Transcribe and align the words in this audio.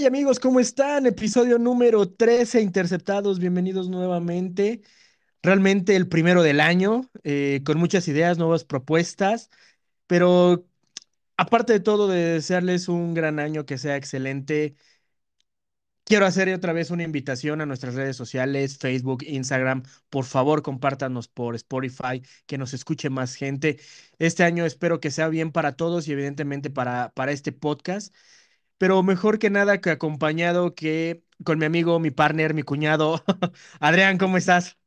Hey 0.00 0.06
amigos, 0.06 0.40
¿cómo 0.40 0.60
están? 0.60 1.04
Episodio 1.04 1.58
número 1.58 2.08
13, 2.08 2.62
Interceptados, 2.62 3.38
bienvenidos 3.38 3.90
nuevamente. 3.90 4.80
Realmente 5.42 5.94
el 5.94 6.08
primero 6.08 6.42
del 6.42 6.60
año, 6.60 7.10
eh, 7.22 7.60
con 7.66 7.76
muchas 7.78 8.08
ideas, 8.08 8.38
nuevas 8.38 8.64
propuestas, 8.64 9.50
pero 10.06 10.66
aparte 11.36 11.74
de 11.74 11.80
todo, 11.80 12.08
de 12.08 12.16
desearles 12.34 12.88
un 12.88 13.12
gran 13.12 13.38
año, 13.38 13.66
que 13.66 13.76
sea 13.76 13.96
excelente, 13.96 14.74
quiero 16.04 16.24
hacer 16.24 16.48
otra 16.54 16.72
vez 16.72 16.90
una 16.90 17.02
invitación 17.02 17.60
a 17.60 17.66
nuestras 17.66 17.94
redes 17.94 18.16
sociales, 18.16 18.78
Facebook, 18.78 19.22
Instagram. 19.26 19.82
Por 20.08 20.24
favor, 20.24 20.62
compártanos 20.62 21.28
por 21.28 21.54
Spotify, 21.56 22.22
que 22.46 22.56
nos 22.56 22.72
escuche 22.72 23.10
más 23.10 23.34
gente. 23.34 23.78
Este 24.18 24.44
año 24.44 24.64
espero 24.64 24.98
que 24.98 25.10
sea 25.10 25.28
bien 25.28 25.52
para 25.52 25.76
todos 25.76 26.08
y 26.08 26.12
evidentemente 26.12 26.70
para, 26.70 27.12
para 27.14 27.32
este 27.32 27.52
podcast 27.52 28.14
pero 28.80 29.02
mejor 29.02 29.38
que 29.38 29.50
nada 29.50 29.82
que 29.82 29.90
acompañado 29.90 30.74
que 30.74 31.22
con 31.44 31.58
mi 31.58 31.66
amigo, 31.66 31.98
mi 31.98 32.10
partner, 32.10 32.54
mi 32.54 32.62
cuñado. 32.62 33.16
Adrián, 33.78 34.16
¿cómo 34.16 34.38
estás? 34.38 34.78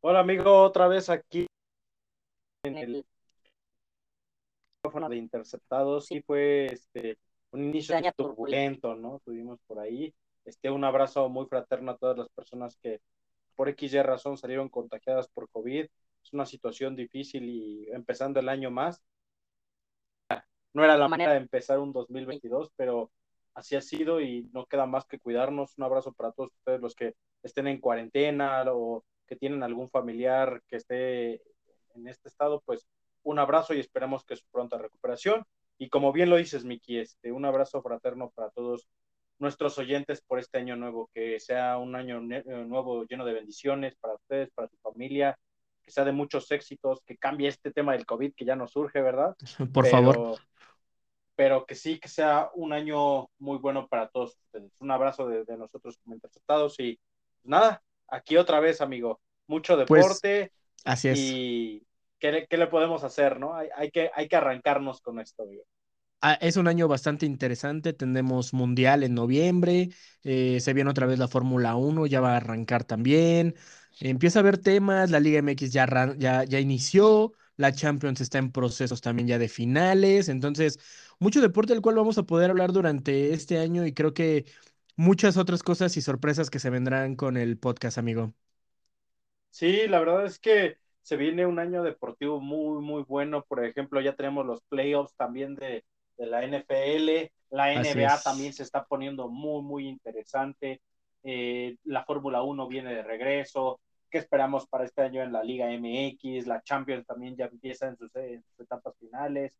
Hola 0.00 0.20
amigo, 0.20 0.62
otra 0.62 0.88
vez 0.88 1.10
aquí 1.10 1.46
en 2.64 2.78
el 2.78 3.04
micrófono 4.78 5.10
de 5.10 5.16
Interceptados. 5.16 6.06
Sí 6.06 6.22
fue 6.22 6.72
este, 6.72 7.18
un 7.50 7.64
inicio 7.64 7.96
turbulento, 8.16 8.94
¿no? 8.94 9.20
Tuvimos 9.22 9.60
por 9.66 9.78
ahí. 9.78 10.14
Este, 10.46 10.70
un 10.70 10.84
abrazo 10.84 11.28
muy 11.28 11.44
fraterno 11.44 11.90
a 11.90 11.98
todas 11.98 12.16
las 12.16 12.30
personas 12.30 12.78
que 12.82 13.02
por 13.56 13.68
X 13.68 13.92
y 13.92 14.00
razón 14.00 14.38
salieron 14.38 14.70
contagiadas 14.70 15.28
por 15.28 15.50
COVID. 15.50 15.84
Es 16.24 16.32
una 16.32 16.46
situación 16.46 16.96
difícil 16.96 17.44
y 17.44 17.90
empezando 17.92 18.40
el 18.40 18.48
año 18.48 18.70
más. 18.70 19.02
No 20.72 20.84
era 20.84 20.96
la 20.96 21.08
manera 21.08 21.32
de 21.32 21.38
empezar 21.38 21.78
un 21.78 21.92
2022, 21.92 22.70
pero 22.74 23.10
así 23.58 23.74
ha 23.74 23.80
sido 23.80 24.20
y 24.20 24.48
no 24.52 24.66
queda 24.66 24.86
más 24.86 25.04
que 25.06 25.18
cuidarnos. 25.18 25.76
Un 25.76 25.84
abrazo 25.84 26.12
para 26.12 26.30
todos 26.32 26.52
ustedes 26.52 26.80
los 26.80 26.94
que 26.94 27.14
estén 27.42 27.66
en 27.66 27.80
cuarentena 27.80 28.64
o 28.68 29.04
que 29.26 29.36
tienen 29.36 29.62
algún 29.62 29.90
familiar 29.90 30.62
que 30.68 30.76
esté 30.76 31.42
en 31.94 32.06
este 32.06 32.28
estado, 32.28 32.62
pues 32.64 32.86
un 33.24 33.38
abrazo 33.40 33.74
y 33.74 33.80
esperamos 33.80 34.24
que 34.24 34.36
su 34.36 34.44
pronta 34.50 34.78
recuperación. 34.78 35.44
Y 35.76 35.88
como 35.88 36.12
bien 36.12 36.30
lo 36.30 36.36
dices, 36.36 36.64
Miki, 36.64 36.98
este, 36.98 37.32
un 37.32 37.44
abrazo 37.44 37.82
fraterno 37.82 38.30
para 38.30 38.50
todos 38.50 38.88
nuestros 39.40 39.76
oyentes 39.78 40.22
por 40.22 40.38
este 40.38 40.58
año 40.58 40.76
nuevo, 40.76 41.10
que 41.12 41.38
sea 41.40 41.78
un 41.78 41.94
año 41.96 42.20
eh, 42.30 42.44
nuevo 42.64 43.04
lleno 43.04 43.24
de 43.24 43.34
bendiciones 43.34 43.96
para 43.96 44.14
ustedes, 44.14 44.50
para 44.50 44.68
su 44.68 44.76
familia, 44.78 45.36
que 45.82 45.90
sea 45.90 46.04
de 46.04 46.12
muchos 46.12 46.50
éxitos, 46.52 47.00
que 47.04 47.16
cambie 47.16 47.48
este 47.48 47.72
tema 47.72 47.92
del 47.92 48.06
COVID 48.06 48.34
que 48.34 48.44
ya 48.44 48.56
nos 48.56 48.72
surge, 48.72 49.00
¿verdad? 49.02 49.36
Por 49.74 49.86
favor 49.86 50.38
pero 51.38 51.64
que 51.66 51.76
sí, 51.76 52.00
que 52.00 52.08
sea 52.08 52.50
un 52.54 52.72
año 52.72 53.30
muy 53.38 53.58
bueno 53.58 53.86
para 53.86 54.08
todos 54.08 54.36
ustedes. 54.36 54.72
Un 54.80 54.90
abrazo 54.90 55.28
de, 55.28 55.44
nosotros 55.56 55.96
como 56.02 56.16
interceptados 56.16 56.80
y 56.80 56.98
pues 57.36 57.46
nada, 57.46 57.80
aquí 58.08 58.36
otra 58.36 58.58
vez, 58.58 58.80
amigo, 58.80 59.20
mucho 59.46 59.76
pues, 59.86 60.04
deporte. 60.04 60.50
así 60.84 61.06
es. 61.06 61.18
Y 61.20 61.86
¿qué, 62.18 62.48
le 62.50 62.66
podemos 62.66 63.04
hacer, 63.04 63.38
no? 63.38 63.54
Hay, 63.54 63.92
que, 63.92 64.10
hay 64.12 64.26
que 64.26 64.34
arrancarnos 64.34 65.00
con 65.00 65.20
esto, 65.20 65.44
amigo. 65.44 65.62
Ah, 66.22 66.36
es 66.40 66.56
un 66.56 66.66
año 66.66 66.88
bastante 66.88 67.24
interesante, 67.24 67.92
tenemos 67.92 68.52
Mundial 68.52 69.04
en 69.04 69.14
noviembre, 69.14 69.90
eh, 70.24 70.58
se 70.58 70.72
viene 70.72 70.90
otra 70.90 71.06
vez 71.06 71.20
la 71.20 71.28
Fórmula 71.28 71.76
1, 71.76 72.06
ya 72.06 72.20
va 72.20 72.32
a 72.32 72.38
arrancar 72.38 72.82
también, 72.82 73.54
empieza 74.00 74.40
a 74.40 74.42
haber 74.42 74.58
temas, 74.58 75.12
la 75.12 75.20
Liga 75.20 75.40
MX 75.40 75.70
ya, 75.70 75.86
ya, 76.18 76.42
ya 76.42 76.58
inició, 76.58 77.32
la 77.58 77.72
Champions 77.72 78.22
está 78.22 78.38
en 78.38 78.52
procesos 78.52 79.02
también 79.02 79.28
ya 79.28 79.38
de 79.38 79.48
finales, 79.48 80.30
entonces 80.30 80.78
mucho 81.18 81.40
deporte 81.42 81.74
del 81.74 81.82
cual 81.82 81.96
vamos 81.96 82.16
a 82.16 82.22
poder 82.22 82.50
hablar 82.50 82.72
durante 82.72 83.34
este 83.34 83.58
año 83.58 83.84
y 83.84 83.92
creo 83.92 84.14
que 84.14 84.46
muchas 84.96 85.36
otras 85.36 85.62
cosas 85.62 85.96
y 85.96 86.00
sorpresas 86.00 86.50
que 86.50 86.60
se 86.60 86.70
vendrán 86.70 87.16
con 87.16 87.36
el 87.36 87.58
podcast, 87.58 87.98
amigo. 87.98 88.32
Sí, 89.50 89.88
la 89.88 89.98
verdad 89.98 90.24
es 90.24 90.38
que 90.38 90.76
se 91.02 91.16
viene 91.16 91.46
un 91.46 91.58
año 91.58 91.82
deportivo 91.82 92.40
muy, 92.40 92.82
muy 92.82 93.02
bueno. 93.02 93.44
Por 93.48 93.64
ejemplo, 93.64 94.00
ya 94.00 94.14
tenemos 94.14 94.46
los 94.46 94.60
playoffs 94.62 95.14
también 95.16 95.54
de, 95.56 95.84
la 96.16 96.44
NFL. 96.44 97.32
La 97.50 97.72
NBA 97.72 98.20
también 98.22 98.52
se 98.52 98.62
está 98.62 98.84
poniendo 98.84 99.28
muy, 99.28 99.62
muy 99.62 99.88
interesante. 99.88 100.80
Eh, 101.22 101.76
la 101.84 102.04
Fórmula 102.04 102.42
1 102.42 102.68
viene 102.68 102.94
de 102.94 103.02
regreso. 103.02 103.80
¿Qué 104.10 104.18
esperamos 104.18 104.66
para 104.66 104.84
este 104.84 105.02
año 105.02 105.22
en 105.22 105.32
la 105.32 105.42
Liga 105.44 105.70
MX? 105.70 106.46
La 106.46 106.62
Champions 106.62 107.06
también 107.06 107.36
ya 107.36 107.46
empieza 107.46 107.88
en 107.88 107.96
sus 107.96 108.10
etapas 108.58 108.94
finales. 108.98 109.58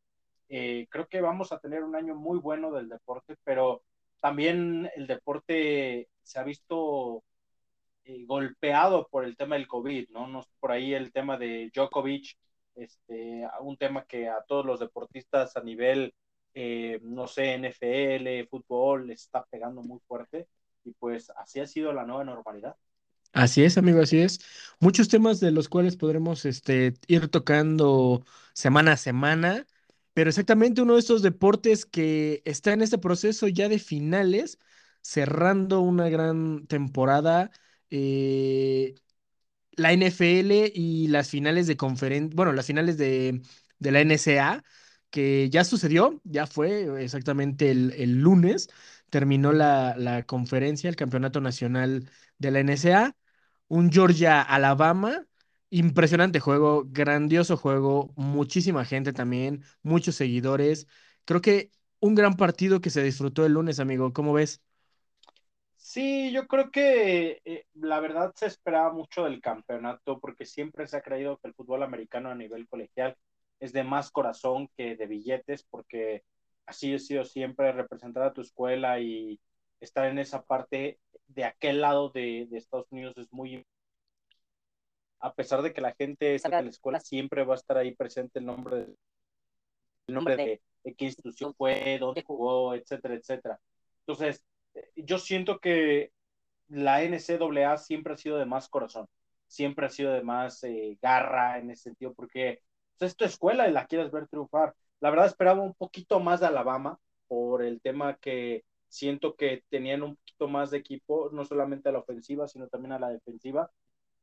Eh, 0.49 0.87
creo 0.91 1.07
que 1.09 1.21
vamos 1.21 1.53
a 1.53 1.59
tener 1.59 1.85
un 1.85 1.95
año 1.95 2.15
muy 2.15 2.39
bueno 2.39 2.73
del 2.73 2.89
deporte, 2.89 3.37
pero 3.45 3.83
también 4.21 4.91
el 4.97 5.07
deporte 5.07 6.09
se 6.23 6.39
ha 6.39 6.45
visto 6.45 7.23
eh, 8.05 8.25
golpeado 8.27 9.09
por 9.09 9.25
el 9.25 9.37
tema 9.37 9.57
del 9.57 9.67
COVID, 9.69 10.09
¿no? 10.11 10.27
¿no? 10.29 10.43
Por 10.61 10.73
ahí 10.73 10.95
el 10.95 11.13
tema 11.13 11.37
de 11.37 11.71
Djokovic, 11.75 12.37
este, 12.75 13.47
un 13.61 13.77
tema 13.77 14.05
que 14.07 14.29
a 14.29 14.43
todos 14.47 14.65
los 14.65 14.81
deportistas 14.81 15.57
a 15.57 15.63
nivel, 15.63 16.15
eh, 16.55 16.99
no 17.03 17.27
sé, 17.27 17.55
NFL, 17.59 18.49
fútbol, 18.49 19.09
les 19.09 19.23
está 19.23 19.45
pegando 19.45 19.83
muy 19.83 20.01
fuerte 20.09 20.49
y 20.85 20.93
pues 20.95 21.31
así 21.37 21.61
ha 21.61 21.67
sido 21.67 21.93
la 21.93 22.07
nueva 22.07 22.25
normalidad. 22.25 22.77
Así 23.33 23.63
es, 23.63 23.79
amigo, 23.79 24.01
así 24.01 24.19
es. 24.19 24.41
Muchos 24.81 25.09
temas 25.09 25.41
de 25.41 25.51
los 25.53 25.69
cuales 25.69 25.97
podremos 25.97 26.45
este, 26.45 26.95
ir 27.07 27.29
tocando 27.29 28.25
semana 28.53 28.93
a 28.93 28.97
semana. 28.97 29.67
Pero 30.15 30.31
exactamente 30.31 30.83
uno 30.83 30.95
de 30.95 31.01
estos 31.01 31.23
deportes 31.23 31.87
que 31.87 32.43
está 32.45 32.73
en 32.73 32.83
este 32.83 32.99
proceso 32.99 33.47
ya 33.49 33.69
de 33.69 33.79
finales, 33.79 34.59
cerrando 35.01 35.81
una 35.81 36.09
gran 36.09 36.67
temporada, 36.67 37.53
eh, 37.91 38.97
la 39.77 39.93
NFL 39.93 40.73
y 40.75 41.09
las 41.09 41.31
finales 41.31 41.67
de 41.67 41.77
conferencia, 41.77 42.35
bueno, 42.35 42.53
las 42.53 42.67
finales 42.67 42.99
de, 42.99 43.43
la 43.81 44.01
NCA, 44.01 44.65
que 45.11 45.49
ya 45.51 45.65
sucedió, 45.65 46.21
ya 46.25 46.47
fue 46.47 47.03
exactamente 47.05 47.71
el, 47.71 48.21
lunes, 48.21 48.69
terminó 49.11 49.53
la, 49.53 49.95
la, 49.97 50.23
conferencia, 50.25 50.91
el 50.91 50.97
campeonato 50.97 51.41
nacional 51.41 52.11
de 52.39 52.51
la 52.51 52.61
NCA, 52.61 53.17
un 53.69 53.91
Georgia-Alabama 53.93 55.29
Impresionante 55.71 56.41
juego, 56.41 56.85
grandioso 56.87 57.59
juego, 57.59 58.11
muchísima 58.17 58.87
gente 58.87 59.13
también, 59.13 59.65
muchos 59.83 60.15
seguidores. 60.15 60.87
Creo 61.27 61.43
que 61.43 61.71
un 62.01 62.15
gran 62.15 62.37
partido 62.37 62.81
que 62.81 62.89
se 62.89 63.03
disfrutó 63.03 63.45
el 63.45 63.53
lunes, 63.53 63.79
amigo. 63.79 64.15
¿Cómo 64.15 64.33
ves? 64.33 64.63
Sí, 65.77 66.33
yo 66.33 66.47
creo 66.47 66.71
que 66.71 67.43
eh, 67.45 67.67
la 67.75 68.01
verdad 68.01 68.33
se 68.35 68.47
esperaba 68.47 68.93
mucho 68.93 69.25
del 69.25 69.43
campeonato 69.43 70.19
porque 70.21 70.47
siempre 70.47 70.87
se 70.87 70.97
ha 70.97 71.03
creído 71.03 71.37
que 71.39 71.49
el 71.49 71.55
fútbol 71.55 71.83
americano 71.83 72.31
a 72.31 72.35
nivel 72.35 72.67
colegial 72.67 73.17
es 73.61 73.73
de 73.73 73.85
más 73.85 74.11
corazón 74.11 74.69
que 74.75 74.97
de 74.97 75.07
billetes 75.07 75.65
porque 75.65 76.25
así 76.69 76.95
ha 76.95 76.99
sido 76.99 77.25
siempre 77.25 77.73
representar 77.73 78.23
a 78.25 78.33
tu 78.33 78.43
escuela 78.43 79.01
y 79.01 79.41
estar 79.81 80.07
en 80.07 80.19
esa 80.19 80.45
parte 80.45 81.01
de 81.27 81.45
aquel 81.45 81.81
lado 81.81 82.11
de, 82.11 82.47
de 82.51 82.59
Estados 82.59 82.87
Unidos 82.91 83.17
es 83.17 83.33
muy 83.33 83.65
a 85.21 85.35
pesar 85.35 85.63
de 85.63 85.73
que 85.73 85.81
la 85.81 85.95
gente 85.95 86.35
está 86.35 86.59
en 86.59 86.67
la 86.67 86.71
escuela, 86.71 87.01
siempre 87.01 87.45
va 87.45 87.55
a 87.55 87.57
estar 87.57 87.77
ahí 87.77 87.95
presente 87.95 88.39
el 88.39 88.47
nombre 88.47 88.77
de, 88.77 88.95
el 90.07 90.15
nombre 90.15 90.37
de, 90.37 90.95
qué 90.95 91.05
institución 91.05 91.55
fue, 91.55 91.99
dónde 91.99 92.23
jugó, 92.23 92.75
etcétera, 92.75 93.15
etcétera. 93.15 93.61
Entonces, 94.07 94.45
yo 94.97 95.19
siento 95.19 95.59
que 95.59 96.13
la 96.69 97.03
NCAA 97.03 97.77
siempre 97.79 98.15
ha 98.15 98.17
sido 98.17 98.39
de 98.39 98.47
más 98.47 98.69
corazón, 98.69 99.07
siempre 99.47 99.87
ha 99.87 99.91
sido 99.91 100.13
de 100.13 100.23
más 100.23 100.63
eh, 100.65 100.99
garra 101.03 101.59
en 101.59 101.71
ese 101.71 101.85
sentido, 101.85 102.15
porque 102.15 102.63
pues, 102.99 103.13
es 103.13 103.17
tu 103.17 103.25
escuela 103.25 103.69
y 103.69 103.73
la 103.73 103.87
quieres 103.87 104.11
ver 104.11 104.29
triunfar. 104.29 104.75
La 105.01 105.11
verdad 105.11 105.27
esperaba 105.27 105.63
un 105.63 105.75
poquito 105.75 106.21
más 106.21 106.41
de 106.41 106.47
Alabama 106.47 106.99
por 107.29 107.63
el 107.63 107.81
tema 107.81 108.17
que 108.17 108.65
siento 108.89 109.37
que 109.37 109.65
tenían 109.69 110.03
un 110.03 110.17
poquito 110.17 110.49
más 110.49 110.71
de 110.71 110.79
equipo, 110.79 111.31
no 111.33 111.45
solamente 111.45 111.89
a 111.89 111.93
la 111.93 112.01
ofensiva, 112.01 112.49
sino 112.49 112.69
también 112.69 112.93
a 112.93 112.99
la 112.99 113.11
defensiva 113.11 113.71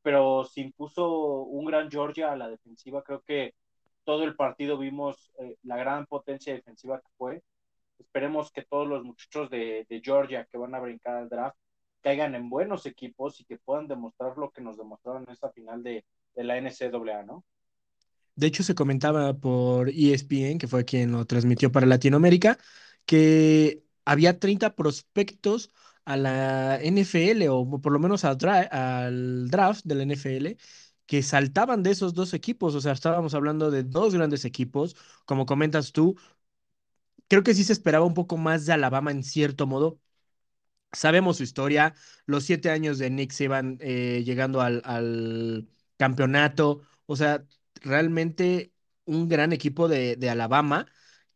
pero 0.06 0.44
se 0.44 0.60
impuso 0.60 1.42
un 1.42 1.64
gran 1.64 1.90
Georgia 1.90 2.30
a 2.30 2.36
la 2.36 2.48
defensiva. 2.48 3.02
Creo 3.02 3.22
que 3.22 3.56
todo 4.04 4.22
el 4.22 4.36
partido 4.36 4.78
vimos 4.78 5.32
eh, 5.40 5.56
la 5.64 5.76
gran 5.78 6.06
potencia 6.06 6.54
defensiva 6.54 7.00
que 7.00 7.08
fue. 7.18 7.42
Esperemos 7.98 8.52
que 8.52 8.62
todos 8.62 8.86
los 8.86 9.02
muchachos 9.02 9.50
de, 9.50 9.84
Georgia 10.04 10.46
que 10.46 10.58
van 10.58 10.76
a 10.76 10.80
brincar 10.80 11.16
al 11.16 11.28
draft 11.28 11.58
caigan 12.02 12.36
en 12.36 12.48
buenos 12.48 12.86
equipos 12.86 13.40
y 13.40 13.44
que 13.46 13.58
puedan 13.58 13.88
demostrar 13.88 14.38
lo 14.38 14.52
que 14.52 14.62
nos 14.62 14.76
demostraron 14.78 15.24
en 15.24 15.30
esta 15.30 15.50
final 15.50 15.82
de, 15.82 16.04
de 16.36 16.44
la 16.44 16.56
NCAA, 16.60 17.24
¿no? 17.24 17.44
De 18.36 18.46
hecho, 18.46 18.62
se 18.62 18.74
comentaba 18.74 19.34
por 19.34 19.88
ESPN, 19.90 20.58
que 20.58 20.68
fue 20.68 20.84
quien 20.84 21.12
lo 21.12 21.24
transmitió 21.26 21.72
para 21.72 21.86
Latinoamérica, 21.86 22.58
que 23.06 23.82
había 24.04 24.38
30 24.38 24.74
prospectos 24.76 25.70
a 26.04 26.16
la 26.16 26.78
NFL 26.82 27.48
o 27.48 27.80
por 27.80 27.92
lo 27.92 27.98
menos 27.98 28.24
al 28.24 28.36
draft 29.50 29.84
de 29.84 29.94
la 29.94 30.02
NFL 30.02 30.56
que 31.06 31.22
saltaban 31.22 31.82
de 31.82 31.90
esos 31.92 32.14
dos 32.14 32.34
equipos. 32.34 32.74
O 32.74 32.80
sea, 32.80 32.92
estábamos 32.92 33.34
hablando 33.34 33.70
de 33.70 33.84
dos 33.84 34.14
grandes 34.14 34.44
equipos. 34.44 34.96
Como 35.24 35.46
comentas 35.46 35.92
tú, 35.92 36.16
creo 37.28 37.42
que 37.42 37.54
sí 37.54 37.64
se 37.64 37.72
esperaba 37.72 38.04
un 38.06 38.14
poco 38.14 38.36
más 38.36 38.66
de 38.66 38.72
Alabama 38.72 39.10
en 39.10 39.22
cierto 39.24 39.66
modo, 39.66 40.00
Sabemos 40.92 41.36
su 41.38 41.42
historia, 41.42 41.94
los 42.26 42.44
siete 42.44 42.70
años 42.70 42.98
de 42.98 43.10
Nick 43.10 43.32
Saban 43.32 43.78
eh, 43.80 44.22
llegando 44.24 44.60
al, 44.62 44.80
al 44.84 45.68
campeonato, 45.98 46.82
o 47.06 47.16
sea, 47.16 47.44
realmente 47.86 48.72
un 49.06 49.28
gran 49.28 49.52
equipo 49.52 49.88
de, 49.88 50.16
de 50.16 50.30
Alabama 50.30 50.86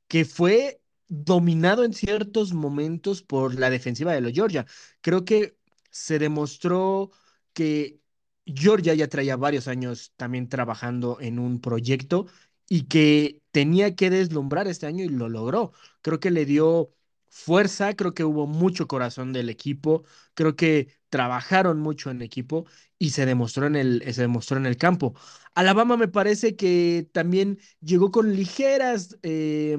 que 0.08 0.24
fue 0.24 0.82
dominado 1.08 1.84
en 1.84 1.92
ciertos 1.94 2.52
momentos 2.52 3.22
por 3.22 3.58
la 3.58 3.70
defensiva 3.70 4.12
de 4.12 4.20
los 4.20 4.32
Georgia. 4.32 4.66
Creo 5.00 5.24
que 5.24 5.56
se 5.90 6.18
demostró 6.18 7.10
que 7.52 8.00
Georgia 8.46 8.94
ya 8.94 9.08
traía 9.08 9.36
varios 9.36 9.68
años 9.68 10.12
también 10.16 10.48
trabajando 10.48 11.18
en 11.20 11.38
un 11.38 11.60
proyecto 11.60 12.26
y 12.68 12.84
que 12.88 13.42
tenía 13.50 13.94
que 13.96 14.10
deslumbrar 14.10 14.68
este 14.68 14.86
año 14.86 15.04
y 15.04 15.08
lo 15.08 15.28
logró. 15.28 15.72
Creo 16.02 16.20
que 16.20 16.30
le 16.30 16.44
dio 16.46 16.92
fuerza, 17.30 17.94
creo 17.94 18.12
que 18.14 18.24
hubo 18.24 18.46
mucho 18.46 18.86
corazón 18.88 19.32
del 19.32 19.48
equipo, 19.48 20.04
creo 20.34 20.56
que 20.56 20.88
trabajaron 21.08 21.80
mucho 21.80 22.10
en 22.10 22.22
equipo 22.22 22.66
y 22.98 23.10
se 23.10 23.24
demostró 23.26 23.66
en 23.66 23.76
el, 23.76 24.02
se 24.14 24.22
demostró 24.22 24.56
en 24.58 24.66
el 24.66 24.76
campo. 24.76 25.14
Alabama 25.54 25.96
me 25.96 26.08
parece 26.08 26.56
que 26.56 27.08
también 27.12 27.58
llegó 27.80 28.10
con 28.10 28.34
ligeras 28.36 29.18
eh, 29.22 29.78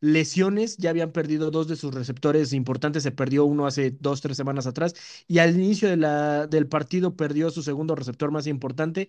lesiones, 0.00 0.76
ya 0.76 0.90
habían 0.90 1.12
perdido 1.12 1.50
dos 1.50 1.68
de 1.68 1.76
sus 1.76 1.94
receptores 1.94 2.52
importantes, 2.52 3.02
se 3.02 3.10
perdió 3.12 3.44
uno 3.44 3.66
hace 3.66 3.90
dos, 4.00 4.20
tres 4.20 4.36
semanas 4.36 4.66
atrás 4.66 4.94
y 5.26 5.38
al 5.38 5.54
inicio 5.54 5.88
del 5.88 6.68
partido 6.68 7.16
perdió 7.16 7.50
su 7.50 7.62
segundo 7.62 7.94
receptor 7.94 8.30
más 8.30 8.46
importante 8.46 9.08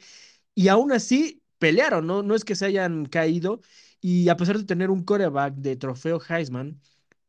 y 0.55 0.67
aún 0.69 0.91
así 0.91 1.43
pelearon, 1.59 2.07
¿no? 2.07 2.23
No 2.23 2.35
es 2.35 2.45
que 2.45 2.55
se 2.55 2.65
hayan 2.65 3.05
caído 3.05 3.61
y 4.01 4.29
a 4.29 4.37
pesar 4.37 4.57
de 4.57 4.65
tener 4.65 4.89
un 4.91 5.03
coreback 5.03 5.55
de 5.55 5.75
trofeo 5.75 6.21
Heisman, 6.29 6.79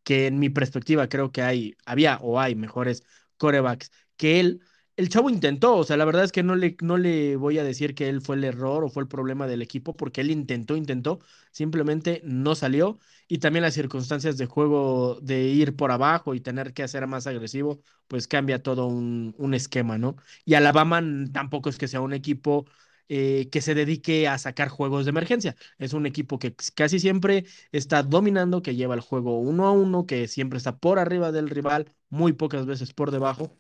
que 0.06 0.28
en 0.28 0.38
mi 0.40 0.50
perspectiva 0.50 1.10
creo 1.10 1.32
que 1.32 1.42
hay, 1.42 1.76
había 1.86 2.18
o 2.22 2.40
hay 2.40 2.54
mejores 2.56 3.04
corebacks 3.38 3.92
que 4.16 4.40
él. 4.40 4.62
El 4.96 5.10
chavo 5.10 5.28
intentó, 5.28 5.76
o 5.76 5.84
sea, 5.84 5.98
la 5.98 6.06
verdad 6.06 6.24
es 6.24 6.32
que 6.32 6.42
no 6.42 6.54
le, 6.56 6.76
no 6.80 6.96
le 6.96 7.36
voy 7.36 7.58
a 7.58 7.64
decir 7.64 7.94
que 7.94 8.08
él 8.08 8.22
fue 8.22 8.36
el 8.36 8.44
error 8.44 8.82
o 8.84 8.88
fue 8.88 9.02
el 9.02 9.08
problema 9.08 9.46
del 9.46 9.60
equipo, 9.62 9.94
porque 9.96 10.22
él 10.22 10.30
intentó, 10.30 10.74
intentó, 10.76 11.20
simplemente 11.52 12.22
no 12.24 12.54
salió. 12.54 12.98
Y 13.28 13.38
también 13.38 13.62
las 13.64 13.74
circunstancias 13.74 14.38
de 14.38 14.46
juego 14.46 15.18
de 15.20 15.42
ir 15.48 15.76
por 15.76 15.90
abajo 15.92 16.34
y 16.34 16.40
tener 16.40 16.72
que 16.72 16.82
hacer 16.82 17.06
más 17.06 17.26
agresivo, 17.26 17.82
pues 18.08 18.26
cambia 18.28 18.62
todo 18.62 18.86
un, 18.86 19.34
un 19.38 19.54
esquema, 19.54 19.98
¿no? 19.98 20.16
Y 20.46 20.54
Alabama 20.54 21.02
tampoco 21.32 21.68
es 21.68 21.78
que 21.78 21.88
sea 21.88 22.00
un 22.00 22.12
equipo 22.14 22.66
eh, 23.08 23.48
que 23.50 23.60
se 23.60 23.74
dedique 23.74 24.28
a 24.28 24.38
sacar 24.38 24.68
juegos 24.68 25.04
de 25.04 25.10
emergencia. 25.10 25.56
Es 25.78 25.92
un 25.92 26.06
equipo 26.06 26.38
que 26.38 26.54
casi 26.74 26.98
siempre 27.00 27.44
está 27.72 28.02
dominando, 28.02 28.62
que 28.62 28.74
lleva 28.76 28.94
el 28.94 29.00
juego 29.00 29.38
uno 29.40 29.66
a 29.66 29.72
uno, 29.72 30.06
que 30.06 30.28
siempre 30.28 30.58
está 30.58 30.76
por 30.78 30.98
arriba 30.98 31.32
del 31.32 31.48
rival, 31.50 31.92
muy 32.10 32.32
pocas 32.32 32.66
veces 32.66 32.92
por 32.92 33.10
debajo. 33.10 33.52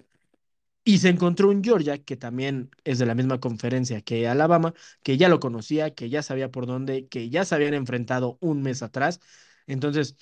Y 0.84 0.98
se 0.98 1.08
encontró 1.08 1.48
un 1.50 1.64
Georgia 1.64 1.98
que 1.98 2.16
también 2.16 2.70
es 2.84 2.98
de 3.00 3.06
la 3.06 3.14
misma 3.16 3.40
conferencia 3.40 4.02
que 4.02 4.28
Alabama, 4.28 4.72
que 5.02 5.16
ya 5.16 5.28
lo 5.28 5.40
conocía, 5.40 5.94
que 5.94 6.08
ya 6.10 6.22
sabía 6.22 6.50
por 6.52 6.66
dónde, 6.66 7.08
que 7.08 7.28
ya 7.28 7.44
se 7.44 7.54
habían 7.56 7.74
enfrentado 7.74 8.38
un 8.40 8.62
mes 8.62 8.82
atrás. 8.82 9.20
Entonces, 9.66 10.16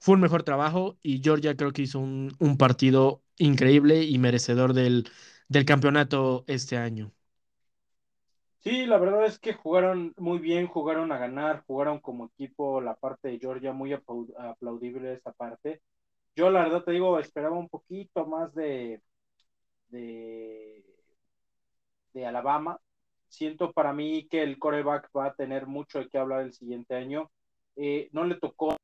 fue 0.00 0.14
un 0.16 0.20
mejor 0.20 0.42
trabajo 0.42 0.98
y 1.02 1.20
Georgia 1.22 1.56
creo 1.56 1.72
que 1.72 1.82
hizo 1.82 2.00
un, 2.00 2.34
un 2.40 2.56
partido 2.58 3.22
increíble 3.38 4.02
y 4.04 4.18
merecedor 4.18 4.72
del, 4.74 5.08
del 5.48 5.64
campeonato 5.64 6.44
este 6.48 6.76
año. 6.76 7.12
Sí, 8.60 8.86
la 8.86 8.98
verdad 8.98 9.24
es 9.26 9.38
que 9.38 9.52
jugaron 9.54 10.12
muy 10.16 10.38
bien, 10.38 10.66
jugaron 10.66 11.12
a 11.12 11.18
ganar, 11.18 11.64
jugaron 11.66 12.00
como 12.00 12.26
equipo 12.26 12.80
la 12.80 12.94
parte 12.96 13.28
de 13.28 13.38
Georgia, 13.38 13.72
muy 13.72 13.92
aplau- 13.92 14.34
aplaudible 14.38 15.12
esa 15.14 15.32
parte. 15.32 15.80
Yo 16.36 16.50
la 16.50 16.64
verdad 16.64 16.84
te 16.84 16.92
digo, 16.92 17.18
esperaba 17.20 17.58
un 17.58 17.68
poquito 17.68 18.26
más 18.26 18.54
de, 18.54 19.02
de, 19.88 20.84
Alabama. 22.26 22.78
Siento 23.28 23.72
para 23.72 23.92
mí 23.92 24.26
que 24.28 24.42
el 24.42 24.58
coreback 24.58 25.10
va 25.16 25.26
a 25.26 25.34
tener 25.34 25.66
mucho 25.66 26.00
de 26.00 26.08
qué 26.08 26.18
hablar 26.18 26.40
el 26.42 26.52
siguiente 26.52 26.94
año. 26.94 27.30
Eh, 27.76 28.08
no 28.12 28.24
le 28.24 28.36
tocó 28.36 28.76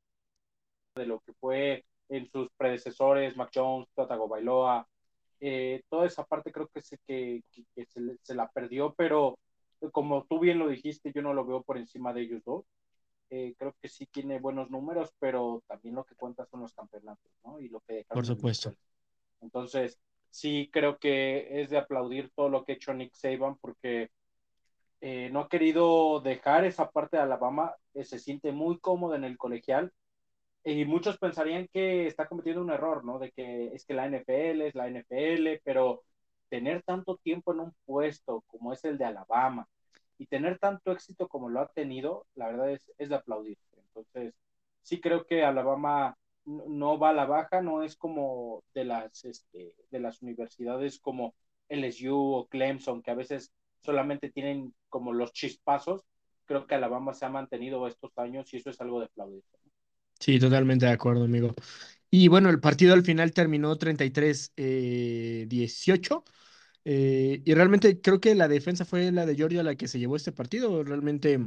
de 0.94 1.06
lo 1.06 1.20
que 1.20 1.32
fue 1.34 1.84
en 2.08 2.30
sus 2.30 2.48
predecesores, 2.56 3.36
Mac 3.36 3.50
Jones, 3.54 3.88
Tua 3.94 4.06
Bailoa, 4.06 4.86
eh, 5.40 5.82
toda 5.88 6.06
esa 6.06 6.24
parte 6.24 6.52
creo 6.52 6.68
que, 6.68 6.80
se, 6.82 6.98
que, 7.06 7.42
se, 8.22 8.34
la 8.34 8.48
perdió, 8.50 8.94
pero 8.96 9.38
como 9.92 10.24
tú 10.24 10.38
bien 10.38 10.58
lo 10.58 10.68
dijiste, 10.68 11.12
yo 11.12 11.22
no 11.22 11.34
lo 11.34 11.44
veo 11.44 11.62
por 11.62 11.78
encima 11.78 12.12
de 12.12 12.22
ellos 12.22 12.42
dos. 12.44 12.64
Eh, 13.30 13.54
creo 13.58 13.74
que 13.80 13.88
sí 13.88 14.06
tiene 14.06 14.38
buenos 14.38 14.70
números, 14.70 15.12
pero 15.18 15.62
también 15.66 15.94
lo 15.94 16.04
que 16.04 16.14
cuenta 16.14 16.46
son 16.46 16.60
los 16.60 16.74
campeonatos, 16.74 17.32
¿no? 17.44 17.58
Y 17.58 17.68
lo 17.68 17.80
que 17.80 18.04
Por 18.08 18.26
supuesto. 18.26 18.74
Entonces, 19.40 19.98
sí 20.30 20.68
creo 20.72 20.98
que 20.98 21.62
es 21.62 21.70
de 21.70 21.78
aplaudir 21.78 22.30
todo 22.34 22.48
lo 22.48 22.64
que 22.64 22.72
ha 22.72 22.74
hecho 22.76 22.94
Nick 22.94 23.14
Saban, 23.14 23.56
porque 23.56 24.10
eh, 25.00 25.30
no 25.30 25.40
ha 25.40 25.48
querido 25.48 26.20
dejar 26.20 26.64
esa 26.64 26.90
parte 26.90 27.16
de 27.16 27.22
Alabama, 27.22 27.74
eh, 27.94 28.04
se 28.04 28.18
siente 28.18 28.52
muy 28.52 28.78
cómodo 28.78 29.14
en 29.14 29.24
el 29.24 29.38
colegial, 29.38 29.92
y 30.64 30.84
muchos 30.86 31.18
pensarían 31.18 31.68
que 31.72 32.06
está 32.06 32.26
cometiendo 32.26 32.62
un 32.62 32.70
error, 32.70 33.04
¿no? 33.04 33.18
De 33.18 33.30
que 33.32 33.66
es 33.74 33.84
que 33.84 33.94
la 33.94 34.06
NFL 34.06 34.62
es 34.62 34.74
la 34.74 34.88
NFL, 34.88 35.60
pero 35.62 36.04
tener 36.48 36.82
tanto 36.82 37.16
tiempo 37.18 37.52
en 37.52 37.60
un 37.60 37.74
puesto 37.84 38.42
como 38.46 38.72
es 38.72 38.84
el 38.84 38.96
de 38.96 39.04
Alabama 39.04 39.68
y 40.18 40.26
tener 40.26 40.58
tanto 40.58 40.92
éxito 40.92 41.28
como 41.28 41.48
lo 41.48 41.60
ha 41.60 41.68
tenido, 41.68 42.26
la 42.34 42.46
verdad 42.48 42.70
es, 42.70 42.82
es 42.98 43.08
de 43.08 43.16
aplaudir. 43.16 43.58
Entonces, 43.76 44.34
sí 44.82 45.00
creo 45.00 45.26
que 45.26 45.44
Alabama 45.44 46.16
no 46.44 46.98
va 46.98 47.10
a 47.10 47.14
la 47.14 47.26
baja, 47.26 47.62
no 47.62 47.82
es 47.82 47.96
como 47.96 48.62
de 48.74 48.84
las, 48.84 49.24
este, 49.24 49.74
de 49.90 50.00
las 50.00 50.22
universidades 50.22 50.98
como 50.98 51.34
LSU 51.68 52.14
o 52.14 52.46
Clemson, 52.46 53.02
que 53.02 53.10
a 53.10 53.14
veces 53.14 53.52
solamente 53.80 54.30
tienen 54.30 54.74
como 54.88 55.12
los 55.12 55.32
chispazos. 55.32 56.02
Creo 56.44 56.66
que 56.66 56.74
Alabama 56.74 57.14
se 57.14 57.24
ha 57.24 57.30
mantenido 57.30 57.86
estos 57.86 58.16
años 58.18 58.52
y 58.52 58.58
eso 58.58 58.70
es 58.70 58.80
algo 58.80 59.00
de 59.00 59.06
aplaudir. 59.06 59.42
Sí, 60.20 60.38
totalmente 60.38 60.86
de 60.86 60.92
acuerdo, 60.92 61.24
amigo. 61.24 61.54
Y 62.10 62.28
bueno, 62.28 62.48
el 62.50 62.60
partido 62.60 62.94
al 62.94 63.02
final 63.02 63.32
terminó 63.32 63.76
33 63.76 64.52
eh, 64.56 65.46
18. 65.48 66.24
Eh, 66.84 67.42
y 67.44 67.54
realmente 67.54 68.00
creo 68.00 68.20
que 68.20 68.34
la 68.34 68.48
defensa 68.48 68.84
fue 68.84 69.10
la 69.12 69.26
de 69.26 69.36
Georgia 69.36 69.62
la 69.62 69.76
que 69.76 69.88
se 69.88 69.98
llevó 69.98 70.16
este 70.16 70.32
partido. 70.32 70.82
Realmente 70.84 71.38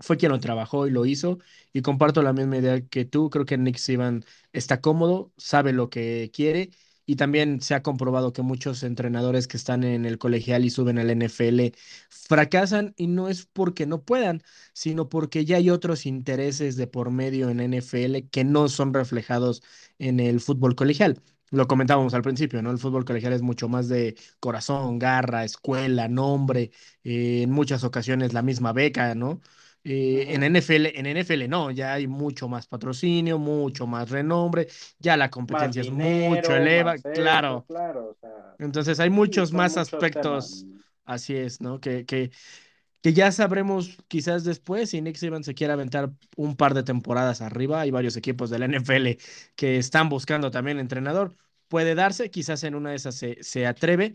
fue 0.00 0.16
quien 0.16 0.30
lo 0.32 0.40
trabajó 0.40 0.86
y 0.86 0.90
lo 0.90 1.06
hizo. 1.06 1.38
Y 1.72 1.82
comparto 1.82 2.22
la 2.22 2.32
misma 2.32 2.58
idea 2.58 2.80
que 2.86 3.04
tú. 3.04 3.30
Creo 3.30 3.44
que 3.44 3.58
Nick 3.58 3.76
Saban 3.78 4.24
está 4.52 4.80
cómodo, 4.80 5.32
sabe 5.36 5.72
lo 5.72 5.90
que 5.90 6.30
quiere. 6.32 6.70
Y 7.06 7.16
también 7.16 7.62
se 7.62 7.74
ha 7.74 7.82
comprobado 7.82 8.32
que 8.34 8.42
muchos 8.42 8.82
entrenadores 8.82 9.48
que 9.48 9.56
están 9.56 9.82
en 9.82 10.04
el 10.04 10.18
colegial 10.18 10.64
y 10.66 10.70
suben 10.70 10.98
al 10.98 11.08
NFL 11.10 11.72
fracasan 12.10 12.92
y 12.98 13.06
no 13.06 13.28
es 13.28 13.46
porque 13.46 13.86
no 13.86 14.02
puedan, 14.04 14.42
sino 14.74 15.08
porque 15.08 15.44
ya 15.46 15.56
hay 15.56 15.70
otros 15.70 16.04
intereses 16.04 16.76
de 16.76 16.86
por 16.86 17.10
medio 17.10 17.48
en 17.48 17.60
NFL 17.60 18.28
que 18.30 18.44
no 18.44 18.68
son 18.68 18.92
reflejados 18.92 19.62
en 19.98 20.20
el 20.20 20.40
fútbol 20.40 20.74
colegial. 20.74 21.22
Lo 21.50 21.66
comentábamos 21.66 22.14
al 22.14 22.22
principio, 22.22 22.62
¿no? 22.62 22.70
El 22.70 22.78
fútbol 22.78 23.04
colegial 23.04 23.32
es 23.32 23.42
mucho 23.42 23.68
más 23.68 23.88
de 23.88 24.16
corazón, 24.40 24.98
garra, 24.98 25.44
escuela, 25.44 26.08
nombre, 26.08 26.70
eh, 27.04 27.42
en 27.42 27.50
muchas 27.50 27.84
ocasiones 27.84 28.32
la 28.32 28.42
misma 28.42 28.72
beca, 28.72 29.14
¿no? 29.14 29.40
Eh, 29.84 30.34
en. 30.34 30.42
NFL, 30.42 30.86
en 30.86 31.06
NFL 31.06 31.48
no, 31.48 31.70
ya 31.70 31.94
hay 31.94 32.06
mucho 32.06 32.48
más 32.48 32.66
patrocinio, 32.66 33.38
mucho 33.38 33.86
más 33.86 34.10
renombre, 34.10 34.68
ya 34.98 35.16
la 35.16 35.30
competencia 35.30 35.80
es 35.82 35.90
mucho 35.90 36.54
eleva, 36.54 36.96
claro. 36.98 37.64
claro, 37.66 38.10
o 38.10 38.14
sea, 38.20 38.54
Entonces 38.58 39.00
hay 39.00 39.10
muchos 39.10 39.52
más 39.52 39.76
muchos 39.76 39.88
temas. 39.90 39.92
aspectos, 39.94 40.66
así 41.04 41.36
es, 41.36 41.60
¿no? 41.60 41.80
Que, 41.80 42.04
que, 42.04 42.30
que 43.02 43.12
ya 43.12 43.30
sabremos 43.32 43.96
quizás 44.08 44.44
después 44.44 44.90
si 44.90 45.00
Nick 45.00 45.16
Saban 45.16 45.44
se 45.44 45.54
quiere 45.54 45.72
aventar 45.72 46.10
un 46.36 46.56
par 46.56 46.74
de 46.74 46.82
temporadas 46.82 47.40
arriba. 47.40 47.80
Hay 47.80 47.90
varios 47.90 48.16
equipos 48.16 48.50
de 48.50 48.58
la 48.58 48.66
NFL 48.66 49.18
que 49.56 49.78
están 49.78 50.08
buscando 50.08 50.50
también 50.50 50.78
entrenador. 50.78 51.34
Puede 51.68 51.94
darse, 51.94 52.30
quizás 52.30 52.64
en 52.64 52.74
una 52.74 52.90
de 52.90 52.96
esas 52.96 53.14
se, 53.14 53.42
se 53.42 53.66
atreve. 53.66 54.14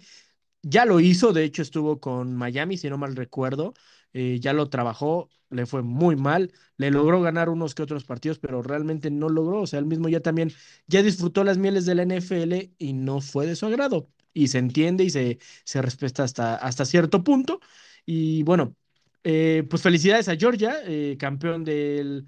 Ya 0.62 0.86
lo 0.86 1.00
hizo, 1.00 1.34
de 1.34 1.44
hecho 1.44 1.62
estuvo 1.62 2.00
con 2.00 2.36
Miami, 2.36 2.78
si 2.78 2.90
no 2.90 2.98
mal 2.98 3.16
recuerdo, 3.16 3.74
eh, 4.14 4.40
ya 4.40 4.54
lo 4.54 4.70
trabajó, 4.70 5.30
le 5.50 5.66
fue 5.66 5.82
muy 5.84 6.16
mal, 6.16 6.54
le 6.78 6.90
logró 6.90 7.22
ganar 7.22 7.50
unos 7.50 7.76
que 7.76 7.84
otros 7.84 8.06
partidos, 8.06 8.40
pero 8.40 8.62
realmente 8.62 9.12
no 9.12 9.28
logró, 9.30 9.62
o 9.62 9.68
sea, 9.68 9.80
él 9.80 9.86
mismo 9.86 10.08
ya 10.08 10.22
también, 10.22 10.54
ya 10.88 11.04
disfrutó 11.04 11.44
las 11.44 11.58
mieles 11.58 11.86
de 11.86 11.96
la 11.96 12.04
NFL 12.04 12.74
y 12.78 12.94
no 12.94 13.20
fue 13.22 13.46
de 13.46 13.56
su 13.58 13.66
agrado, 13.66 14.10
y 14.34 14.48
se 14.48 14.60
entiende 14.60 15.04
y 15.04 15.10
se, 15.10 15.40
se 15.66 15.82
respeta 15.82 16.24
hasta, 16.24 16.56
hasta 16.56 16.86
cierto 16.86 17.24
punto, 17.26 17.60
y 18.06 18.44
bueno, 18.44 18.76
eh, 19.24 19.66
pues 19.70 19.82
felicidades 19.82 20.28
a 20.30 20.36
Georgia, 20.36 20.80
eh, 20.86 21.18
campeón 21.18 21.64
del 21.64 22.28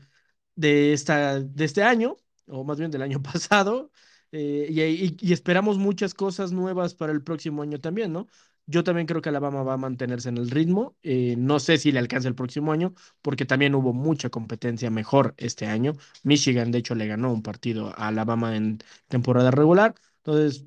de, 0.56 0.94
esta, 0.94 1.40
de 1.42 1.66
este 1.66 1.84
año, 1.84 2.16
o 2.48 2.64
más 2.64 2.80
bien 2.80 2.92
del 2.92 3.02
año 3.02 3.22
pasado, 3.24 3.92
eh, 4.32 5.16
y, 5.22 5.34
esperamos 5.34 5.78
muchas 5.78 6.14
cosas 6.14 6.52
nuevas 6.52 6.96
para 6.96 7.12
el 7.14 7.24
próximo 7.24 7.62
año 7.62 7.80
también, 7.80 8.14
¿no? 8.14 8.28
Yo 8.68 8.84
también 8.84 9.06
creo 9.08 9.22
que 9.22 9.30
Alabama 9.30 9.62
va 9.64 9.74
a 9.74 9.78
mantenerse 9.78 10.30
en 10.30 10.38
el 10.38 10.50
ritmo. 10.50 10.96
no 11.38 11.60
sé 11.60 11.78
si 11.78 11.92
le 11.92 12.00
alcanza 12.00 12.28
el 12.28 12.36
próximo 12.36 12.72
año, 12.72 12.96
porque 13.22 13.46
también 13.46 13.76
hubo 13.76 13.94
mucha 13.94 14.30
competencia 14.32 14.90
mejor 14.90 15.36
este 15.38 15.68
año. 15.68 15.94
Michigan, 16.24 16.72
de 16.72 16.80
hecho, 16.80 16.96
le 16.96 17.06
ganó 17.08 17.32
un 17.32 17.44
partido 17.44 17.90
a 17.90 18.08
Alabama 18.08 18.56
en 18.56 18.80
temporada 19.08 19.52
regular, 19.52 19.94
Entonces, 20.24 20.66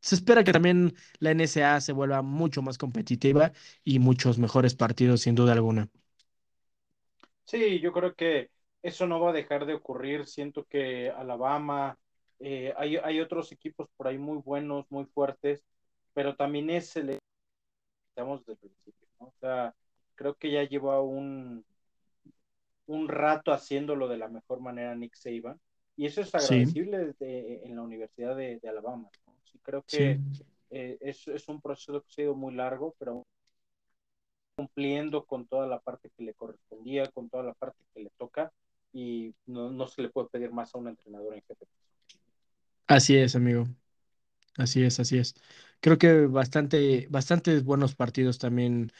se 0.00 0.14
espera 0.14 0.44
que 0.44 0.52
también 0.52 0.94
la 1.18 1.32
NSA 1.34 1.80
se 1.80 1.92
vuelva 1.92 2.22
mucho 2.22 2.62
más 2.62 2.78
competitiva 2.78 3.52
y 3.84 3.98
muchos 3.98 4.38
mejores 4.38 4.74
partidos, 4.74 5.22
sin 5.22 5.34
duda 5.34 5.52
alguna. 5.52 5.88
Sí, 7.44 7.80
yo 7.80 7.92
creo 7.92 8.14
que 8.14 8.50
eso 8.82 9.06
no 9.06 9.20
va 9.20 9.30
a 9.30 9.34
dejar 9.34 9.66
de 9.66 9.74
ocurrir. 9.74 10.26
Siento 10.26 10.64
que 10.64 11.10
Alabama, 11.10 11.98
eh, 12.38 12.72
hay, 12.76 12.96
hay, 12.96 13.20
otros 13.20 13.52
equipos 13.52 13.88
por 13.96 14.08
ahí 14.08 14.18
muy 14.18 14.38
buenos, 14.38 14.86
muy 14.90 15.04
fuertes, 15.06 15.62
pero 16.14 16.36
también 16.36 16.70
es 16.70 16.96
el 16.96 17.18
estamos 18.10 18.44
desde 18.44 18.66
el 18.66 18.72
principio, 18.72 19.08
¿no? 19.20 19.26
O 19.26 19.34
sea, 19.40 19.74
creo 20.14 20.34
que 20.34 20.50
ya 20.50 20.64
lleva 20.64 21.00
un, 21.00 21.64
un 22.86 23.08
rato 23.08 23.52
haciéndolo 23.52 24.08
de 24.08 24.18
la 24.18 24.28
mejor 24.28 24.60
manera 24.60 24.94
Nick 24.94 25.14
Saban, 25.14 25.60
y 25.96 26.06
eso 26.06 26.20
es 26.20 26.34
agradecible 26.34 27.14
en 27.20 27.76
la 27.76 27.82
Universidad 27.82 28.36
de, 28.36 28.60
Alabama. 28.68 29.10
Sí, 29.50 29.58
creo 29.62 29.82
que 29.82 30.20
eh, 30.70 30.98
es, 31.00 31.26
es, 31.28 31.48
un 31.48 31.60
proceso 31.60 32.00
que 32.02 32.08
ha 32.08 32.14
sido 32.14 32.34
muy 32.34 32.54
largo, 32.54 32.94
pero 32.98 33.26
cumpliendo 34.56 35.24
con 35.24 35.46
toda 35.46 35.66
la 35.66 35.80
parte 35.80 36.10
que 36.16 36.22
le 36.22 36.34
correspondía, 36.34 37.10
con 37.10 37.28
toda 37.28 37.42
la 37.42 37.54
parte 37.54 37.78
que 37.94 38.02
le 38.02 38.10
toca, 38.18 38.52
y 38.92 39.34
no, 39.46 39.70
no 39.70 39.86
se 39.86 40.02
le 40.02 40.10
puede 40.10 40.28
pedir 40.28 40.52
más 40.52 40.74
a 40.74 40.78
un 40.78 40.88
entrenador 40.88 41.34
en 41.34 41.42
jefe. 41.42 41.66
Así 42.86 43.16
es, 43.16 43.36
amigo. 43.36 43.66
Así 44.56 44.82
es, 44.82 45.00
así 45.00 45.18
es. 45.18 45.34
Creo 45.80 45.98
que 45.98 46.26
bastante, 46.26 47.06
bastantes 47.10 47.64
buenos 47.64 47.94
partidos 47.94 48.38
también 48.38 48.92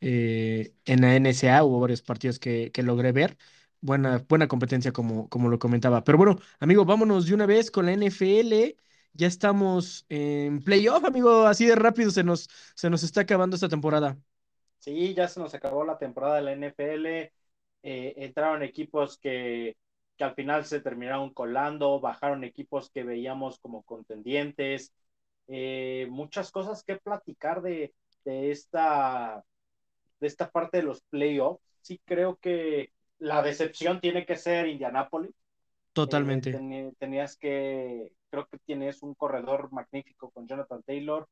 eh, 0.00 0.74
en 0.84 1.00
la 1.00 1.16
NSA, 1.16 1.64
hubo 1.64 1.80
varios 1.80 2.02
partidos 2.02 2.38
que, 2.38 2.70
que 2.72 2.82
logré 2.82 3.12
ver. 3.12 3.36
Buena, 3.80 4.24
buena 4.28 4.48
competencia, 4.48 4.92
como, 4.92 5.28
como 5.28 5.48
lo 5.48 5.58
comentaba. 5.58 6.04
Pero 6.04 6.18
bueno, 6.18 6.38
amigo, 6.60 6.84
vámonos 6.84 7.26
de 7.26 7.34
una 7.34 7.46
vez 7.46 7.70
con 7.70 7.86
la 7.86 7.92
NFL. 7.92 8.76
Ya 9.12 9.26
estamos 9.26 10.06
en 10.08 10.62
playoff, 10.62 11.04
amigo. 11.04 11.46
Así 11.46 11.66
de 11.66 11.74
rápido 11.74 12.10
se 12.10 12.24
nos, 12.24 12.48
se 12.74 12.90
nos 12.90 13.02
está 13.02 13.22
acabando 13.22 13.56
esta 13.56 13.68
temporada. 13.68 14.18
Sí, 14.78 15.14
ya 15.14 15.28
se 15.28 15.40
nos 15.40 15.54
acabó 15.54 15.84
la 15.84 15.98
temporada 15.98 16.36
de 16.36 16.42
la 16.42 16.52
NFL. 16.52 17.32
Eh, 17.82 18.14
entraron 18.16 18.62
equipos 18.62 19.18
que, 19.18 19.76
que 20.16 20.24
al 20.24 20.34
final 20.34 20.64
se 20.64 20.80
terminaron 20.80 21.32
colando, 21.34 22.00
bajaron 22.00 22.44
equipos 22.44 22.90
que 22.90 23.02
veíamos 23.04 23.58
como 23.58 23.82
contendientes. 23.82 24.92
Eh, 25.48 26.06
muchas 26.10 26.50
cosas 26.50 26.84
que 26.84 26.96
platicar 26.96 27.62
de, 27.62 27.94
de, 28.24 28.50
esta, 28.50 29.44
de 30.20 30.26
esta 30.26 30.50
parte 30.50 30.78
de 30.78 30.84
los 30.84 31.02
playoffs. 31.04 31.62
Sí 31.82 32.00
creo 32.04 32.36
que 32.36 32.92
la 33.18 33.42
decepción 33.42 34.00
tiene 34.00 34.26
que 34.26 34.36
ser 34.36 34.68
Indianápolis. 34.68 35.32
Totalmente. 35.92 36.50
Eh, 36.50 36.92
tenías 36.98 37.36
que, 37.36 38.12
creo 38.30 38.46
que 38.46 38.58
tienes 38.58 39.02
un 39.02 39.14
corredor 39.14 39.72
magnífico 39.72 40.30
con 40.30 40.46
Jonathan 40.46 40.82
Taylor, 40.82 41.28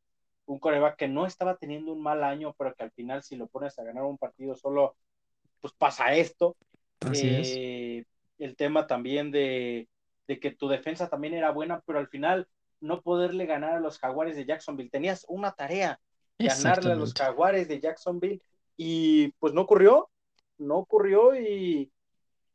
un 0.47 0.59
coreback 0.59 0.97
que 0.97 1.09
no 1.09 1.27
estaba 1.27 1.57
teniendo 1.57 1.93
un 1.93 2.03
mal 2.03 2.23
año, 2.23 2.55
pero 2.57 2.75
que 2.75 2.85
al 2.85 2.93
final 2.93 3.23
si 3.23 3.37
lo 3.37 3.47
pones 3.49 3.79
a 3.79 3.85
ganar 3.85 4.05
un 4.05 4.19
partido 4.19 4.55
solo, 4.55 4.97
pues 5.61 5.73
pasa 5.75 6.15
esto. 6.15 6.57
Así 7.01 7.29
es. 7.29 7.55
Eh, 7.57 8.05
el 8.39 8.57
tema 8.57 8.87
también 8.87 9.31
de, 9.31 9.89
de 10.27 10.41
que 10.41 10.51
tu 10.51 10.69
defensa 10.69 11.09
también 11.09 11.35
era 11.35 11.51
buena, 11.51 11.81
pero 11.87 11.99
al 11.99 12.09
final 12.09 12.49
no 12.81 13.03
poderle 13.03 13.47
ganar 13.47 13.75
a 13.75 13.81
los 13.81 13.99
jaguares 13.99 14.37
de 14.37 14.45
Jacksonville. 14.45 14.91
Tenías 14.91 15.25
una 15.29 15.53
tarea, 15.53 15.99
ganarle 16.39 16.93
a 16.93 16.97
los 16.97 17.15
jaguares 17.15 17.69
de 17.69 17.81
Jacksonville 17.81 18.43
y 18.77 19.29
pues 19.39 19.55
no 19.55 19.63
ocurrió, 19.63 20.11
no 20.59 20.77
ocurrió 20.77 21.35
y 21.35 21.91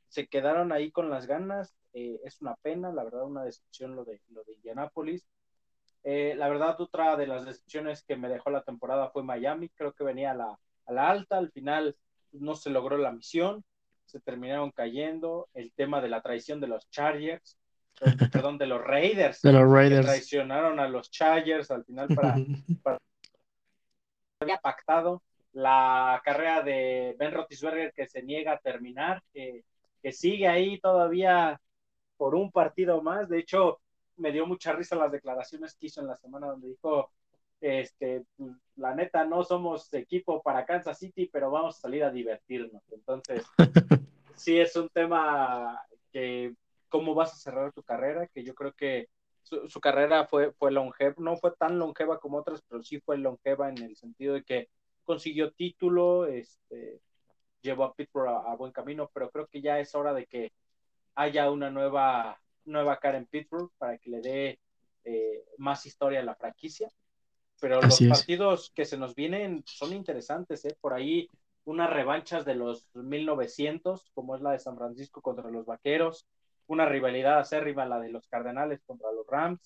se 0.10 0.27
quedaron 0.27 0.71
ahí 0.71 0.91
con 0.91 1.10
las 1.10 1.25
ganas. 1.25 1.74
Eh, 1.93 2.19
es 2.24 2.41
una 2.41 2.55
pena, 2.55 2.91
la 2.91 3.03
verdad, 3.03 3.25
una 3.25 3.43
decepción 3.43 3.95
lo 3.95 4.05
de, 4.05 4.21
lo 4.29 4.43
de 4.43 4.53
Indianapolis. 4.53 5.25
Eh, 6.03 6.33
la 6.36 6.50
verdad, 6.50 6.79
otra 6.79 7.15
de 7.15 7.27
las 7.27 7.45
decepciones 7.45 8.03
que 8.03 8.15
me 8.15 8.29
dejó 8.29 8.50
la 8.50 8.63
temporada 8.63 9.10
fue 9.10 9.24
Miami. 9.24 9.69
Creo 9.69 9.93
que 9.93 10.03
venía 10.03 10.31
a 10.31 10.36
la, 10.36 10.60
a 10.86 10.93
la 10.93 11.10
alta, 11.10 11.38
al 11.38 11.51
final 11.51 11.95
no 12.31 12.55
se 12.55 12.69
logró 12.69 12.98
la 12.98 13.12
misión, 13.12 13.63
se 14.05 14.19
terminaron 14.19 14.71
cayendo. 14.71 15.50
El 15.53 15.74
tema 15.74 16.01
de 16.01 16.10
la 16.10 16.21
traición 16.21 16.60
de 16.60 16.67
los 16.67 16.89
Chargers, 16.89 17.57
perdón, 18.31 18.57
de 18.57 18.67
los 18.67 18.81
Raiders. 18.81 19.41
De 19.41 19.51
los 19.51 19.69
Raiders. 19.69 20.05
traicionaron 20.05 20.79
a 20.79 20.88
los 20.88 21.12
Chargers 21.12 21.69
al 21.71 21.86
final 21.86 22.07
para, 22.15 23.00
había 24.39 24.57
pactado 24.57 25.21
la 25.53 26.21
carrera 26.24 26.63
de 26.63 27.15
Ben 27.19 27.33
Roethlisberger 27.33 27.93
que 27.93 28.07
se 28.07 28.24
niega 28.24 28.53
a 28.53 28.57
terminar, 28.57 29.21
que, 29.33 29.65
que 30.01 30.12
sigue 30.12 30.48
ahí 30.48 30.79
todavía 30.79 31.60
por 32.22 32.36
un 32.36 32.51
partido 32.51 33.01
más. 33.01 33.28
De 33.30 33.40
hecho, 33.40 33.80
me 34.18 34.32
dio 34.32 34.46
mucha 34.46 34.74
risa 34.74 34.96
las 34.96 35.12
declaraciones 35.12 35.74
que 35.74 35.88
hizo 35.88 36.01
en 36.01 36.08
la 36.08 36.16
semana 36.18 36.46
donde 36.46 36.68
dijo, 36.68 37.10
este, 37.60 38.25
la 38.75 38.94
neta 38.94 39.25
no 39.25 39.44
somos 39.44 39.92
equipo 39.96 40.40
para 40.44 40.63
Kansas 40.63 41.00
City, 41.00 41.28
pero 41.34 41.50
vamos 41.50 41.78
a 41.78 41.82
salir 41.82 42.04
a 42.04 42.12
divertirnos. 42.12 42.84
Entonces, 42.92 43.44
sí 44.36 44.60
es 44.60 44.75
un 44.75 44.90
tema 44.90 45.82
que 46.12 46.54
cómo 46.90 47.16
vas 47.16 47.34
a 47.34 47.38
cerrar 47.38 47.74
tu 47.74 47.82
carrera, 47.82 48.28
que 48.28 48.44
yo 48.44 48.54
creo 48.54 48.74
que 48.74 49.10
su, 49.42 49.82
carrera 49.82 50.28
fue, 50.28 50.51
fue 50.51 50.72
longeva, 50.72 51.16
no 51.18 51.38
fue 51.38 51.56
tan 51.58 51.80
longeva 51.80 52.20
como 52.20 52.38
otras, 52.38 52.62
pero 52.70 52.84
sí 52.84 53.00
fue 53.00 53.18
longeva 53.18 53.70
en 53.70 53.80
el 53.80 53.96
sentido 53.96 54.36
de 54.36 54.44
que 54.44 54.70
consiguió 55.06 55.54
título, 55.54 56.28
este, 56.28 57.01
llevó 57.63 57.86
a 57.86 57.96
Pittsburgh 57.96 58.30
a, 58.30 58.56
buen 58.58 58.72
camino, 58.72 59.10
pero 59.12 59.32
creo 59.32 59.48
que 59.48 59.60
ya 59.60 59.80
es 59.80 59.96
hora 59.96 60.13
de 60.13 60.28
que 60.28 60.51
haya 61.15 61.51
una 61.51 61.70
nueva, 61.70 62.39
nueva 62.65 62.98
cara 62.98 63.18
en 63.18 63.25
Pittsburgh 63.25 63.72
para 63.77 63.98
que 63.98 64.10
le 64.10 64.22
dé 64.22 64.60
eh, 65.03 65.44
más 65.58 65.86
historia 65.86 66.20
a 66.20 66.24
la 66.24 66.36
franquicia. 66.36 66.89
Pero 67.60 67.80
los 67.80 68.01
partidos 68.01 68.72
que 68.74 68.86
se 68.86 68.98
nos 68.98 69.13
vienen 69.13 69.63
son 69.68 69.94
interesantes, 69.94 70.65
¿eh? 70.65 70.75
Por 70.82 70.94
ahí 70.94 71.30
unas 71.63 71.91
revanchas 71.91 72.44
de 72.44 72.56
los 72.56 72.88
1900, 72.96 74.10
como 74.13 74.36
es 74.36 74.41
la 74.41 74.51
de 74.51 74.60
San 74.60 74.77
Francisco 74.77 75.22
contra 75.22 75.51
los 75.51 75.65
Vaqueros, 75.65 76.25
una 76.65 76.86
rivalidad 76.86 77.39
acérrima, 77.39 77.86
la 77.86 78.00
de 78.00 78.10
los 78.10 78.27
Cardenales 78.27 78.82
contra 78.86 79.12
los 79.12 79.27
Rams. 79.27 79.62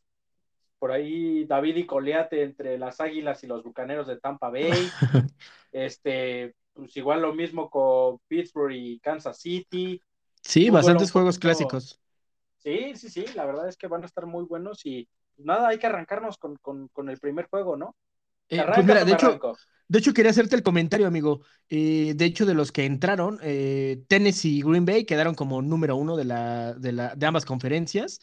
Por 0.77 0.91
ahí 0.91 1.45
David 1.45 1.77
y 1.77 1.85
Coliate 1.85 2.43
entre 2.43 2.77
las 2.77 2.99
Águilas 2.99 3.43
y 3.43 3.47
los 3.47 3.63
Bucaneros 3.63 4.07
de 4.07 4.19
Tampa 4.19 4.49
Bay. 4.49 4.71
este, 5.71 6.53
pues 6.73 6.95
igual 6.97 7.21
lo 7.21 7.33
mismo 7.33 7.69
con 7.69 8.19
Pittsburgh 8.27 8.73
y 8.73 8.99
Kansas 8.99 9.39
City. 9.39 10.01
Sí, 10.45 10.69
bastantes 10.69 11.11
juegos 11.11 11.39
clásicos. 11.39 11.99
Sí, 12.57 12.95
sí, 12.95 13.09
sí, 13.09 13.25
la 13.35 13.45
verdad 13.45 13.67
es 13.67 13.77
que 13.77 13.87
van 13.87 14.03
a 14.03 14.05
estar 14.05 14.25
muy 14.25 14.43
buenos 14.45 14.85
y 14.85 15.07
nada, 15.37 15.69
hay 15.69 15.79
que 15.79 15.87
arrancarnos 15.87 16.37
con, 16.37 16.57
con, 16.57 17.09
el 17.09 17.19
primer 17.19 17.47
juego, 17.47 17.75
¿no? 17.75 17.95
Eh, 18.49 18.63
pues 18.73 18.85
de 18.85 19.11
hecho, 19.11 19.39
de 19.87 19.99
hecho, 19.99 20.13
quería 20.13 20.31
hacerte 20.31 20.55
el 20.55 20.63
comentario, 20.63 21.07
amigo. 21.07 21.41
Eh, 21.69 22.13
de 22.15 22.25
hecho, 22.25 22.45
de 22.45 22.53
los 22.53 22.71
que 22.71 22.85
entraron, 22.85 23.39
eh, 23.41 24.03
Tennessee 24.07 24.57
y 24.57 24.61
Green 24.61 24.85
Bay 24.85 25.05
quedaron 25.05 25.35
como 25.35 25.61
número 25.61 25.95
uno 25.95 26.15
de, 26.15 26.25
la, 26.25 26.73
de, 26.73 26.91
la, 26.91 27.15
de 27.15 27.25
ambas 27.25 27.45
conferencias. 27.45 28.19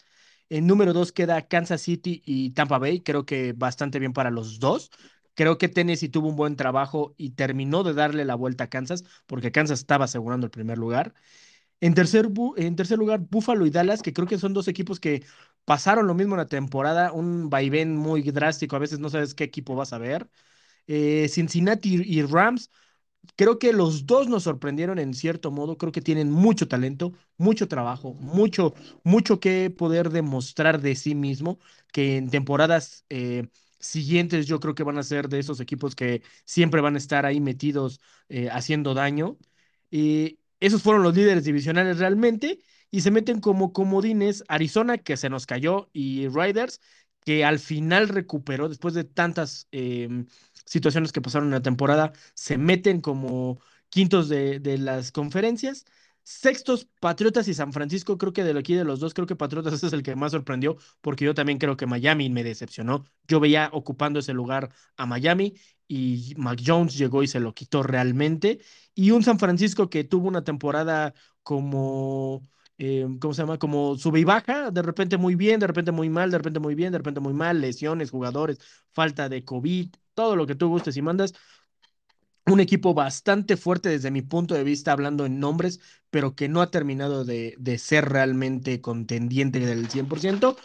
En 0.49 0.67
número 0.67 0.93
dos 0.93 1.12
queda 1.12 1.47
Kansas 1.47 1.83
City 1.83 2.23
y 2.25 2.50
Tampa 2.50 2.79
Bay. 2.79 3.00
Creo 3.00 3.25
que 3.25 3.52
bastante 3.52 3.99
bien 3.99 4.12
para 4.12 4.31
los 4.31 4.59
dos. 4.59 4.91
Creo 5.35 5.57
que 5.57 5.69
Tennessee 5.69 6.09
tuvo 6.09 6.29
un 6.29 6.37
buen 6.37 6.57
trabajo 6.57 7.14
y 7.17 7.31
terminó 7.31 7.85
de 7.85 7.95
darle 7.95 8.25
la 8.25 8.35
vuelta 8.35 8.64
a 8.64 8.71
Kansas, 8.71 9.05
porque 9.26 9.52
Kansas 9.52 9.79
estaba 9.81 10.07
asegurando 10.07 10.47
el 10.47 10.50
primer 10.50 10.79
lugar. 10.79 11.14
En 11.83 11.95
tercer, 11.95 12.31
en 12.59 12.77
tercer 12.77 12.99
lugar, 12.99 13.21
Buffalo 13.31 13.67
y 13.67 13.71
Dallas, 13.71 14.03
que 14.03 14.15
creo 14.15 14.29
que 14.29 14.39
son 14.39 14.55
dos 14.55 14.69
equipos 14.69 15.01
que 15.01 15.25
pasaron 15.67 16.07
lo 16.07 16.15
mismo 16.15 16.35
en 16.37 16.39
la 16.41 16.47
temporada, 16.49 17.12
un 17.12 17.51
vaivén 17.51 17.97
muy 17.97 18.23
drástico, 18.23 18.77
a 18.77 18.81
veces 18.81 19.01
no 19.01 19.11
sabes 19.11 19.35
qué 19.35 19.45
equipo 19.45 19.75
vas 19.77 19.93
a 19.93 19.99
ver. 19.99 20.31
Eh, 20.89 21.29
Cincinnati 21.31 22.03
y 22.05 22.23
Rams, 22.23 22.71
creo 23.37 23.59
que 23.59 23.73
los 23.73 24.07
dos 24.07 24.29
nos 24.29 24.45
sorprendieron 24.45 24.99
en 24.99 25.15
cierto 25.15 25.51
modo, 25.51 25.79
creo 25.79 25.93
que 25.93 26.03
tienen 26.03 26.31
mucho 26.31 26.69
talento, 26.69 27.12
mucho 27.39 27.69
trabajo, 27.69 28.15
mucho, 28.15 28.75
mucho 29.05 29.41
que 29.41 29.71
poder 29.71 30.11
demostrar 30.11 30.81
de 30.83 30.97
sí 30.97 31.15
mismo, 31.15 31.59
que 31.93 32.17
en 32.19 32.31
temporadas 32.31 33.05
eh, 33.11 33.49
siguientes 33.81 34.47
yo 34.47 34.61
creo 34.61 34.75
que 34.75 34.85
van 34.85 34.99
a 34.99 35.03
ser 35.05 35.29
de 35.29 35.39
esos 35.41 35.61
equipos 35.61 35.95
que 35.97 36.23
siempre 36.45 36.81
van 36.81 36.95
a 36.97 36.99
estar 36.99 37.27
ahí 37.27 37.41
metidos 37.41 38.01
eh, 38.29 38.49
haciendo 38.51 38.95
daño. 38.95 39.39
Y 39.91 40.39
esos 40.62 40.83
fueron 40.83 41.02
los 41.02 41.14
líderes 41.14 41.45
divisionales 41.45 41.99
realmente 41.99 42.59
y 42.90 43.00
se 43.00 43.11
meten 43.11 43.40
como 43.40 43.73
comodines 43.73 44.45
Arizona, 44.49 44.99
que 44.99 45.16
se 45.16 45.28
nos 45.31 45.47
cayó, 45.47 45.90
y 45.92 46.28
Riders, 46.28 46.81
que 47.25 47.45
al 47.45 47.59
final 47.59 48.09
recuperó 48.09 48.69
después 48.69 48.95
de 48.95 49.04
tantas 49.04 49.66
em, 49.73 50.26
situaciones 50.64 51.12
que 51.12 51.21
pasaron 51.21 51.49
en 51.49 51.54
la 51.54 51.62
temporada, 51.62 52.12
se 52.35 52.59
meten 52.59 53.00
como 53.00 53.61
quintos 53.88 54.28
de, 54.28 54.61
de 54.61 54.78
las 54.78 55.12
conferencias. 55.12 55.85
Sextos, 56.25 56.87
Patriotas 57.00 57.49
y 57.49 57.54
San 57.54 57.73
Francisco, 57.73 58.16
creo 58.16 58.33
que 58.33 58.45
de 58.45 58.57
aquí 58.57 58.75
de 58.75 58.85
los 58.85 59.00
dos, 59.00 59.14
creo 59.14 59.26
que 59.26 59.35
Patriotas 59.37 59.83
es 59.83 59.92
el 59.92 60.02
que 60.02 60.14
más 60.16 60.33
sorprendió, 60.33 60.76
porque 61.00 61.25
yo 61.25 61.35
también 61.35 61.59
creo 61.59 61.76
que 61.76 61.87
Miami 61.87 62.31
me 62.31 62.45
decepcionó. 62.45 63.04
Yo 63.26 63.40
veía 63.40 63.71
ocupando 63.73 64.21
ese 64.21 64.33
lugar 64.33 64.71
a 64.97 65.07
Miami 65.07 65.54
y 65.92 66.34
Mac 66.37 66.61
Jones 66.64 66.96
llegó 66.96 67.22
y 67.22 67.28
se 67.28 67.40
lo 67.40 67.54
quitó 67.54 67.82
realmente. 67.82 68.61
Y 68.94 69.11
un 69.11 69.22
San 69.22 69.38
Francisco 69.38 69.90
que 69.90 70.04
tuvo 70.04 70.28
una 70.28 70.44
temporada 70.44 71.14
como 71.42 72.42
eh, 72.78 73.06
¿cómo 73.20 73.34
se 73.34 73.42
llama? 73.42 73.58
Como 73.58 73.96
sube 73.99 74.20
y 74.20 74.25
baja, 74.25 74.70
de 74.70 74.82
repente 74.82 75.16
muy 75.18 75.34
bien, 75.34 75.61
de 75.61 75.66
repente 75.66 75.92
muy 75.92 76.08
mal, 76.08 76.30
de 76.30 76.38
repente 76.38 76.61
muy 76.61 76.75
bien, 76.75 76.92
de 76.92 76.99
repente 76.99 77.20
muy 77.20 77.34
mal, 77.34 77.61
lesiones, 77.61 78.11
jugadores, 78.11 78.58
falta 78.92 79.28
de 79.28 79.44
COVID, 79.44 79.90
todo 80.14 80.37
lo 80.37 80.46
que 80.46 80.54
tú 80.54 80.68
gustes 80.68 80.96
y 80.96 81.02
mandas. 81.02 81.34
Un 82.46 82.58
equipo 82.58 82.92
bastante 82.92 83.56
fuerte 83.56 83.88
desde 83.88 84.11
mi 84.11 84.22
punto 84.22 84.54
de 84.54 84.64
vista, 84.64 84.90
hablando 84.92 85.26
en 85.26 85.38
nombres, 85.38 85.80
pero 86.11 86.34
que 86.34 86.49
no 86.49 86.61
ha 86.61 86.70
terminado 86.72 87.25
de, 87.25 87.54
de 87.58 87.78
ser 87.78 88.08
realmente 88.08 88.80
contendiente 88.80 89.61
del 89.61 89.88
100%. 89.88 90.56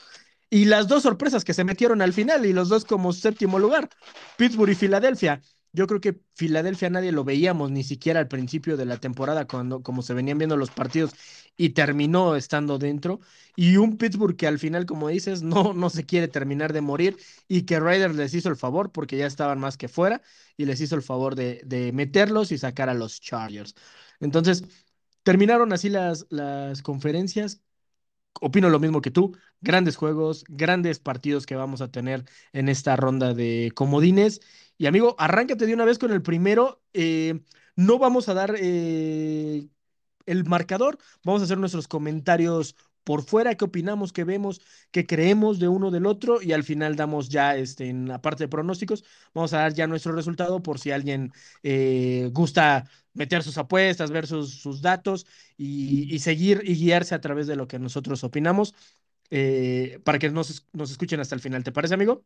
Y 0.50 0.66
las 0.66 0.88
dos 0.88 1.04
sorpresas 1.04 1.44
que 1.44 1.54
se 1.54 1.64
metieron 1.66 2.02
al 2.02 2.14
final 2.14 2.46
y 2.46 2.54
los 2.54 2.70
dos 2.70 2.86
como 2.86 3.12
séptimo 3.14 3.60
lugar, 3.60 3.90
Pittsburgh 4.38 4.72
y 4.72 4.76
Filadelfia. 4.76 5.42
Yo 5.74 5.86
creo 5.88 6.00
que 6.00 6.22
Filadelfia 6.34 6.90
nadie 6.90 7.12
lo 7.12 7.24
veíamos 7.26 7.70
ni 7.72 7.84
siquiera 7.84 8.20
al 8.22 8.28
principio 8.30 8.78
de 8.78 8.86
la 8.86 8.98
temporada 8.98 9.46
cuando 9.46 9.84
como 9.84 10.02
se 10.02 10.14
venían 10.14 10.38
viendo 10.38 10.56
los 10.58 10.72
partidos 10.72 11.14
y 11.58 11.70
terminó 11.72 12.36
estando 12.36 12.78
dentro 12.80 13.20
y 13.56 13.78
un 13.78 13.98
Pittsburgh 13.98 14.36
que 14.38 14.48
al 14.48 14.58
final 14.60 14.86
como 14.86 15.10
dices 15.10 15.44
no 15.44 15.74
no 15.74 15.90
se 15.90 16.06
quiere 16.06 16.28
terminar 16.30 16.74
de 16.74 16.82
morir 16.82 17.18
y 17.48 17.64
que 17.64 17.80
Raiders 17.80 18.16
les 18.16 18.34
hizo 18.34 18.50
el 18.50 18.56
favor 18.56 18.92
porque 18.92 19.18
ya 19.18 19.28
estaban 19.28 19.60
más 19.60 19.78
que 19.78 19.88
fuera 19.90 20.22
y 20.56 20.66
les 20.66 20.80
hizo 20.82 20.96
el 20.96 21.02
favor 21.04 21.36
de, 21.36 21.62
de 21.66 21.92
meterlos 21.92 22.52
y 22.52 22.58
sacar 22.58 22.90
a 22.90 22.94
los 22.94 23.20
Chargers. 23.22 23.76
Entonces, 24.20 24.64
terminaron 25.24 25.74
así 25.74 25.90
las, 25.90 26.26
las 26.30 26.82
conferencias 26.82 27.62
opino 28.42 28.70
lo 28.70 28.80
mismo 28.80 29.02
que 29.02 29.12
tú. 29.12 29.38
Grandes 29.62 29.96
juegos, 29.96 30.44
grandes 30.48 31.00
partidos 31.00 31.46
que 31.46 31.56
vamos 31.56 31.82
a 31.82 31.92
tener 31.92 32.26
en 32.54 32.70
esta 32.70 32.96
ronda 32.96 33.34
de 33.34 33.72
comodines. 33.76 34.42
Y 34.78 34.86
amigo, 34.88 35.16
arráncate 35.20 35.66
de 35.66 35.74
una 35.74 35.86
vez 35.86 36.00
con 36.00 36.12
el 36.12 36.22
primero. 36.22 36.82
Eh, 36.94 37.42
no 37.76 38.00
vamos 38.00 38.30
a 38.30 38.34
dar 38.34 38.56
eh, 38.60 39.68
el 40.26 40.46
marcador, 40.46 40.98
vamos 41.24 41.42
a 41.42 41.46
hacer 41.46 41.58
nuestros 41.58 41.88
comentarios 41.88 42.76
por 43.08 43.24
fuera, 43.24 43.56
qué 43.56 43.64
opinamos, 43.64 44.12
qué 44.12 44.26
vemos, 44.26 44.62
qué 44.92 45.06
creemos 45.08 45.60
de 45.60 45.70
uno 45.70 45.92
del 45.92 46.06
otro 46.06 46.42
y 46.42 46.52
al 46.52 46.66
final 46.66 46.98
damos 46.98 47.30
ya, 47.30 47.56
este, 47.56 47.88
en 47.88 48.08
la 48.10 48.22
parte 48.22 48.44
de 48.44 48.48
pronósticos, 48.50 49.06
vamos 49.34 49.54
a 49.54 49.60
dar 49.60 49.74
ya 49.74 49.88
nuestro 49.88 50.12
resultado 50.12 50.62
por 50.62 50.78
si 50.78 50.92
alguien 50.92 51.32
eh, 51.64 52.30
gusta 52.34 52.90
meter 53.18 53.44
sus 53.44 53.58
apuestas, 53.58 54.12
ver 54.12 54.28
sus, 54.28 54.62
sus 54.62 54.82
datos 54.82 55.26
y, 55.58 56.14
y, 56.14 56.20
seguir 56.20 56.62
y 56.64 56.76
guiarse 56.76 57.16
a 57.16 57.22
través 57.22 57.48
de 57.48 57.56
lo 57.56 57.68
que 57.68 57.80
nosotros 57.80 58.24
opinamos 58.24 58.76
eh, 59.30 60.00
para 60.04 60.20
que 60.20 60.30
nos, 60.30 60.66
nos 60.72 60.92
escuchen 60.92 61.20
hasta 61.20 61.36
el 61.36 61.42
final. 61.42 61.64
¿Te 61.64 61.72
parece, 61.72 61.96
amigo? 61.96 62.24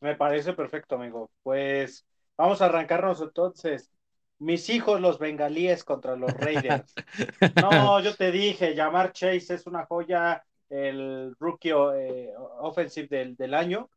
Me 0.00 0.16
parece 0.16 0.52
perfecto, 0.52 0.96
amigo. 0.96 1.30
Pues 1.42 2.04
vamos 2.36 2.60
a 2.60 2.66
arrancarnos 2.66 3.20
entonces 3.20 3.90
mis 4.38 4.68
hijos 4.68 5.00
los 5.00 5.18
bengalíes 5.18 5.84
contra 5.84 6.16
los 6.16 6.32
Raiders. 6.32 6.92
No, 7.62 8.00
yo 8.00 8.14
te 8.14 8.30
dije, 8.30 8.74
llamar 8.74 9.12
Chase 9.12 9.54
es 9.54 9.66
una 9.66 9.86
joya, 9.86 10.44
el 10.68 11.34
rookie 11.38 11.70
eh, 11.70 12.30
offensive 12.60 13.08
del, 13.08 13.36
del, 13.36 13.54
año, 13.54 13.88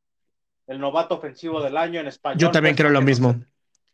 el 0.67 0.79
novato 0.79 1.15
ofensivo 1.15 1.61
del 1.61 1.75
año 1.75 1.99
en 1.99 2.07
español. 2.07 2.39
Yo 2.39 2.51
también 2.51 2.75
creo 2.75 2.89
lo 2.89 3.01
mismo. 3.01 3.35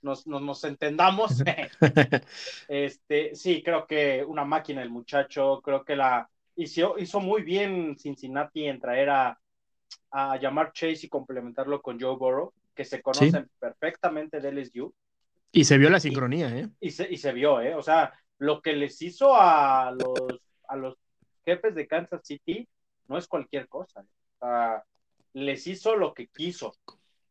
Nos, 0.06 0.28
nos, 0.28 0.42
nos, 0.42 0.64
entendamos. 0.64 1.44
este, 2.68 3.36
sí, 3.36 3.64
creo 3.64 3.88
que 3.88 4.24
una 4.24 4.46
máquina 4.46 4.82
el 4.82 4.90
muchacho, 4.90 5.62
creo 5.64 5.84
que 5.84 5.96
la 5.96 6.30
hizo, 6.56 6.98
hizo 7.00 7.20
muy 7.20 7.42
bien 7.42 7.98
Cincinnati 7.98 8.68
en 8.68 8.80
traer 8.80 9.10
a, 9.10 9.40
a 10.12 10.38
llamar 10.38 10.72
Chase 10.74 11.08
y 11.08 11.10
complementarlo 11.10 11.82
con 11.82 12.00
Joe 12.00 12.16
Burrow, 12.16 12.54
que 12.74 12.86
se 12.86 13.02
conocen 13.02 13.46
¿Sí? 13.46 13.52
perfectamente 13.60 14.40
de 14.40 14.52
LSU 14.52 14.94
y 15.56 15.64
se 15.64 15.78
vio 15.78 15.90
la 15.90 16.02
sincronía, 16.02 16.50
¿eh? 16.50 16.68
Y 16.82 16.92
se, 16.92 17.10
y 17.10 17.16
se 17.16 17.32
vio, 17.32 17.62
¿eh? 17.62 17.76
O 17.76 17.82
sea, 17.82 18.14
lo 18.40 18.62
que 18.62 18.74
les 18.74 19.02
hizo 19.02 19.34
a 19.34 19.90
los, 19.92 20.42
a 20.68 20.76
los 20.76 20.98
jefes 21.46 21.74
de 21.76 21.88
Kansas 21.88 22.20
City 22.26 22.68
no 23.08 23.18
es 23.18 23.26
cualquier 23.26 23.70
cosa. 23.70 24.02
¿eh? 24.02 24.08
O 24.36 24.40
sea, 24.40 24.84
les 25.32 25.66
hizo 25.66 25.96
lo 25.96 26.14
que 26.14 26.28
quiso. 26.28 26.76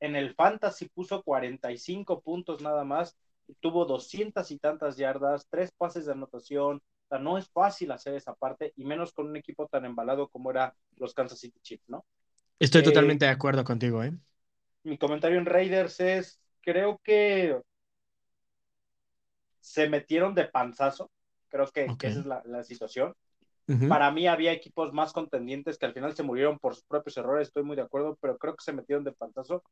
En 0.05 0.17
el 0.17 0.35
Fantasy 0.35 0.91
puso 0.91 1.23
45 1.23 2.21
puntos 2.21 2.61
nada 2.61 2.85
más, 2.85 3.17
tuvo 3.61 3.87
200 3.87 4.51
y 4.51 4.59
tantas 4.59 4.99
yardas, 4.99 5.47
tres 5.49 5.73
pases 5.73 6.05
de 6.05 6.13
anotación. 6.13 6.77
O 6.77 7.09
sea, 7.09 7.19
no 7.19 7.39
es 7.39 7.49
fácil 7.49 7.91
hacer 7.91 8.15
esa 8.15 8.35
parte, 8.35 8.75
y 8.77 8.85
menos 8.85 9.15
con 9.15 9.29
un 9.29 9.37
equipo 9.37 9.67
tan 9.67 9.87
embalado 9.87 10.29
como 10.29 10.51
era 10.51 10.77
los 10.97 11.15
Kansas 11.15 11.39
City 11.39 11.59
Chiefs, 11.63 11.89
¿no? 11.89 12.05
Estoy 12.59 12.83
eh, 12.83 12.85
totalmente 12.85 13.25
de 13.25 13.31
acuerdo 13.31 13.65
contigo, 13.65 14.05
¿eh? 14.05 14.13
Mi 14.83 14.99
comentario 14.99 15.39
en 15.39 15.47
Raiders 15.47 15.99
es, 16.01 16.39
creo 16.61 17.01
que 17.03 17.59
se 19.61 19.89
metieron 19.89 20.35
de 20.35 20.45
panzazo, 20.45 21.11
creo 21.49 21.65
que, 21.69 21.85
okay. 21.85 21.97
que 21.97 22.07
esa 22.09 22.21
es 22.21 22.27
la, 22.27 22.43
la 22.45 22.63
situación. 22.63 23.15
Para 23.89 24.11
mí 24.11 24.27
había 24.27 24.53
equipos 24.53 24.93
más 24.93 25.13
contendientes 25.13 25.79
que 25.79 25.87
al 25.87 25.95
final 25.95 26.15
se 26.15 26.23
murieron 26.23 26.59
por 26.59 26.75
sus 26.75 26.85
propios 26.85 27.17
errores, 27.17 27.49
estoy 27.49 27.63
muy 27.63 27.77
de 27.77 27.83
acuerdo, 27.83 28.19
pero 28.21 28.37
creo 28.37 28.55
que 28.55 28.65
se 28.65 28.73
metieron 28.73 29.05
de 29.05 29.13
panzazo 29.13 29.63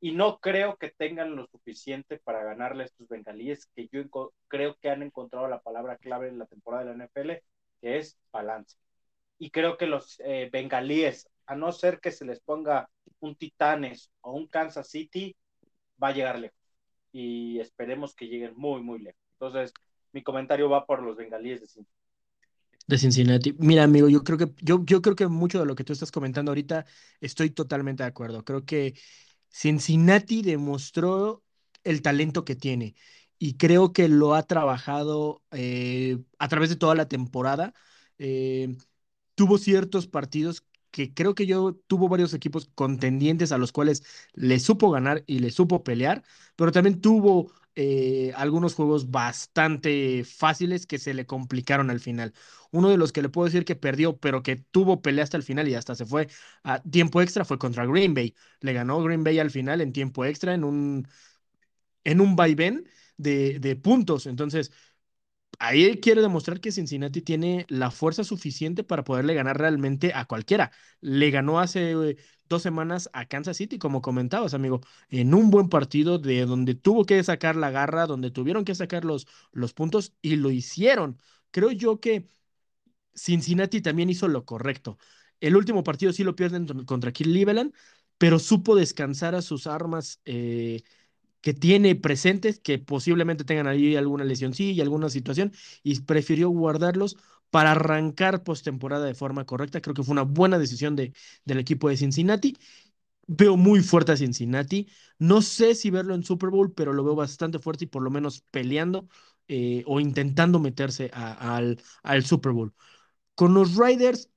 y 0.00 0.12
no 0.12 0.38
creo 0.38 0.76
que 0.76 0.90
tengan 0.90 1.34
lo 1.34 1.46
suficiente 1.46 2.18
para 2.18 2.44
ganarle 2.44 2.82
a 2.82 2.86
estos 2.86 3.08
bengalíes 3.08 3.66
que 3.74 3.88
yo 3.90 4.02
creo 4.48 4.76
que 4.76 4.90
han 4.90 5.02
encontrado 5.02 5.48
la 5.48 5.60
palabra 5.60 5.96
clave 5.96 6.28
en 6.28 6.38
la 6.38 6.46
temporada 6.46 6.84
de 6.84 6.96
la 6.96 7.04
NFL, 7.04 7.42
que 7.80 7.98
es 7.98 8.18
balance. 8.30 8.76
Y 9.38 9.50
creo 9.50 9.76
que 9.76 9.86
los 9.86 10.20
eh, 10.20 10.48
bengalíes, 10.52 11.28
a 11.46 11.56
no 11.56 11.72
ser 11.72 12.00
que 12.00 12.12
se 12.12 12.24
les 12.24 12.40
ponga 12.40 12.88
un 13.20 13.36
Titanes 13.36 14.10
o 14.20 14.32
un 14.32 14.46
Kansas 14.46 14.88
City, 14.88 15.36
va 16.02 16.08
a 16.08 16.12
llegar 16.12 16.38
lejos 16.38 16.58
y 17.12 17.60
esperemos 17.60 18.14
que 18.14 18.28
lleguen 18.28 18.54
muy, 18.56 18.82
muy 18.82 18.98
lejos. 18.98 19.20
Entonces, 19.32 19.72
mi 20.12 20.22
comentario 20.22 20.68
va 20.68 20.84
por 20.86 21.02
los 21.02 21.16
bengalíes 21.16 21.60
de 21.60 21.66
Cincinnati. 21.66 21.95
De 22.86 22.98
Cincinnati. 22.98 23.52
Mira, 23.58 23.82
amigo, 23.82 24.08
yo 24.08 24.22
creo 24.22 24.38
que 24.38 24.52
yo, 24.62 24.84
yo 24.84 25.02
creo 25.02 25.16
que 25.16 25.26
mucho 25.26 25.58
de 25.58 25.66
lo 25.66 25.74
que 25.74 25.82
tú 25.82 25.92
estás 25.92 26.12
comentando 26.12 26.52
ahorita 26.52 26.86
estoy 27.20 27.50
totalmente 27.50 28.04
de 28.04 28.08
acuerdo. 28.08 28.44
Creo 28.44 28.64
que 28.64 28.94
Cincinnati 29.50 30.42
demostró 30.42 31.42
el 31.82 32.00
talento 32.02 32.44
que 32.44 32.54
tiene 32.54 32.94
y 33.38 33.56
creo 33.56 33.92
que 33.92 34.08
lo 34.08 34.34
ha 34.34 34.44
trabajado 34.44 35.42
eh, 35.50 36.18
a 36.38 36.46
través 36.48 36.70
de 36.70 36.76
toda 36.76 36.94
la 36.94 37.08
temporada. 37.08 37.74
Eh, 38.18 38.76
tuvo 39.34 39.58
ciertos 39.58 40.06
partidos 40.06 40.64
que 40.90 41.12
creo 41.12 41.34
que 41.34 41.46
yo 41.46 41.74
tuvo 41.86 42.08
varios 42.08 42.32
equipos 42.34 42.70
contendientes 42.74 43.52
a 43.52 43.58
los 43.58 43.72
cuales 43.72 44.02
le 44.34 44.58
supo 44.60 44.90
ganar 44.90 45.24
y 45.26 45.40
le 45.40 45.50
supo 45.50 45.84
pelear, 45.84 46.24
pero 46.56 46.72
también 46.72 47.00
tuvo 47.00 47.52
eh, 47.76 48.32
algunos 48.36 48.74
juegos 48.74 49.10
bastante 49.10 50.24
fáciles 50.24 50.86
que 50.86 50.98
se 50.98 51.14
le 51.14 51.26
complicaron 51.26 51.90
al 51.90 52.00
final. 52.00 52.34
Uno 52.72 52.90
de 52.90 52.96
los 52.98 53.12
que 53.12 53.22
le 53.22 53.28
puedo 53.28 53.46
decir 53.46 53.64
que 53.64 53.76
perdió, 53.76 54.16
pero 54.18 54.42
que 54.42 54.56
tuvo 54.56 55.02
pelea 55.02 55.24
hasta 55.24 55.36
el 55.36 55.42
final 55.44 55.68
y 55.68 55.74
hasta 55.74 55.94
se 55.94 56.06
fue 56.06 56.28
a 56.64 56.82
tiempo 56.82 57.20
extra 57.22 57.44
fue 57.44 57.58
contra 57.58 57.86
Green 57.86 58.14
Bay. 58.14 58.34
Le 58.60 58.72
ganó 58.72 59.02
Green 59.02 59.24
Bay 59.24 59.38
al 59.38 59.50
final 59.50 59.80
en 59.80 59.92
tiempo 59.92 60.24
extra 60.24 60.54
en 60.54 60.64
un, 60.64 61.06
en 62.04 62.20
un 62.20 62.36
vaivén 62.36 62.88
de, 63.16 63.58
de 63.60 63.76
puntos. 63.76 64.26
Entonces, 64.26 64.72
ahí 65.58 66.00
quiere 66.00 66.22
demostrar 66.22 66.60
que 66.60 66.72
Cincinnati 66.72 67.22
tiene 67.22 67.66
la 67.68 67.90
fuerza 67.90 68.24
suficiente 68.24 68.84
para 68.84 69.04
poderle 69.04 69.34
ganar 69.34 69.58
realmente 69.58 70.12
a 70.14 70.26
cualquiera. 70.26 70.72
Le 71.00 71.30
ganó 71.30 71.60
hace 71.60 71.92
eh, 71.92 72.16
dos 72.48 72.62
semanas 72.62 73.10
a 73.12 73.26
Kansas 73.26 73.56
City, 73.56 73.78
como 73.78 74.02
comentabas, 74.02 74.54
amigo, 74.54 74.80
en 75.08 75.34
un 75.34 75.50
buen 75.50 75.68
partido 75.68 76.18
de 76.18 76.46
donde 76.46 76.74
tuvo 76.74 77.04
que 77.04 77.22
sacar 77.24 77.56
la 77.56 77.70
garra, 77.70 78.06
donde 78.06 78.30
tuvieron 78.30 78.64
que 78.64 78.74
sacar 78.74 79.04
los, 79.04 79.26
los 79.52 79.72
puntos 79.72 80.12
y 80.22 80.36
lo 80.36 80.50
hicieron. 80.50 81.20
Creo 81.50 81.70
yo 81.72 82.00
que 82.00 82.28
Cincinnati 83.14 83.80
también 83.80 84.10
hizo 84.10 84.28
lo 84.28 84.44
correcto. 84.44 84.98
El 85.40 85.56
último 85.56 85.84
partido 85.84 86.12
sí 86.12 86.24
lo 86.24 86.36
pierden 86.36 86.66
contra 86.84 87.12
Cleveland, 87.12 87.74
pero 88.18 88.38
supo 88.38 88.76
descansar 88.76 89.34
a 89.34 89.42
sus 89.42 89.66
armas. 89.66 90.20
Eh, 90.24 90.82
que 91.46 91.54
tiene 91.54 91.94
presentes, 91.94 92.58
que 92.58 92.78
posiblemente 92.80 93.44
tengan 93.44 93.68
ahí 93.68 93.94
alguna 93.94 94.24
y 94.24 94.80
alguna 94.80 95.08
situación, 95.10 95.52
y 95.84 96.00
prefirió 96.00 96.48
guardarlos 96.48 97.16
para 97.56 97.70
arrancar 97.72 98.44
postemporada 98.44 99.06
de 99.06 99.14
forma 99.14 99.46
correcta. 99.46 99.80
Creo 99.80 99.94
que 99.94 100.02
fue 100.02 100.12
una 100.12 100.24
buena 100.24 100.58
decisión 100.58 100.94
de, 100.94 101.14
del 101.46 101.58
equipo 101.58 101.88
de 101.88 101.96
Cincinnati. 101.96 102.54
Veo 103.26 103.56
muy 103.56 103.80
fuerte 103.82 104.12
a 104.12 104.16
Cincinnati. 104.18 104.86
No 105.18 105.40
sé 105.40 105.74
si 105.74 105.88
verlo 105.90 106.14
en 106.14 106.22
Super 106.22 106.50
Bowl, 106.50 106.74
pero 106.74 106.92
lo 106.92 107.02
veo 107.02 107.14
bastante 107.16 107.58
fuerte 107.58 107.84
y 107.84 107.88
por 107.88 108.02
lo 108.02 108.10
menos 108.10 108.42
peleando 108.50 109.08
eh, 109.48 109.82
o 109.86 110.00
intentando 110.00 110.58
meterse 110.60 111.10
al, 111.14 111.80
al 112.02 112.24
Super 112.26 112.52
Bowl. 112.52 112.74
Con 113.34 113.54
los 113.54 113.76
Riders, 113.76 114.30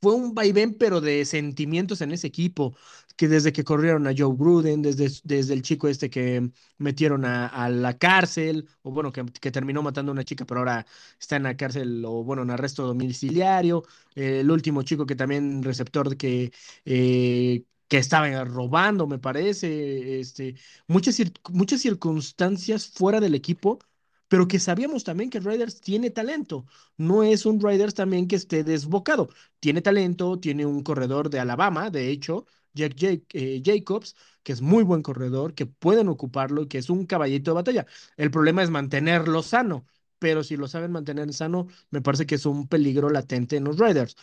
fue 0.00 0.14
un 0.14 0.34
vaivén, 0.34 0.74
pero 0.74 1.00
de 1.00 1.24
sentimientos 1.24 2.00
en 2.00 2.12
ese 2.12 2.26
equipo, 2.26 2.74
que 3.16 3.28
desde 3.28 3.52
que 3.52 3.64
corrieron 3.64 4.06
a 4.06 4.14
Joe 4.16 4.34
Gruden, 4.36 4.82
desde, 4.82 5.10
desde 5.24 5.54
el 5.54 5.62
chico 5.62 5.88
este 5.88 6.08
que 6.10 6.50
metieron 6.78 7.24
a, 7.24 7.68
la 7.68 7.98
cárcel, 7.98 8.68
o 8.82 8.90
bueno, 8.92 9.12
que, 9.12 9.50
terminó 9.50 9.82
matando 9.82 10.10
a 10.12 10.14
una 10.14 10.24
chica, 10.24 10.46
pero 10.46 10.60
ahora 10.60 10.86
está 11.18 11.36
en 11.36 11.42
la 11.44 11.56
cárcel, 11.56 12.02
o 12.06 12.24
bueno, 12.24 12.42
en 12.42 12.50
arresto 12.50 12.86
domiciliario, 12.86 13.84
eh, 14.14 14.40
el 14.40 14.50
último 14.50 14.82
chico 14.82 15.06
que 15.06 15.16
también 15.16 15.62
receptor 15.62 16.16
que... 16.16 16.52
Eh, 16.84 17.64
que 17.88 17.98
estaba 17.98 18.44
robando, 18.44 19.08
me 19.08 19.18
parece, 19.18 20.20
este, 20.20 20.54
muchas, 20.86 21.20
muchas 21.50 21.80
circunstancias 21.80 22.86
fuera 22.88 23.18
del 23.18 23.34
equipo 23.34 23.80
pero 24.30 24.46
que 24.48 24.60
sabíamos 24.60 25.02
también 25.04 25.28
que 25.30 25.40
Riders 25.40 25.80
tiene 25.80 26.10
talento. 26.10 26.66
No 26.96 27.24
es 27.24 27.46
un 27.46 27.60
Riders 27.60 27.94
también 27.94 28.28
que 28.28 28.36
esté 28.36 28.62
desbocado. 28.64 29.28
Tiene 29.58 29.82
talento, 29.82 30.38
tiene 30.38 30.66
un 30.66 30.82
corredor 30.84 31.30
de 31.30 31.40
Alabama, 31.40 31.90
de 31.90 32.10
hecho, 32.10 32.46
Jack 32.72 32.94
eh, 33.34 33.60
Jacobs, 33.64 34.14
que 34.44 34.52
es 34.52 34.62
muy 34.62 34.84
buen 34.84 35.02
corredor, 35.02 35.54
que 35.54 35.66
pueden 35.66 36.08
ocuparlo 36.08 36.62
y 36.62 36.68
que 36.68 36.78
es 36.78 36.90
un 36.90 37.06
caballito 37.06 37.50
de 37.50 37.54
batalla. 37.56 37.86
El 38.16 38.30
problema 38.30 38.62
es 38.62 38.70
mantenerlo 38.70 39.42
sano, 39.42 39.84
pero 40.20 40.44
si 40.44 40.56
lo 40.56 40.68
saben 40.68 40.92
mantener 40.92 41.32
sano, 41.32 41.66
me 41.90 42.00
parece 42.00 42.26
que 42.26 42.36
es 42.36 42.46
un 42.46 42.68
peligro 42.68 43.10
latente 43.10 43.56
en 43.56 43.64
los 43.64 43.78
Riders. 43.80 44.16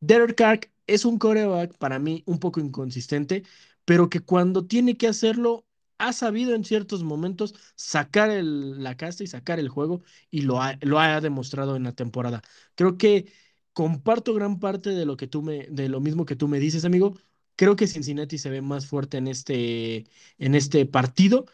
Derek 0.00 0.34
Carr 0.36 0.60
es 0.86 1.04
un 1.04 1.18
coreback 1.18 1.76
para 1.78 1.98
mí 1.98 2.22
un 2.26 2.38
poco 2.38 2.60
inconsistente, 2.60 3.44
pero 3.84 4.08
que 4.10 4.20
cuando 4.20 4.66
tiene 4.66 4.96
que 4.96 5.08
hacerlo, 5.08 5.66
ha 6.00 6.12
sabido 6.12 6.54
en 6.54 6.64
ciertos 6.64 7.04
momentos 7.04 7.54
sacar 7.76 8.30
la 8.42 8.96
casta 8.96 9.24
y 9.24 9.26
sacar 9.26 9.60
el 9.60 9.68
juego 9.68 10.02
y 10.30 10.42
lo 10.42 10.60
ha, 10.60 11.20
demostrado 11.20 11.76
en 11.76 11.84
la 11.84 11.92
temporada. 11.92 12.42
Creo 12.74 12.96
que 12.98 13.32
comparto 13.72 14.34
gran 14.34 14.58
parte 14.60 14.90
de 14.90 15.04
lo 15.06 15.16
que 15.16 15.26
tú 15.28 15.42
de 15.44 15.88
lo 15.88 16.00
mismo 16.00 16.24
que 16.26 16.36
tú 16.36 16.48
me 16.48 16.58
dices, 16.60 16.84
amigo. 16.84 17.16
Creo 17.56 17.76
que 17.76 17.86
Cincinnati 17.86 18.38
se 18.38 18.50
ve 18.50 18.62
más 18.62 18.86
fuerte 18.86 19.18
en 19.18 19.28
este, 19.28 20.06
en 20.38 20.54
este 20.54 20.86
partido 20.86 21.46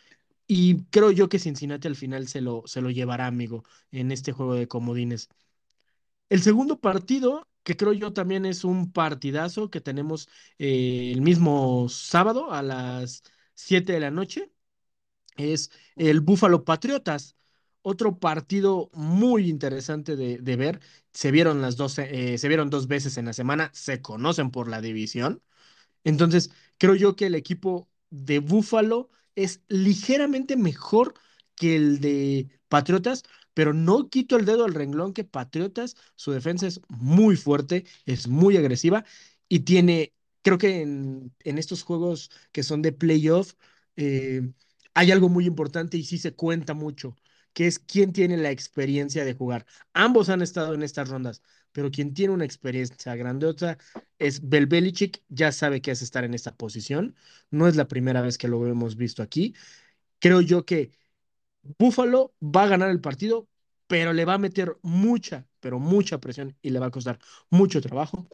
y 0.47 0.85
creo 0.87 1.11
yo 1.11 1.29
que 1.29 1.39
Cincinnati 1.41 1.89
al 1.89 1.97
final 1.97 2.29
se 2.29 2.41
lo, 2.41 2.63
se 2.67 2.81
lo 2.83 2.91
llevará, 2.91 3.27
amigo, 3.27 3.65
en 3.91 4.13
este 4.13 4.33
juego 4.33 4.55
de 4.55 4.69
comodines. 4.69 5.29
El 6.29 6.43
segundo 6.43 6.81
partido, 6.81 7.49
que 7.63 7.77
creo 7.77 7.93
yo 7.93 8.13
también 8.13 8.47
es 8.47 8.65
un 8.65 8.93
partidazo 8.93 9.71
que 9.71 9.81
tenemos 9.81 10.29
eh, 10.59 11.11
el 11.13 11.21
mismo 11.23 11.89
sábado 11.89 12.53
a 12.53 12.63
las 12.63 13.23
7 13.57 13.93
de 13.93 14.01
la 14.01 14.13
noche, 14.13 14.53
es 15.37 15.71
el 15.97 16.21
Búfalo 16.21 16.65
Patriotas. 16.65 17.37
Otro 17.83 18.19
partido 18.19 18.91
muy 18.95 19.49
interesante 19.49 20.17
de, 20.17 20.57
ver. 20.57 20.81
Se 21.13 21.31
vieron 21.31 21.63
las 21.63 21.77
dos, 21.77 21.99
eh, 21.99 22.39
se 22.39 22.49
vieron 22.49 22.71
dos 22.71 22.89
veces 22.89 23.17
en 23.19 23.27
la 23.27 23.33
semana, 23.33 23.71
se 23.75 24.03
conocen 24.03 24.51
por 24.51 24.69
la 24.69 24.81
división. 24.81 25.43
Entonces, 26.05 26.51
creo 26.79 26.95
yo 26.95 27.17
que 27.17 27.27
el 27.27 27.35
equipo 27.35 27.89
de 28.11 28.41
Búfalo 28.41 29.11
es 29.37 29.63
ligeramente 29.69 30.57
mejor 30.57 31.15
que 31.55 31.77
el 31.77 32.01
de 32.01 32.49
Patriotas, 32.69 33.25
pero 33.55 33.73
no 33.73 34.09
quito 34.11 34.37
el 34.37 34.45
dedo 34.47 34.65
al 34.65 34.75
renglón 34.75 35.13
que 35.15 35.25
Patriotas, 35.25 35.97
su 36.17 36.33
defensa 36.33 36.67
es 36.67 36.81
muy 36.89 37.37
fuerte, 37.37 37.87
es 38.05 38.29
muy 38.29 38.57
agresiva 38.57 39.05
y 39.49 39.61
tiene, 39.61 40.15
creo 40.47 40.59
que 40.59 40.81
en, 40.83 41.33
estos 41.45 41.83
juegos 41.83 42.31
que 42.53 42.63
son 42.63 42.81
de 42.81 42.93
playoff, 42.93 43.55
eh, 43.97 44.53
hay 44.95 45.11
algo 45.11 45.29
muy 45.29 45.45
importante 45.45 45.97
y 45.97 46.05
sí 46.05 46.19
se 46.19 46.35
cuenta 46.37 46.73
mucho, 46.73 47.17
que 47.53 47.67
es 47.67 47.81
quién 47.81 48.13
tiene 48.13 48.37
la 48.37 48.53
experiencia 48.53 49.25
de 49.25 49.35
jugar. 49.35 49.67
Ambos 49.93 50.29
han 50.29 50.43
estado 50.43 50.75
en 50.75 50.85
estas 50.85 51.09
rondas, 51.09 51.43
pero 51.73 51.91
quien 51.91 52.15
tiene 52.15 52.33
una 52.33 52.45
experiencia 52.45 53.17
grandiosa 53.17 53.77
es 54.21 54.49
Bel 54.49 54.67
Belichick, 54.67 55.21
ya 55.29 55.51
sabe 55.51 55.81
que 55.83 55.91
es 55.91 56.01
estar 56.01 56.23
en 56.23 56.33
esta 56.33 56.55
posición, 56.55 57.17
no 57.51 57.67
es 57.67 57.75
la 57.75 57.89
primera 57.89 58.23
vez 58.23 58.39
que 58.39 58.47
lo 58.47 58.65
hemos 58.69 58.97
visto 58.97 59.25
aquí. 59.25 59.53
Creo 60.21 60.43
yo 60.43 60.65
que 60.65 60.93
Buffalo 61.79 62.35
va 62.41 62.65
a 62.65 62.69
ganar 62.69 62.91
el 62.91 63.01
partido, 63.01 63.49
pero 63.89 64.13
le 64.13 64.25
va 64.25 64.35
a 64.35 64.39
meter 64.39 64.79
mucha, 64.83 65.47
pero 65.61 65.81
mucha 65.81 66.21
presión 66.21 66.57
y 66.63 66.71
le 66.71 66.79
va 66.79 66.87
a 66.87 66.91
costar 66.93 67.19
mucho 67.51 67.81
trabajo 67.81 68.29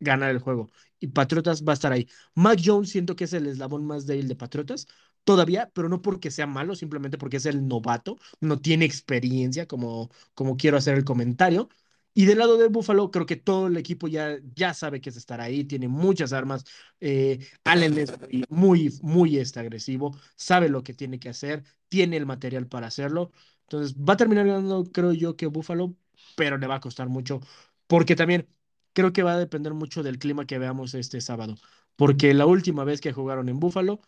ganar 0.00 0.30
el 0.30 0.38
juego. 0.38 0.70
Y 1.00 1.08
Patriotas 1.08 1.64
va 1.64 1.72
a 1.72 1.74
estar 1.74 1.92
ahí. 1.92 2.08
Mac 2.34 2.60
Jones 2.64 2.90
siento 2.90 3.16
que 3.16 3.24
es 3.24 3.32
el 3.32 3.46
eslabón 3.46 3.86
más 3.86 4.06
débil 4.06 4.28
de 4.28 4.36
Patriotas 4.36 4.86
todavía, 5.24 5.70
pero 5.74 5.88
no 5.88 6.02
porque 6.02 6.30
sea 6.30 6.46
malo, 6.46 6.76
simplemente 6.76 7.18
porque 7.18 7.38
es 7.38 7.46
el 7.46 7.66
novato, 7.66 8.16
no 8.40 8.60
tiene 8.60 8.84
experiencia, 8.84 9.66
como, 9.66 10.10
como 10.34 10.56
quiero 10.56 10.76
hacer 10.76 10.96
el 10.96 11.04
comentario. 11.04 11.68
Y 12.14 12.24
del 12.24 12.38
lado 12.38 12.56
de 12.56 12.68
Buffalo, 12.68 13.10
creo 13.10 13.26
que 13.26 13.36
todo 13.36 13.66
el 13.66 13.76
equipo 13.76 14.08
ya, 14.08 14.38
ya 14.54 14.72
sabe 14.72 15.00
que 15.00 15.10
es 15.10 15.16
estar 15.16 15.40
ahí, 15.40 15.64
tiene 15.64 15.88
muchas 15.88 16.32
armas. 16.32 16.64
Eh, 17.00 17.46
Allen 17.64 17.98
es 17.98 18.12
muy, 18.48 18.96
muy 19.02 19.36
este, 19.38 19.60
agresivo, 19.60 20.16
sabe 20.36 20.68
lo 20.70 20.82
que 20.82 20.94
tiene 20.94 21.18
que 21.18 21.28
hacer, 21.28 21.64
tiene 21.88 22.16
el 22.16 22.24
material 22.24 22.68
para 22.68 22.86
hacerlo. 22.86 23.32
Entonces, 23.62 23.96
va 23.96 24.14
a 24.14 24.16
terminar 24.16 24.46
ganando, 24.46 24.84
creo 24.92 25.12
yo, 25.12 25.36
que 25.36 25.46
Buffalo, 25.46 25.94
pero 26.36 26.56
le 26.56 26.66
va 26.66 26.76
a 26.76 26.80
costar 26.80 27.08
mucho, 27.08 27.40
porque 27.86 28.16
también 28.16 28.48
creo 28.96 29.12
que 29.12 29.22
va 29.22 29.34
a 29.34 29.38
depender 29.38 29.74
mucho 29.74 30.02
del 30.02 30.18
clima 30.18 30.46
que 30.46 30.58
veamos 30.58 30.94
este 30.94 31.20
sábado. 31.20 31.56
Porque 31.96 32.32
la 32.34 32.46
última 32.46 32.82
vez 32.84 33.00
que 33.02 33.12
jugaron 33.12 33.48
en 33.50 33.60
Buffalo, 33.60 34.00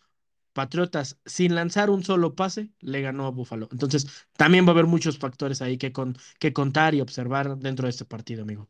Patriotas, 0.53 1.19
sin 1.25 1.53
lanzar 1.55 1.91
un 1.91 2.03
solo 2.03 2.35
pase, 2.35 2.71
le 2.79 3.01
ganó 3.01 3.27
a 3.27 3.31
Buffalo. 3.31 3.69
Entonces, 3.71 4.27
también 4.35 4.65
va 4.65 4.69
a 4.69 4.71
haber 4.71 4.87
muchos 4.87 5.19
factores 5.19 5.61
ahí 5.61 5.77
que, 5.77 5.93
con, 5.93 6.17
que 6.39 6.53
contar 6.53 6.95
y 6.95 7.01
observar 7.01 7.57
dentro 7.57 7.85
de 7.85 7.91
este 7.91 8.05
partido, 8.05 8.41
amigo. 8.41 8.67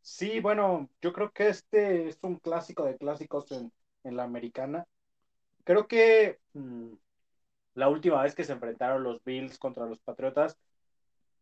Sí, 0.00 0.40
bueno, 0.40 0.88
yo 1.02 1.12
creo 1.12 1.30
que 1.30 1.48
este 1.48 2.08
es 2.08 2.18
un 2.22 2.36
clásico 2.36 2.84
de 2.84 2.96
clásicos 2.96 3.52
en, 3.52 3.70
la 4.04 4.24
americana. 4.24 4.86
Creo 5.64 5.86
que 5.86 6.38
mm, 6.54 6.94
la 7.74 7.88
última 7.90 8.22
vez 8.22 8.34
que 8.34 8.44
se 8.44 8.52
enfrentaron 8.54 9.02
los 9.02 9.22
Bills 9.24 9.58
contra 9.58 9.84
los 9.84 9.98
Patriotas, 9.98 10.56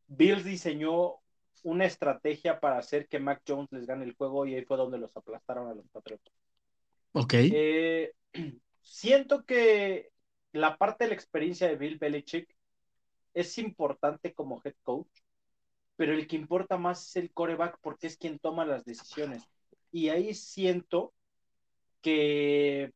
Bills 0.09 0.45
diseñó 0.45 1.21
una 1.63 1.85
estrategia 1.85 2.61
para 2.61 2.79
hacer 2.79 3.09
que 3.09 3.19
Mac 3.19 3.43
Jones 3.47 3.71
les 3.73 3.87
gane 3.87 4.05
el 4.05 4.15
juego 4.15 4.47
y 4.47 4.55
ahí 4.55 4.65
fue 4.65 4.77
donde 4.77 4.99
los 4.99 5.17
aplastaron 5.17 5.69
a 5.69 5.75
los 5.75 5.87
Patriotas. 5.89 6.33
Ok. 7.13 7.35
Eh, 7.35 8.13
siento 8.83 9.45
que 9.45 10.11
la 10.53 10.77
parte 10.77 11.05
de 11.05 11.09
la 11.09 11.15
experiencia 11.15 11.69
de 11.69 11.77
Bill 11.77 11.99
Belichick 11.99 12.55
es 13.35 13.59
importante 13.59 14.33
como 14.33 14.61
head 14.65 14.75
coach, 14.83 15.09
pero 15.97 16.13
el 16.13 16.27
que 16.27 16.37
importa 16.37 16.79
más 16.79 17.09
es 17.09 17.17
el 17.17 17.33
coreback 17.33 17.79
porque 17.81 18.07
es 18.07 18.17
quien 18.17 18.39
toma 18.39 18.65
las 18.65 18.85
decisiones. 18.85 19.45
Y 19.93 20.09
ahí 20.09 20.35
siento 20.35 21.13
que, 22.03 22.93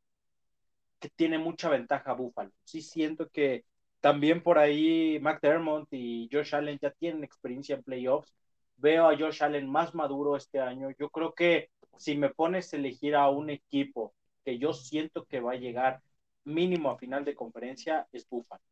que 0.98 1.08
tiene 1.10 1.38
mucha 1.38 1.68
ventaja 1.68 2.12
Buffalo. 2.12 2.52
Sí 2.64 2.82
siento 2.82 3.28
que 3.28 3.64
también 4.00 4.42
por 4.42 4.58
ahí 4.58 5.18
McDermott 5.20 5.88
y 5.92 6.28
Josh 6.32 6.54
Allen 6.54 6.78
ya 6.80 6.90
tienen 6.90 7.24
experiencia 7.24 7.76
en 7.76 7.82
playoffs. 7.82 8.32
Veo 8.80 9.08
a 9.08 9.16
Josh 9.16 9.42
Allen 9.42 9.68
más 9.68 9.94
maduro 9.94 10.36
este 10.36 10.58
año. 10.60 10.90
Yo 10.98 11.10
creo 11.10 11.34
que 11.34 11.70
si 11.98 12.16
me 12.16 12.30
pones 12.30 12.72
a 12.72 12.76
elegir 12.76 13.14
a 13.14 13.28
un 13.28 13.50
equipo 13.50 14.14
que 14.44 14.58
yo 14.58 14.72
siento 14.72 15.26
que 15.26 15.40
va 15.40 15.52
a 15.52 15.56
llegar 15.56 16.00
mínimo 16.44 16.90
a 16.90 16.98
final 16.98 17.24
de 17.24 17.34
conferencia 17.34 18.08
es 18.12 18.26
Buffalo. 18.28 18.62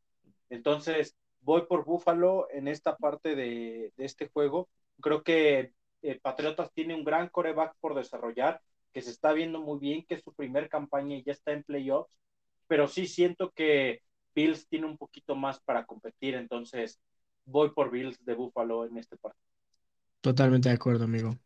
Entonces, 0.50 1.14
voy 1.40 1.66
por 1.66 1.84
Buffalo 1.84 2.48
en 2.50 2.68
esta 2.68 2.96
parte 2.96 3.36
de, 3.36 3.92
este 3.98 4.28
juego. 4.28 4.68
Creo 5.00 5.22
que 5.22 5.72
eh, 6.02 6.18
Patriotas 6.20 6.72
tiene 6.72 6.94
un 6.94 7.04
gran 7.04 7.28
coreback 7.28 7.76
por 7.80 7.94
desarrollar, 7.94 8.62
que 8.92 9.02
se 9.02 9.10
está 9.10 9.32
viendo 9.32 9.60
muy 9.60 9.78
bien, 9.78 10.04
que 10.06 10.14
es 10.14 10.22
su 10.22 10.32
primer 10.32 10.68
campaña 10.68 11.16
y 11.16 11.22
ya 11.22 11.32
está 11.32 11.52
en 11.52 11.62
playoffs, 11.62 12.16
pero 12.66 12.88
sí 12.88 13.06
siento 13.06 13.50
que 13.52 14.02
Bills 14.34 14.66
tiene 14.68 14.86
un 14.86 14.96
poquito 14.96 15.36
más 15.36 15.60
para 15.60 15.84
competir, 15.84 16.34
entonces 16.34 17.00
voy 17.44 17.70
por 17.70 17.90
Bills 17.90 18.24
de 18.24 18.34
Buffalo 18.34 18.86
en 18.86 18.96
este 18.98 19.16
partido. 19.16 19.47
Totalmente 20.20 20.68
de 20.68 20.74
acuerdo, 20.74 21.04
amigo. 21.04 21.38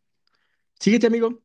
Síguete, 0.79 1.07
amigo. 1.07 1.43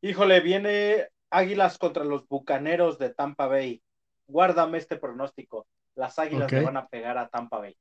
Híjole, 0.00 0.40
viene 0.40 1.08
Águilas 1.30 1.78
contra 1.78 2.04
los 2.04 2.28
Bucaneros 2.28 2.98
de 2.98 3.10
Tampa 3.10 3.46
Bay. 3.46 3.82
Guárdame 4.26 4.78
este 4.78 4.96
pronóstico. 4.96 5.66
Las 5.96 6.18
Águilas 6.18 6.52
le 6.52 6.62
van 6.62 6.76
a 6.76 6.86
pegar 6.86 7.18
a 7.18 7.28
Tampa 7.28 7.58
Bay. 7.58 7.76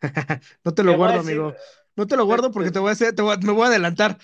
no 0.64 0.74
te 0.74 0.84
lo 0.84 0.96
guardo, 0.96 1.20
amigo. 1.20 1.54
No 1.96 2.06
te 2.06 2.16
lo 2.16 2.26
guardo 2.26 2.52
porque 2.52 2.70
te 2.70 2.78
voy 2.78 2.90
a 2.90 2.92
hacer, 2.92 3.14
me 3.42 3.52
voy 3.52 3.64
a 3.64 3.68
adelantar. 3.68 4.18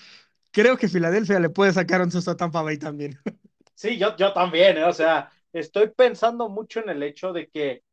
Creo 0.51 0.77
que 0.77 0.87
Filadelfia 0.87 1.39
le 1.39 1.49
puede 1.49 1.73
sacar 1.73 2.01
un 2.01 2.11
susto 2.11 2.31
a 2.31 2.37
Tampa 2.37 2.61
Bay 2.61 2.77
también. 2.77 3.19
sí, 3.75 3.97
yo, 3.97 4.15
yo 4.15 4.31
también, 4.31 4.77
¿eh? 4.77 4.83
o 4.83 4.93
sea, 4.93 5.31
estoy 5.51 5.89
pensando 5.89 6.47
mucho 6.47 6.79
en 6.79 6.89
el 6.89 7.03
hecho 7.03 7.33
de 7.33 7.49
que 7.49 7.83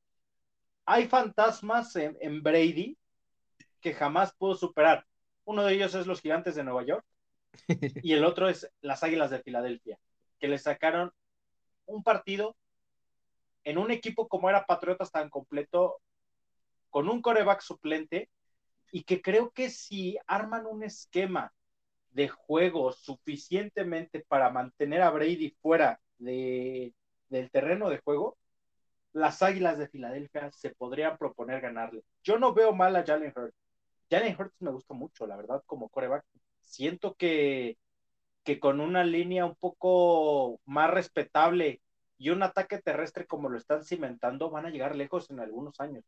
hay 0.84 1.08
fantasmas 1.08 1.96
en 1.96 2.42
Brady 2.42 2.96
que 3.80 3.94
jamás 3.94 4.34
pudo 4.34 4.54
superar. 4.54 5.06
Uno 5.44 5.64
de 5.64 5.74
ellos 5.74 5.94
es 5.94 6.06
los 6.06 6.20
gigantes 6.20 6.54
de 6.54 6.64
Nueva 6.64 6.84
York 6.84 7.04
y 8.02 8.12
el 8.12 8.24
otro 8.24 8.48
es 8.48 8.70
las 8.80 9.02
Águilas 9.02 9.30
de 9.30 9.42
Filadelfia, 9.42 9.98
que 10.38 10.48
le 10.48 10.58
sacaron 10.58 11.12
un 11.86 12.02
partido 12.02 12.56
en 13.64 13.78
un 13.78 13.90
equipo 13.90 14.28
como 14.28 14.48
era 14.48 14.66
Patriotas 14.66 15.10
tan 15.10 15.28
completo, 15.28 16.00
con 16.88 17.08
un 17.08 17.22
coreback 17.22 17.60
suplente, 17.60 18.30
y 18.92 19.04
que 19.04 19.22
creo 19.22 19.50
que 19.50 19.70
si 19.70 20.18
arman 20.26 20.66
un 20.66 20.82
esquema 20.82 21.52
de 22.10 22.28
juego 22.28 22.92
suficientemente 22.92 24.24
para 24.26 24.50
mantener 24.50 25.02
a 25.02 25.10
Brady 25.10 25.54
fuera 25.62 26.00
de, 26.18 26.92
del 27.28 27.50
terreno 27.50 27.88
de 27.88 27.98
juego, 27.98 28.36
las 29.12 29.42
Águilas 29.42 29.78
de 29.78 29.88
Filadelfia 29.88 30.50
se 30.52 30.70
podrían 30.70 31.18
proponer 31.18 31.60
ganarle. 31.60 32.02
Yo 32.22 32.38
no 32.38 32.54
veo 32.54 32.72
mal 32.72 32.96
a 32.96 33.04
Jalen 33.04 33.32
Hurts. 33.34 33.59
Jalen 34.10 34.36
Hurts 34.38 34.60
me 34.60 34.70
gusta 34.70 34.94
mucho, 34.94 35.26
la 35.26 35.36
verdad, 35.36 35.62
como 35.66 35.88
coreback 35.88 36.24
siento 36.60 37.14
que, 37.14 37.78
que 38.44 38.60
con 38.60 38.80
una 38.80 39.04
línea 39.04 39.46
un 39.46 39.56
poco 39.56 40.60
más 40.66 40.90
respetable 40.90 41.82
y 42.18 42.30
un 42.30 42.42
ataque 42.42 42.80
terrestre 42.80 43.26
como 43.26 43.48
lo 43.50 43.58
están 43.58 43.84
cimentando, 43.84 44.50
van 44.50 44.66
a 44.66 44.70
llegar 44.70 44.96
lejos 44.96 45.30
en 45.30 45.40
algunos 45.40 45.80
años. 45.80 46.04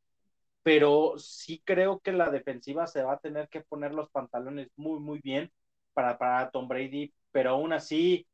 pero 0.62 1.14
sí 1.18 1.62
creo 1.64 2.00
que 2.00 2.12
la 2.12 2.30
defensiva 2.30 2.86
se 2.86 3.02
va 3.04 3.14
a 3.14 3.18
tener 3.20 3.48
que 3.48 3.62
poner 3.62 3.94
los 3.94 4.10
pantalones 4.10 4.68
muy, 4.76 5.00
muy 5.00 5.20
bien 5.20 5.52
para, 5.94 6.18
para 6.18 6.50
Tom 6.50 6.68
Brady, 6.68 7.14
pero 7.32 7.50
aún 7.52 7.72
así, 7.72 8.26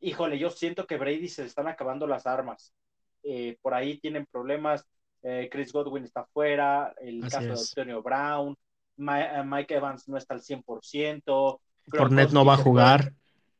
híjole, 0.00 0.38
yo 0.38 0.50
siento 0.50 0.86
que 0.86 0.96
Brady 0.96 1.28
se 1.28 1.42
le 1.42 1.48
están 1.48 1.68
acabando 1.68 2.06
las 2.06 2.26
armas. 2.26 2.74
Eh, 3.22 3.58
por 3.62 3.74
ahí 3.74 3.98
tienen 4.00 4.26
problemas. 4.26 4.86
Eh, 5.22 5.48
Chris 5.50 5.72
Godwin 5.72 6.04
está 6.04 6.24
fuera, 6.26 6.94
el 7.00 7.22
Así 7.24 7.30
caso 7.36 7.46
de. 7.46 7.52
Antonio 7.52 8.02
Brown, 8.02 8.56
Ma- 8.96 9.40
eh, 9.40 9.44
Mike 9.44 9.74
Evans 9.74 10.08
no 10.08 10.16
está 10.16 10.34
al 10.34 10.42
100%. 10.42 11.60
Fournette 11.88 12.32
no 12.32 12.44
va 12.44 12.54
a 12.54 12.56
jugar. 12.58 13.12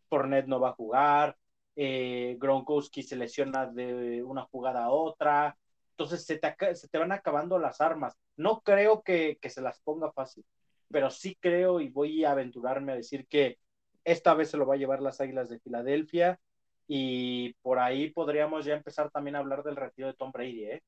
Fournette 0.08 0.48
no 0.48 0.60
va 0.60 0.70
a 0.70 0.72
jugar, 0.72 1.36
eh, 1.76 2.36
Gronkowski 2.38 3.02
se 3.02 3.14
lesiona 3.16 3.66
de 3.66 4.22
una 4.24 4.42
jugada 4.42 4.84
a 4.84 4.90
otra, 4.90 5.56
entonces 5.92 6.24
se 6.26 6.38
te, 6.38 6.74
se 6.74 6.88
te 6.88 6.98
van 6.98 7.12
acabando 7.12 7.58
las 7.58 7.80
armas. 7.80 8.16
No 8.36 8.60
creo 8.60 9.02
que, 9.02 9.38
que 9.40 9.50
se 9.50 9.60
las 9.62 9.80
ponga 9.80 10.10
fácil, 10.12 10.44
pero 10.90 11.10
sí 11.10 11.36
creo 11.40 11.80
y 11.80 11.88
voy 11.90 12.24
a 12.24 12.32
aventurarme 12.32 12.92
a 12.92 12.96
decir 12.96 13.26
que 13.28 13.58
esta 14.04 14.34
vez 14.34 14.50
se 14.50 14.56
lo 14.56 14.66
va 14.66 14.74
a 14.74 14.78
llevar 14.78 15.00
las 15.00 15.20
Águilas 15.20 15.48
de 15.48 15.60
Filadelfia 15.60 16.40
y 16.88 17.52
por 17.62 17.78
ahí 17.78 18.10
podríamos 18.10 18.64
ya 18.64 18.74
empezar 18.74 19.10
también 19.10 19.36
a 19.36 19.38
hablar 19.40 19.62
del 19.62 19.76
retiro 19.76 20.08
de 20.08 20.14
Tom 20.14 20.32
Brady, 20.32 20.64
¿eh? 20.64 20.82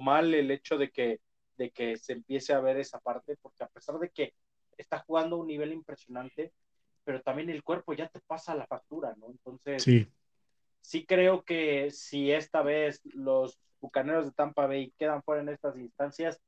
Mal 0.00 0.34
el 0.34 0.50
hecho 0.50 0.76
de 0.76 0.90
que, 0.90 1.20
de 1.56 1.70
que 1.70 1.96
se 1.96 2.14
empiece 2.14 2.52
a 2.52 2.60
ver 2.60 2.78
esa 2.78 2.98
parte, 2.98 3.36
porque 3.40 3.64
a 3.64 3.68
pesar 3.68 3.98
de 3.98 4.10
que 4.10 4.34
está 4.76 5.00
jugando 5.00 5.36
a 5.36 5.38
un 5.40 5.46
nivel 5.46 5.72
impresionante, 5.72 6.52
pero 7.04 7.22
también 7.22 7.50
el 7.50 7.62
cuerpo 7.62 7.92
ya 7.92 8.08
te 8.08 8.20
pasa 8.20 8.54
la 8.54 8.66
factura, 8.66 9.14
¿no? 9.18 9.28
Entonces, 9.28 9.84
sí, 9.84 10.08
Sí. 10.80 11.06
creo 11.06 11.44
que 11.44 11.90
si 11.90 12.32
esta 12.32 12.62
vez 12.62 13.00
los 13.04 13.58
bucaneros 13.80 14.26
de 14.26 14.32
Tampa 14.32 14.66
Bay 14.66 14.92
quedan 14.98 15.22
fuera 15.22 15.42
en 15.42 15.50
estas 15.50 15.76
instancias, 15.76 16.40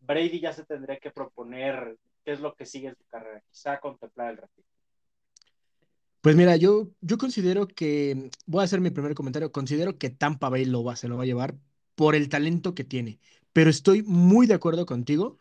Brady 0.00 0.40
ya 0.40 0.52
se 0.52 0.64
tendría 0.64 0.98
que 0.98 1.10
proponer 1.10 1.96
qué 2.24 2.32
es 2.32 2.40
lo 2.40 2.54
que 2.54 2.66
sigue 2.66 2.88
en 2.88 2.96
su 2.96 3.04
carrera, 3.06 3.42
quizá 3.50 3.78
contemplar 3.80 4.30
el 4.30 4.36
retiro. 4.38 4.68
Pues 6.20 6.34
mira, 6.34 6.56
yo, 6.56 6.88
yo 7.00 7.18
considero 7.18 7.68
que, 7.68 8.30
voy 8.46 8.62
a 8.62 8.64
hacer 8.64 8.80
mi 8.80 8.90
primer 8.90 9.14
comentario, 9.14 9.52
considero 9.52 9.96
que 9.96 10.10
Tampa 10.10 10.48
Bay 10.48 10.64
lo 10.64 10.82
va, 10.82 10.96
se 10.96 11.08
lo 11.08 11.16
va 11.16 11.22
a 11.22 11.26
llevar 11.26 11.54
por 11.96 12.14
el 12.14 12.28
talento 12.30 12.74
que 12.74 12.84
tiene, 12.84 13.20
pero 13.52 13.70
estoy 13.70 14.04
muy 14.04 14.46
de 14.46 14.54
acuerdo 14.54 14.86
contigo 14.86 15.40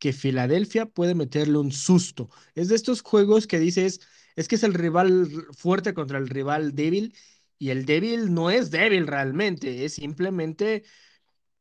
que 0.00 0.12
Filadelfia 0.12 0.86
puede 0.86 1.14
meterle 1.14 1.58
un 1.58 1.72
susto. 1.72 2.30
Es 2.54 2.68
de 2.68 2.76
estos 2.76 3.02
juegos 3.02 3.46
que 3.46 3.58
dices, 3.58 4.00
es 4.36 4.48
que 4.48 4.56
es 4.56 4.64
el 4.64 4.74
rival 4.74 5.28
fuerte 5.56 5.94
contra 5.94 6.18
el 6.18 6.28
rival 6.28 6.74
débil, 6.76 7.14
y 7.58 7.70
el 7.70 7.86
débil 7.86 8.34
no 8.34 8.50
es 8.50 8.70
débil 8.70 9.06
realmente, 9.06 9.84
es 9.84 9.94
simplemente, 9.94 10.84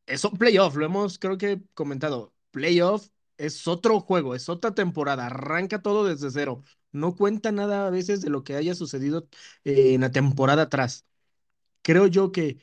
es 0.05 0.23
un 0.25 0.37
playoff, 0.37 0.75
lo 0.75 0.85
hemos 0.85 1.19
creo 1.19 1.37
que 1.37 1.61
comentado, 1.73 2.33
playoff 2.51 3.09
es 3.37 3.67
otro 3.67 3.99
juego, 3.99 4.35
es 4.35 4.49
otra 4.49 4.73
temporada, 4.75 5.27
arranca 5.27 5.81
todo 5.81 6.05
desde 6.05 6.31
cero, 6.31 6.63
no 6.91 7.15
cuenta 7.15 7.51
nada 7.51 7.87
a 7.87 7.89
veces 7.89 8.21
de 8.21 8.29
lo 8.29 8.43
que 8.43 8.55
haya 8.55 8.75
sucedido 8.75 9.27
eh, 9.63 9.93
en 9.95 10.01
la 10.01 10.11
temporada 10.11 10.63
atrás. 10.63 11.05
Creo 11.83 12.07
yo 12.07 12.31
que 12.31 12.59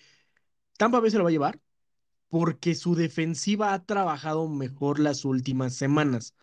Tampa 0.78 1.00
Bay 1.00 1.10
se 1.10 1.18
lo 1.18 1.24
va 1.24 1.30
a 1.30 1.32
llevar 1.32 1.60
porque 2.30 2.74
su 2.74 2.94
defensiva 2.96 3.74
ha 3.74 3.84
trabajado 3.84 4.48
mejor 4.48 4.98
las 5.00 5.24
últimas 5.26 5.74
semanas 5.76 6.34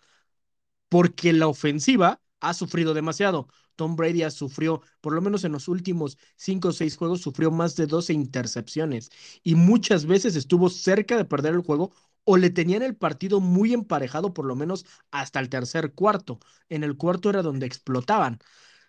porque 0.90 1.34
la 1.34 1.48
ofensiva 1.48 2.22
ha 2.40 2.54
sufrido 2.54 2.94
demasiado. 2.94 3.48
Tom 3.76 3.96
Brady 3.96 4.24
ha 4.24 4.32
sufrido, 4.32 4.82
por 5.02 5.14
lo 5.14 5.22
menos 5.22 5.44
en 5.44 5.52
los 5.52 5.68
últimos 5.68 6.18
cinco 6.36 6.70
o 6.70 6.72
seis 6.72 6.98
juegos, 6.98 7.22
sufrió 7.22 7.52
más 7.52 7.76
de 7.76 7.86
12 7.88 8.14
intercepciones 8.14 9.10
y 9.44 9.56
muchas 9.56 10.06
veces 10.06 10.36
estuvo 10.36 10.70
cerca 10.70 11.16
de 11.18 11.26
perder 11.26 11.54
el 11.54 11.62
juego 11.62 11.92
o 12.24 12.38
le 12.38 12.50
tenían 12.50 12.82
el 12.84 12.96
partido 12.96 13.40
muy 13.40 13.74
emparejado, 13.74 14.34
por 14.34 14.46
lo 14.46 14.56
menos 14.56 14.86
hasta 15.12 15.40
el 15.40 15.50
tercer 15.50 15.94
cuarto. 15.94 16.40
En 16.70 16.84
el 16.84 16.98
cuarto 16.98 17.30
era 17.30 17.42
donde 17.42 17.66
explotaban. 17.68 18.40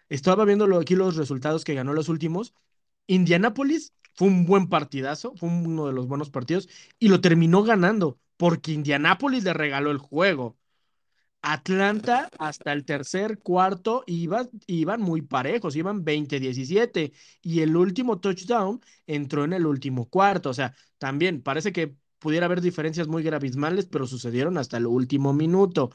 Estaba 0.08 0.44
viendo 0.44 0.64
aquí 0.78 0.94
los 0.96 1.16
resultados 1.16 1.64
que 1.64 1.74
ganó 1.74 1.92
los 1.94 2.08
últimos. 2.08 2.54
Indianapolis 3.06 3.94
fue 4.18 4.26
un 4.28 4.46
buen 4.46 4.68
partidazo, 4.68 5.32
fue 5.36 5.48
uno 5.48 5.86
de 5.86 5.92
los 5.92 6.08
buenos 6.08 6.28
partidos 6.30 6.68
y 6.98 7.08
lo 7.08 7.20
terminó 7.20 7.62
ganando 7.62 8.18
porque 8.36 8.72
Indianapolis 8.72 9.44
le 9.44 9.52
regaló 9.54 9.92
el 9.92 9.98
juego. 9.98 10.58
Atlanta 11.40 12.28
hasta 12.38 12.72
el 12.72 12.84
tercer 12.84 13.38
cuarto 13.38 14.02
iba, 14.08 14.48
iban 14.66 15.02
muy 15.02 15.22
parejos, 15.22 15.76
iban 15.76 16.04
20-17 16.04 17.12
y 17.42 17.60
el 17.60 17.76
último 17.76 18.18
touchdown 18.18 18.80
entró 19.06 19.44
en 19.44 19.52
el 19.52 19.66
último 19.66 20.08
cuarto. 20.08 20.50
O 20.50 20.54
sea, 20.54 20.74
también 20.98 21.40
parece 21.40 21.72
que 21.72 21.94
pudiera 22.18 22.46
haber 22.46 22.60
diferencias 22.60 23.08
muy 23.08 23.26
abismales, 23.28 23.86
pero 23.86 24.06
sucedieron 24.06 24.58
hasta 24.58 24.76
el 24.76 24.86
último 24.86 25.32
minuto. 25.32 25.90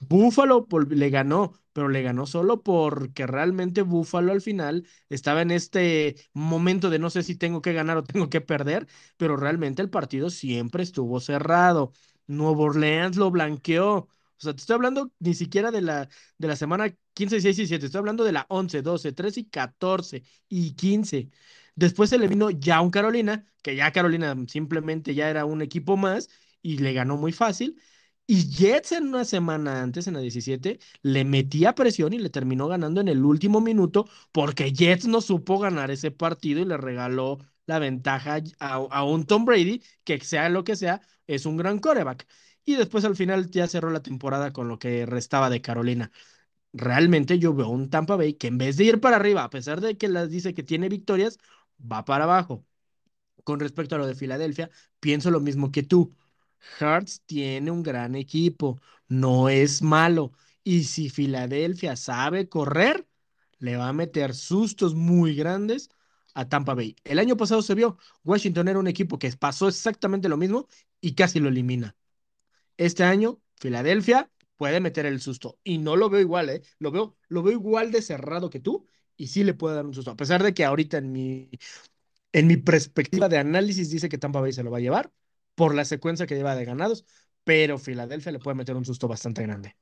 Buffalo 0.00 0.66
vol- 0.68 0.88
le 0.88 1.10
ganó, 1.10 1.52
pero 1.72 1.88
le 1.88 2.02
ganó 2.02 2.26
solo 2.26 2.62
porque 2.62 3.26
realmente 3.26 3.82
Buffalo 3.82 4.32
al 4.32 4.40
final 4.42 4.86
estaba 5.08 5.42
en 5.42 5.50
este 5.50 6.16
momento 6.32 6.90
de 6.90 6.98
no 6.98 7.10
sé 7.10 7.22
si 7.22 7.36
tengo 7.36 7.62
que 7.62 7.72
ganar 7.72 7.96
o 7.96 8.04
tengo 8.04 8.28
que 8.30 8.40
perder, 8.40 8.86
pero 9.16 9.36
realmente 9.36 9.82
el 9.82 9.90
partido 9.90 10.30
siempre 10.30 10.82
estuvo 10.82 11.20
cerrado. 11.20 11.92
Nuevo 12.26 12.64
Orleans 12.64 13.16
lo 13.16 13.30
blanqueó. 13.30 14.08
O 14.38 14.40
sea, 14.42 14.52
te 14.52 14.60
estoy 14.60 14.74
hablando 14.74 15.10
ni 15.18 15.34
siquiera 15.34 15.70
de 15.70 15.80
la, 15.80 16.08
de 16.38 16.48
la 16.48 16.56
semana 16.56 16.90
15, 17.14 17.36
16 17.36 17.56
y 17.58 17.60
17. 17.62 17.86
Estoy 17.86 17.98
hablando 18.00 18.24
de 18.24 18.32
la 18.32 18.46
11, 18.50 18.82
12, 18.82 19.12
13 19.12 19.40
y 19.40 19.44
14 19.46 20.22
y 20.48 20.72
15. 20.74 21.30
Después 21.76 22.10
se 22.10 22.18
le 22.18 22.28
vino 22.28 22.50
ya 22.50 22.80
un 22.80 22.90
Carolina, 22.90 23.44
que 23.62 23.76
ya 23.76 23.92
Carolina 23.92 24.34
simplemente 24.48 25.14
ya 25.14 25.30
era 25.30 25.44
un 25.44 25.62
equipo 25.62 25.96
más 25.96 26.28
y 26.62 26.78
le 26.78 26.92
ganó 26.92 27.16
muy 27.16 27.32
fácil. 27.32 27.80
Y 28.26 28.50
Jets 28.50 28.92
en 28.92 29.08
una 29.08 29.24
semana 29.24 29.82
antes, 29.82 30.06
en 30.08 30.14
la 30.14 30.20
17, 30.20 30.80
le 31.02 31.24
metía 31.24 31.74
presión 31.74 32.12
y 32.12 32.18
le 32.18 32.30
terminó 32.30 32.66
ganando 32.66 33.00
en 33.00 33.08
el 33.08 33.24
último 33.24 33.60
minuto 33.60 34.08
porque 34.32 34.72
Jets 34.72 35.06
no 35.06 35.20
supo 35.20 35.58
ganar 35.60 35.90
ese 35.92 36.10
partido 36.10 36.60
y 36.60 36.64
le 36.64 36.76
regaló 36.76 37.38
la 37.66 37.78
ventaja 37.78 38.40
a, 38.58 39.04
un 39.04 39.26
Tom 39.26 39.44
Brady, 39.44 39.82
que 40.04 40.20
sea 40.20 40.48
lo 40.48 40.64
que 40.64 40.76
sea, 40.76 41.00
es 41.26 41.46
un 41.46 41.56
gran 41.56 41.78
coreback. 41.78 42.26
Y 42.64 42.74
después 42.76 43.04
al 43.04 43.16
final 43.16 43.50
ya 43.50 43.68
cerró 43.68 43.90
la 43.90 44.02
temporada 44.02 44.52
con 44.52 44.68
lo 44.68 44.78
que 44.78 45.06
restaba 45.06 45.50
de 45.50 45.60
Carolina. 45.62 46.10
Realmente 46.72 47.38
yo 47.38 47.54
veo 47.54 47.68
un 47.68 47.90
Tampa 47.90 48.16
Bay 48.16 48.34
que 48.34 48.48
en 48.48 48.58
vez 48.58 48.76
de 48.76 48.84
ir 48.84 49.00
para 49.00 49.16
arriba, 49.16 49.44
a 49.44 49.50
pesar 49.50 49.80
de 49.80 49.96
que 49.96 50.08
las 50.08 50.30
dice 50.30 50.54
que 50.54 50.62
tiene 50.62 50.88
victorias, 50.88 51.38
va 51.80 52.04
para 52.04 52.24
abajo. 52.24 52.64
Con 53.44 53.60
respecto 53.60 53.94
a 53.94 53.98
lo 53.98 54.06
de 54.06 54.14
Filadelfia, 54.14 54.70
pienso 55.00 55.30
lo 55.30 55.40
mismo 55.40 55.70
que 55.72 55.82
tú. 55.82 56.14
Hearts 56.78 57.22
tiene 57.26 57.70
un 57.70 57.82
gran 57.82 58.14
equipo, 58.16 58.80
no 59.08 59.48
es 59.48 59.82
malo. 59.82 60.32
Y 60.64 60.84
si 60.84 61.10
Filadelfia 61.10 61.96
sabe 61.96 62.48
correr, 62.48 63.06
le 63.58 63.76
va 63.76 63.88
a 63.88 63.92
meter 63.92 64.34
sustos 64.34 64.94
muy 64.94 65.34
grandes 65.34 65.90
a 66.34 66.48
Tampa 66.48 66.74
Bay. 66.74 66.96
El 67.04 67.18
año 67.18 67.36
pasado 67.36 67.62
se 67.62 67.74
vio, 67.74 67.98
Washington 68.24 68.68
era 68.68 68.78
un 68.78 68.88
equipo 68.88 69.18
que 69.18 69.30
pasó 69.32 69.68
exactamente 69.68 70.28
lo 70.28 70.36
mismo 70.36 70.68
y 71.00 71.14
casi 71.14 71.40
lo 71.40 71.48
elimina. 71.48 71.96
Este 72.76 73.04
año, 73.04 73.40
Filadelfia 73.56 74.30
puede 74.56 74.80
meter 74.80 75.06
el 75.06 75.20
susto. 75.20 75.58
Y 75.64 75.78
no 75.78 75.96
lo 75.96 76.10
veo 76.10 76.20
igual, 76.20 76.50
¿eh? 76.50 76.62
Lo 76.78 76.90
veo, 76.90 77.16
lo 77.28 77.42
veo 77.42 77.52
igual 77.52 77.92
de 77.92 78.02
cerrado 78.02 78.50
que 78.50 78.60
tú 78.60 78.86
y 79.16 79.28
sí 79.28 79.44
le 79.44 79.54
puede 79.54 79.76
dar 79.76 79.86
un 79.86 79.94
susto. 79.94 80.10
A 80.12 80.16
pesar 80.16 80.42
de 80.42 80.54
que 80.54 80.64
ahorita 80.64 80.98
en 80.98 81.12
mi, 81.12 81.50
en 82.32 82.46
mi 82.46 82.56
perspectiva 82.58 83.28
de 83.28 83.38
análisis 83.38 83.90
dice 83.90 84.08
que 84.08 84.18
Tampa 84.18 84.40
Bay 84.40 84.52
se 84.52 84.62
lo 84.64 84.70
va 84.70 84.78
a 84.78 84.80
llevar 84.80 85.12
por 85.54 85.74
la 85.74 85.84
secuencia 85.84 86.26
que 86.26 86.36
lleva 86.36 86.56
de 86.56 86.64
ganados, 86.66 87.06
pero 87.44 87.78
Filadelfia 87.78 88.32
le 88.32 88.40
puede 88.40 88.56
meter 88.56 88.76
un 88.76 88.84
susto 88.84 89.08
bastante 89.08 89.42
grande. 89.42 89.76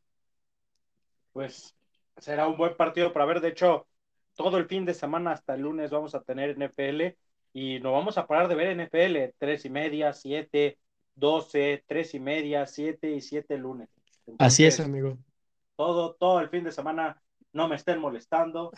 Pues 1.33 1.75
será 2.19 2.47
un 2.49 2.57
buen 2.57 2.77
partido 2.77 3.13
para 3.13 3.25
ver. 3.27 3.41
De 3.41 3.49
hecho, 3.49 3.87
todo 4.35 4.59
el 4.59 4.67
fin 4.67 4.85
de 4.85 4.95
semana 4.95 5.33
hasta 5.33 5.55
el 5.55 5.63
lunes 5.63 5.91
vamos 5.91 6.15
a 6.15 6.23
tener 6.23 6.51
NFL 6.51 7.19
y 7.53 7.81
no 7.81 7.93
vamos 7.93 8.19
a 8.19 8.27
parar 8.27 8.49
de 8.49 8.55
ver 8.55 8.69
NFL. 8.69 9.35
Tres 9.39 9.65
y 9.65 9.71
media, 9.71 10.13
siete, 10.13 10.79
doce, 11.15 11.85
tres 11.87 12.15
y 12.15 12.21
media, 12.21 12.67
siete 12.67 13.11
y 13.13 13.21
siete 13.21 13.59
lunes. 13.59 13.89
Así 14.39 14.65
es, 14.65 14.81
amigo. 14.81 15.19
todo, 15.77 16.15
todo 16.15 16.41
el 16.41 16.49
fin 16.51 16.65
de 16.65 16.73
semana 16.73 17.21
no 17.55 17.69
me 17.69 17.77
estén 17.77 17.99
molestando. 17.99 18.71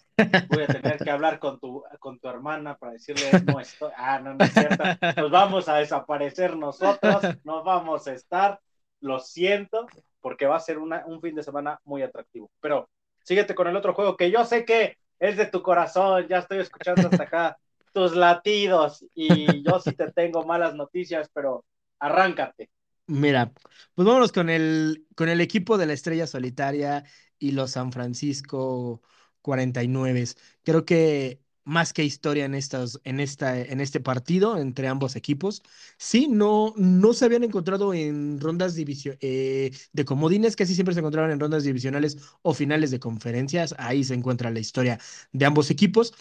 Voy 0.49 0.62
a 0.62 0.67
tener 0.67 0.99
que 0.99 1.11
hablar 1.11 1.39
con 1.39 1.59
tu, 1.59 1.83
con 1.99 2.21
tu 2.21 2.29
hermana 2.29 2.77
para 2.77 2.93
decirle, 2.93 3.31
no 3.45 3.59
estoy, 3.59 3.91
ah, 3.97 4.21
no, 4.21 4.35
no 4.35 4.45
es 4.45 4.53
cierto. 4.53 4.85
Nos 5.17 5.31
vamos 5.31 5.69
a 5.69 5.77
desaparecer 5.77 6.57
nosotros, 6.57 7.23
no 7.43 7.65
vamos 7.65 8.07
a 8.07 8.12
estar, 8.12 8.61
lo 9.01 9.19
siento, 9.19 9.87
porque 10.21 10.47
va 10.47 10.57
a 10.57 10.61
ser 10.61 10.79
un 10.79 11.21
fin 11.21 11.35
de 11.35 11.43
semana 11.43 11.81
muy 11.85 12.03
atractivo. 12.03 12.51
Pero 12.61 12.89
síguete 13.25 13.55
con 13.55 13.67
el 13.67 13.77
otro 13.77 13.95
juego 13.95 14.17
que 14.17 14.31
yo 14.31 14.45
sé 14.45 14.65
que 14.65 14.99
es 15.19 15.37
de 15.37 15.47
tu 15.47 15.62
corazón, 15.62 16.29
ya 16.29 16.39
estoy 16.39 16.59
escuchando 16.59 17.09
hasta 17.09 17.25
acá 17.25 17.59
tus 17.93 18.15
latidos 18.15 19.07
y 19.15 19.62
yo 19.62 19.81
sí 19.81 19.93
te 19.93 20.12
tengo 20.12 20.45
malas 20.45 20.75
noticias, 20.75 21.31
pero 21.33 21.65
arráncate. 21.99 22.69
Mira, 23.07 23.53
pues 23.95 24.07
vámonos 24.07 24.33
con 24.33 24.51
el, 24.51 25.07
con 25.15 25.29
el 25.29 25.41
equipo 25.41 25.79
de 25.79 25.87
la 25.87 25.93
Estrella 25.93 26.27
Solitaria 26.27 27.05
y 27.38 27.53
los 27.53 27.72
San 27.72 27.92
Francisco 27.92 29.03
49. 29.42 30.25
Creo 30.62 30.85
que 30.85 31.40
más 31.64 31.92
que 31.92 32.05
historia 32.05 32.44
en, 32.44 32.55
estas, 32.55 33.01
en, 33.05 33.18
esta, 33.20 33.59
en 33.61 33.81
este 33.81 34.01
partido 34.01 34.57
entre 34.59 34.87
ambos 34.88 35.16
equipos. 35.16 35.62
Sí, 35.99 36.29
no, 36.29 36.72
no 36.77 37.12
se 37.12 37.25
habían 37.25 37.42
encontrado 37.44 37.92
en 37.94 38.40
rondas 38.40 38.77
eh, 38.79 39.70
de 39.92 40.05
comodines, 40.05 40.55
casi 40.57 40.75
siempre 40.75 40.94
se 40.94 41.01
encontraban 41.01 41.31
en 41.33 41.40
rondas 41.40 41.64
divisionales 41.64 42.18
o 42.42 42.55
finales 42.55 42.90
de 42.92 43.01
conferencias. 43.01 43.75
Ahí 43.79 44.05
se 44.05 44.14
encuentra 44.14 44.51
la 44.51 44.61
historia 44.61 44.99
de 45.33 45.44
ambos 45.46 45.70
equipos. 45.70 46.14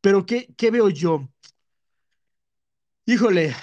Pero 0.00 0.26
¿qué, 0.26 0.52
qué 0.56 0.70
veo 0.70 0.88
yo? 0.90 1.28
Híjole, 3.06 3.54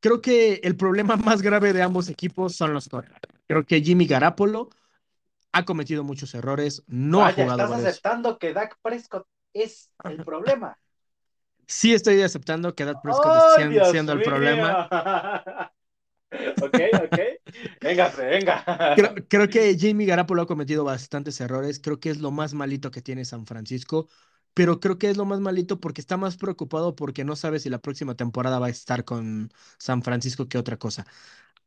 creo 0.00 0.20
que 0.22 0.56
el 0.64 0.76
problema 0.76 1.16
más 1.18 1.42
grave 1.42 1.72
de 1.72 1.82
ambos 1.82 2.08
equipos 2.08 2.56
son 2.56 2.74
los 2.74 2.88
corredores. 2.88 3.22
Creo 3.48 3.66
que 3.66 3.82
Jimmy 3.82 4.06
Garapolo 4.06 4.70
ha 5.56 5.64
cometido 5.64 6.04
muchos 6.04 6.34
errores, 6.34 6.82
no 6.86 7.24
ha 7.24 7.32
jugado. 7.32 7.62
Estás 7.62 7.84
aceptando 7.84 8.38
que 8.38 8.52
Dak 8.52 8.78
Prescott 8.82 9.26
es 9.52 9.90
el 10.04 10.22
problema. 10.24 10.78
Sí, 11.66 11.94
estoy 11.94 12.20
aceptando 12.22 12.74
que 12.74 12.84
Dak 12.84 13.00
Prescott 13.02 13.58
está 13.58 13.90
siendo 13.90 14.12
el 14.12 14.22
problema. 14.22 14.88
ok, 16.62 16.78
ok. 17.04 17.18
Véngase, 17.80 18.26
venga. 18.26 18.64
Creo, 18.94 19.14
creo, 19.28 19.48
que 19.48 19.76
Jimmy 19.76 20.06
Garapolo 20.06 20.42
ha 20.42 20.46
cometido 20.46 20.84
bastantes 20.84 21.40
errores. 21.40 21.80
Creo 21.80 21.98
que 21.98 22.10
es 22.10 22.18
lo 22.18 22.30
más 22.30 22.54
malito 22.54 22.90
que 22.90 23.02
tiene 23.02 23.24
San 23.24 23.46
Francisco 23.46 24.08
pero 24.56 24.80
creo 24.80 24.96
que 24.98 25.10
es 25.10 25.18
lo 25.18 25.26
más 25.26 25.38
malito 25.40 25.80
porque 25.80 26.00
está 26.00 26.16
más 26.16 26.38
preocupado 26.38 26.96
porque 26.96 27.24
no 27.24 27.36
sabe 27.36 27.60
si 27.60 27.68
la 27.68 27.78
próxima 27.82 28.14
temporada 28.14 28.58
va 28.58 28.68
a 28.68 28.70
estar 28.70 29.04
con 29.04 29.52
San 29.78 30.02
Francisco 30.02 30.48
que 30.48 30.56
otra 30.56 30.78
cosa. 30.78 31.06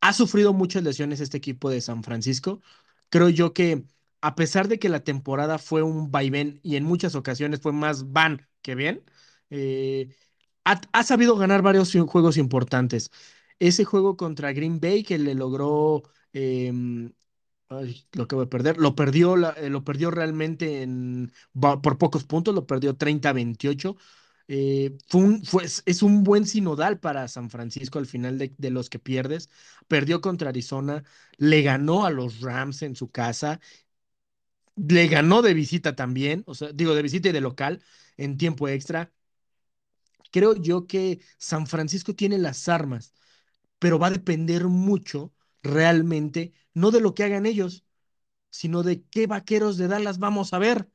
Ha 0.02 0.14
sufrido 0.14 0.54
muchas 0.54 0.84
lesiones 0.84 1.20
este 1.20 1.38
equipo 1.38 1.70
de 1.70 1.82
San 1.82 2.04
Francisco. 2.04 2.62
Creo 3.10 3.30
yo 3.30 3.54
que 3.54 3.86
a 4.22 4.36
pesar 4.36 4.68
de 4.68 4.80
que 4.80 4.90
la 4.90 5.04
temporada 5.04 5.58
fue 5.60 5.84
un 5.84 6.12
vaivén 6.12 6.60
y 6.64 6.76
en 6.76 6.84
muchas 6.84 7.16
ocasiones 7.16 7.62
fue 7.62 7.74
más 7.74 8.12
van 8.12 8.48
que 8.62 8.76
bien, 8.76 9.04
eh, 9.50 10.16
ha, 10.66 11.04
sabido 11.04 11.36
ganar 11.38 11.62
varios 11.62 11.94
juegos 12.08 12.38
importantes. 12.38 13.12
Ese 13.60 13.86
juego 13.86 14.18
contra 14.18 14.54
Green 14.54 14.80
Bay 14.80 15.04
que 15.04 15.18
le 15.20 15.36
logró 15.36 16.04
em, 16.34 17.12
lo 18.14 18.28
que 18.28 18.36
voy 18.36 18.46
a 18.46 18.50
perder. 18.50 18.78
Lo 18.78 18.96
perdió, 18.96 19.36
eh, 19.58 19.70
lo 19.70 19.84
perdió 19.84 20.12
realmente 20.12 20.82
en, 20.84 21.32
por 21.54 21.98
pocos 21.98 22.24
puntos, 22.24 22.56
lo 22.56 22.68
perdió 22.68 22.96
30-28. 22.98 23.96
Eh, 24.52 24.98
fue 25.08 25.66
es 25.86 26.02
un 26.02 26.24
buen 26.24 26.48
sinodal 26.48 27.00
para 27.00 27.28
San 27.28 27.52
Francisco 27.52 28.00
al 28.00 28.08
final 28.08 28.40
de, 28.40 28.54
de, 28.58 28.72
los 28.72 28.90
que 28.90 28.98
pierdes. 29.00 29.50
Perdió 29.88 30.22
contra 30.22 30.50
Arizona, 30.50 31.04
le 31.38 31.62
ganó 31.62 32.04
a 32.06 32.10
los 32.10 32.42
Rams 32.42 32.82
en 32.82 32.96
su 32.96 33.12
casa, 33.12 33.60
le 34.76 35.08
ganó 35.08 35.42
de 35.44 35.54
visita 35.54 35.96
también, 35.96 36.44
o 36.48 36.56
sea, 36.56 36.72
digo 36.74 36.96
de 36.96 37.02
visita 37.04 37.30
y 37.30 37.32
de 37.32 37.42
local 37.42 37.84
en 38.18 38.38
tiempo 38.38 38.68
extra. 38.68 39.12
Creo 40.32 40.56
yo 40.56 40.88
que 40.88 41.20
San 41.38 41.68
Francisco 41.68 42.16
tiene 42.16 42.38
las 42.38 42.68
armas, 42.70 43.14
pero 43.80 44.00
va 44.00 44.08
a 44.08 44.12
depender 44.12 44.66
mucho 44.68 45.34
realmente, 45.64 46.54
no 46.74 46.92
de 46.92 47.02
lo 47.02 47.14
que 47.16 47.24
hagan 47.24 47.46
ellos, 47.46 47.86
sino 48.52 48.84
de 48.84 49.04
qué 49.06 49.28
vaqueros 49.28 49.78
de 49.78 49.88
Dallas 49.88 50.20
vamos 50.20 50.54
a 50.54 50.60
ver. 50.60 50.90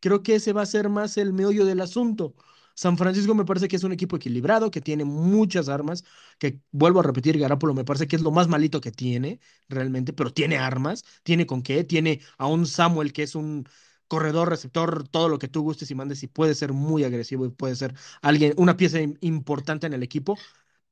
Creo 0.00 0.22
que 0.22 0.36
ese 0.36 0.52
va 0.54 0.62
a 0.62 0.66
ser 0.66 0.88
más 0.90 1.16
el 1.18 1.32
meollo 1.32 1.66
del 1.66 1.80
asunto. 1.80 2.36
San 2.78 2.96
Francisco 2.96 3.34
me 3.34 3.44
parece 3.44 3.66
que 3.66 3.74
es 3.74 3.82
un 3.82 3.90
equipo 3.92 4.14
equilibrado, 4.16 4.70
que 4.70 4.80
tiene 4.80 5.04
muchas 5.04 5.68
armas, 5.68 6.04
que 6.38 6.60
vuelvo 6.70 7.00
a 7.00 7.02
repetir, 7.02 7.36
Garapolo 7.36 7.74
me 7.74 7.84
parece 7.84 8.06
que 8.06 8.14
es 8.14 8.22
lo 8.22 8.30
más 8.30 8.46
malito 8.46 8.80
que 8.80 8.92
tiene 8.92 9.40
realmente, 9.68 10.12
pero 10.12 10.32
tiene 10.32 10.58
armas, 10.58 11.02
tiene 11.24 11.44
con 11.44 11.62
qué, 11.62 11.82
tiene 11.82 12.20
a 12.38 12.46
un 12.46 12.66
Samuel 12.66 13.12
que 13.12 13.24
es 13.24 13.34
un 13.34 13.66
corredor, 14.06 14.48
receptor, 14.48 15.08
todo 15.08 15.28
lo 15.28 15.38
que 15.40 15.48
tú 15.48 15.62
gustes 15.62 15.90
y 15.90 15.94
mandes 15.96 16.22
y 16.22 16.28
puede 16.28 16.54
ser 16.54 16.72
muy 16.72 17.02
agresivo 17.02 17.44
y 17.46 17.50
puede 17.50 17.74
ser 17.74 17.94
alguien, 18.22 18.54
una 18.56 18.76
pieza 18.76 19.00
importante 19.20 19.86
en 19.88 19.92
el 19.94 20.04
equipo, 20.04 20.38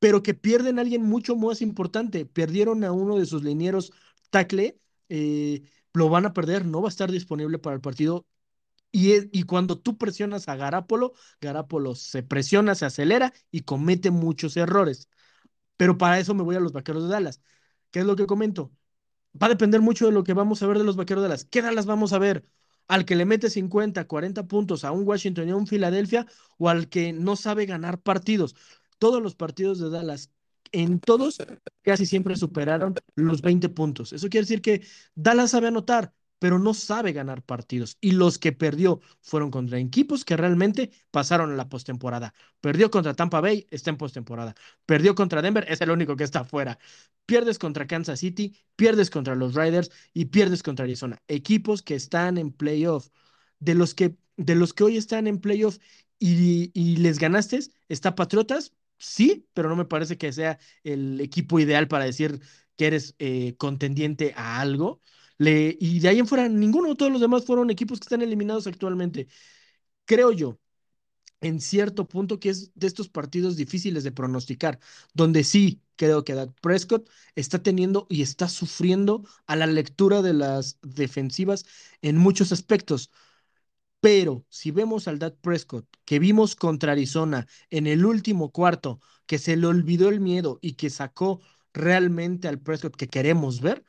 pero 0.00 0.22
que 0.22 0.34
pierden 0.34 0.78
a 0.78 0.82
alguien 0.82 1.02
mucho 1.02 1.36
más 1.36 1.62
importante. 1.62 2.26
Perdieron 2.26 2.82
a 2.84 2.92
uno 2.92 3.16
de 3.18 3.26
sus 3.26 3.42
linieros 3.44 3.92
tackle, 4.30 4.78
eh, 5.08 5.62
lo 5.94 6.08
van 6.08 6.26
a 6.26 6.32
perder, 6.32 6.66
no 6.66 6.82
va 6.82 6.88
a 6.88 6.90
estar 6.90 7.10
disponible 7.12 7.58
para 7.58 7.76
el 7.76 7.80
partido. 7.80 8.26
Y, 8.98 9.42
cuando 9.42 9.78
tú 9.78 9.98
presionas 9.98 10.48
a 10.48 10.56
Garapolo, 10.56 11.12
Garapolo 11.40 11.94
se 11.94 12.22
presiona, 12.22 12.74
se 12.74 12.86
acelera 12.86 13.32
y 13.50 13.60
comete 13.62 14.10
muchos 14.10 14.56
errores. 14.56 15.08
Pero 15.76 15.98
para 15.98 16.18
eso 16.18 16.34
me 16.34 16.42
voy 16.42 16.56
a 16.56 16.60
los 16.60 16.72
vaqueros 16.72 17.04
de 17.04 17.10
Dallas. 17.10 17.40
¿Qué 17.90 18.00
es 18.00 18.06
lo 18.06 18.16
que 18.16 18.26
comento? 18.26 18.72
Va 19.40 19.46
a 19.48 19.50
depender 19.50 19.80
mucho 19.82 20.06
de 20.06 20.12
lo 20.12 20.24
que 20.24 20.34
vamos 20.34 20.62
a 20.62 20.66
ver 20.66 20.78
de 20.78 20.84
los 20.84 20.96
vaqueros 20.96 21.22
de 21.22 21.28
Dallas. 21.28 21.44
¿Qué 21.44 21.62
Dallas 21.62 21.86
vamos 21.86 22.12
a 22.12 22.18
ver? 22.18 22.46
¿Al 22.88 23.04
que 23.04 23.16
le 23.16 23.26
mete 23.26 23.50
50, 23.50 24.06
40 24.06 24.46
puntos 24.46 24.84
a 24.84 24.92
un 24.92 25.06
Washington 25.06 25.48
y 25.48 25.50
a 25.50 25.56
un 25.56 25.66
Filadelfia 25.66 26.26
o 26.58 26.68
al 26.68 26.88
que 26.88 27.12
no 27.12 27.36
sabe 27.36 27.66
ganar 27.66 28.00
partidos? 28.00 28.54
todos 28.98 29.22
los 29.22 29.34
partidos 29.34 29.78
de 29.78 29.90
Dallas, 29.90 30.30
en 30.72 31.00
todos 31.00 31.38
casi 31.82 32.06
siempre 32.06 32.36
superaron 32.36 32.94
los 33.14 33.42
20 33.42 33.68
puntos. 33.68 34.12
Eso 34.12 34.28
quiere 34.28 34.44
decir 34.44 34.62
que 34.62 34.82
Dallas 35.14 35.50
sabe 35.50 35.68
anotar, 35.68 36.12
pero 36.38 36.58
no 36.58 36.74
sabe 36.74 37.12
ganar 37.12 37.42
partidos. 37.42 37.96
Y 38.00 38.12
los 38.12 38.38
que 38.38 38.52
perdió 38.52 39.00
fueron 39.20 39.50
contra 39.50 39.78
equipos 39.78 40.24
que 40.24 40.36
realmente 40.36 40.90
pasaron 41.10 41.52
a 41.52 41.56
la 41.56 41.68
postemporada. 41.68 42.34
Perdió 42.60 42.90
contra 42.90 43.14
Tampa 43.14 43.40
Bay, 43.40 43.66
está 43.70 43.90
en 43.90 43.96
postemporada. 43.96 44.54
Perdió 44.84 45.14
contra 45.14 45.42
Denver, 45.42 45.64
es 45.68 45.80
el 45.80 45.90
único 45.90 46.16
que 46.16 46.24
está 46.24 46.40
afuera. 46.40 46.78
Pierdes 47.26 47.58
contra 47.58 47.86
Kansas 47.86 48.20
City, 48.20 48.56
pierdes 48.76 49.10
contra 49.10 49.34
los 49.34 49.54
Riders 49.54 49.90
y 50.12 50.26
pierdes 50.26 50.62
contra 50.62 50.84
Arizona. 50.84 51.20
Equipos 51.28 51.82
que 51.82 51.94
están 51.94 52.38
en 52.38 52.52
playoff. 52.52 53.08
De 53.58 53.74
los 53.74 53.94
que, 53.94 54.16
de 54.36 54.54
los 54.54 54.74
que 54.74 54.84
hoy 54.84 54.96
están 54.98 55.26
en 55.26 55.40
playoff 55.40 55.78
y, 56.18 56.70
y 56.74 56.96
les 56.96 57.18
ganaste, 57.18 57.60
está 57.88 58.14
Patriotas, 58.14 58.72
sí, 58.98 59.48
pero 59.54 59.68
no 59.68 59.76
me 59.76 59.84
parece 59.84 60.18
que 60.18 60.32
sea 60.32 60.58
el 60.84 61.20
equipo 61.20 61.58
ideal 61.60 61.88
para 61.88 62.04
decir 62.04 62.40
que 62.76 62.86
eres 62.86 63.14
eh, 63.18 63.54
contendiente 63.56 64.32
a 64.36 64.60
algo. 64.60 65.00
Y 65.38 66.00
de 66.00 66.08
ahí 66.08 66.18
en 66.18 66.26
fuera, 66.26 66.48
ninguno 66.48 66.94
todos 66.94 67.12
los 67.12 67.20
demás 67.20 67.44
fueron 67.44 67.70
equipos 67.70 68.00
que 68.00 68.04
están 68.04 68.22
eliminados 68.22 68.66
actualmente. 68.66 69.28
Creo 70.06 70.32
yo, 70.32 70.58
en 71.40 71.60
cierto 71.60 72.08
punto, 72.08 72.40
que 72.40 72.50
es 72.50 72.72
de 72.74 72.86
estos 72.86 73.08
partidos 73.08 73.56
difíciles 73.56 74.04
de 74.04 74.12
pronosticar, 74.12 74.80
donde 75.14 75.44
sí 75.44 75.82
creo 75.96 76.24
que 76.24 76.34
Dak 76.34 76.52
Prescott 76.60 77.08
está 77.36 77.62
teniendo 77.62 78.06
y 78.10 78.22
está 78.22 78.48
sufriendo 78.48 79.26
a 79.46 79.56
la 79.56 79.66
lectura 79.66 80.22
de 80.22 80.34
las 80.34 80.78
defensivas 80.82 81.66
en 82.02 82.16
muchos 82.18 82.52
aspectos. 82.52 83.10
Pero 84.00 84.44
si 84.48 84.70
vemos 84.70 85.08
al 85.08 85.18
Dad 85.18 85.34
Prescott 85.40 85.86
que 86.04 86.18
vimos 86.18 86.54
contra 86.56 86.92
Arizona 86.92 87.46
en 87.70 87.86
el 87.86 88.04
último 88.06 88.52
cuarto, 88.52 89.00
que 89.26 89.38
se 89.38 89.56
le 89.56 89.66
olvidó 89.66 90.08
el 90.08 90.20
miedo 90.20 90.58
y 90.62 90.74
que 90.74 90.90
sacó 90.90 91.40
realmente 91.72 92.48
al 92.48 92.60
Prescott 92.60 92.96
que 92.96 93.08
queremos 93.08 93.60
ver, 93.60 93.84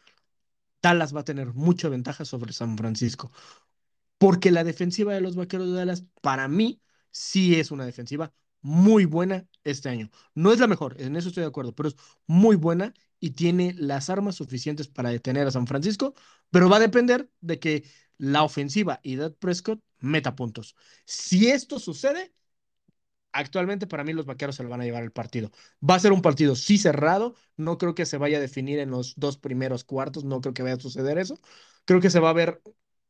Dallas 0.82 1.16
va 1.16 1.22
a 1.22 1.26
tener 1.26 1.54
mucha 1.54 1.90
ventaja 1.90 2.26
sobre 2.26 2.54
San 2.54 2.78
Francisco. 2.78 3.32
Porque 4.18 4.52
la 4.52 4.64
defensiva 4.64 5.14
de 5.14 5.22
los 5.22 5.36
Vaqueros 5.36 5.68
de 5.68 5.74
Dallas, 5.74 6.06
para 6.22 6.48
mí, 6.48 6.82
sí 7.12 7.56
es 7.60 7.72
una 7.72 7.86
defensiva 7.86 8.34
muy 8.62 9.06
buena 9.06 9.48
este 9.64 9.90
año. 9.90 10.10
No 10.34 10.52
es 10.52 10.60
la 10.60 10.68
mejor, 10.68 10.96
en 11.00 11.16
eso 11.16 11.30
estoy 11.30 11.42
de 11.42 11.50
acuerdo, 11.50 11.76
pero 11.76 11.90
es 11.90 11.96
muy 12.26 12.56
buena 12.56 12.94
y 13.20 13.32
tiene 13.32 13.74
las 13.78 14.10
armas 14.10 14.36
suficientes 14.36 14.88
para 14.88 15.10
detener 15.10 15.48
a 15.48 15.52
San 15.52 15.68
Francisco, 15.68 16.14
pero 16.52 16.70
va 16.70 16.78
a 16.78 16.80
depender 16.82 17.30
de 17.42 17.60
que 17.60 17.84
la 18.18 18.44
ofensiva 18.44 19.00
y 19.04 19.16
Dad 19.16 19.34
Prescott 19.34 19.82
meta 20.00 20.36
puntos. 20.36 20.76
Si 21.06 21.50
esto 21.50 21.80
sucede, 21.80 22.34
actualmente 23.32 23.88
para 23.88 24.04
mí 24.04 24.14
los 24.14 24.26
vaqueros 24.26 24.56
se 24.56 24.64
lo 24.64 24.70
van 24.70 24.82
a 24.82 24.86
llevar 24.86 25.04
el 25.04 25.12
partido. 25.12 25.52
Va 25.88 25.96
a 25.96 26.00
ser 26.00 26.12
un 26.12 26.22
partido 26.22 26.56
sí 26.56 26.78
cerrado, 26.78 27.36
no 27.56 27.78
creo 27.78 27.96
que 27.96 28.06
se 28.06 28.18
vaya 28.18 28.38
a 28.38 28.42
definir 28.42 28.80
en 28.80 28.92
los 28.92 29.14
dos 29.16 29.38
primeros 29.38 29.84
cuartos, 29.84 30.24
no 30.24 30.42
creo 30.42 30.54
que 30.54 30.64
vaya 30.64 30.76
a 30.76 30.80
suceder 30.80 31.18
eso. 31.18 31.40
Creo 31.86 32.02
que 32.02 32.10
se 32.10 32.20
va 32.20 32.30
a 32.32 32.34
ver 32.34 32.62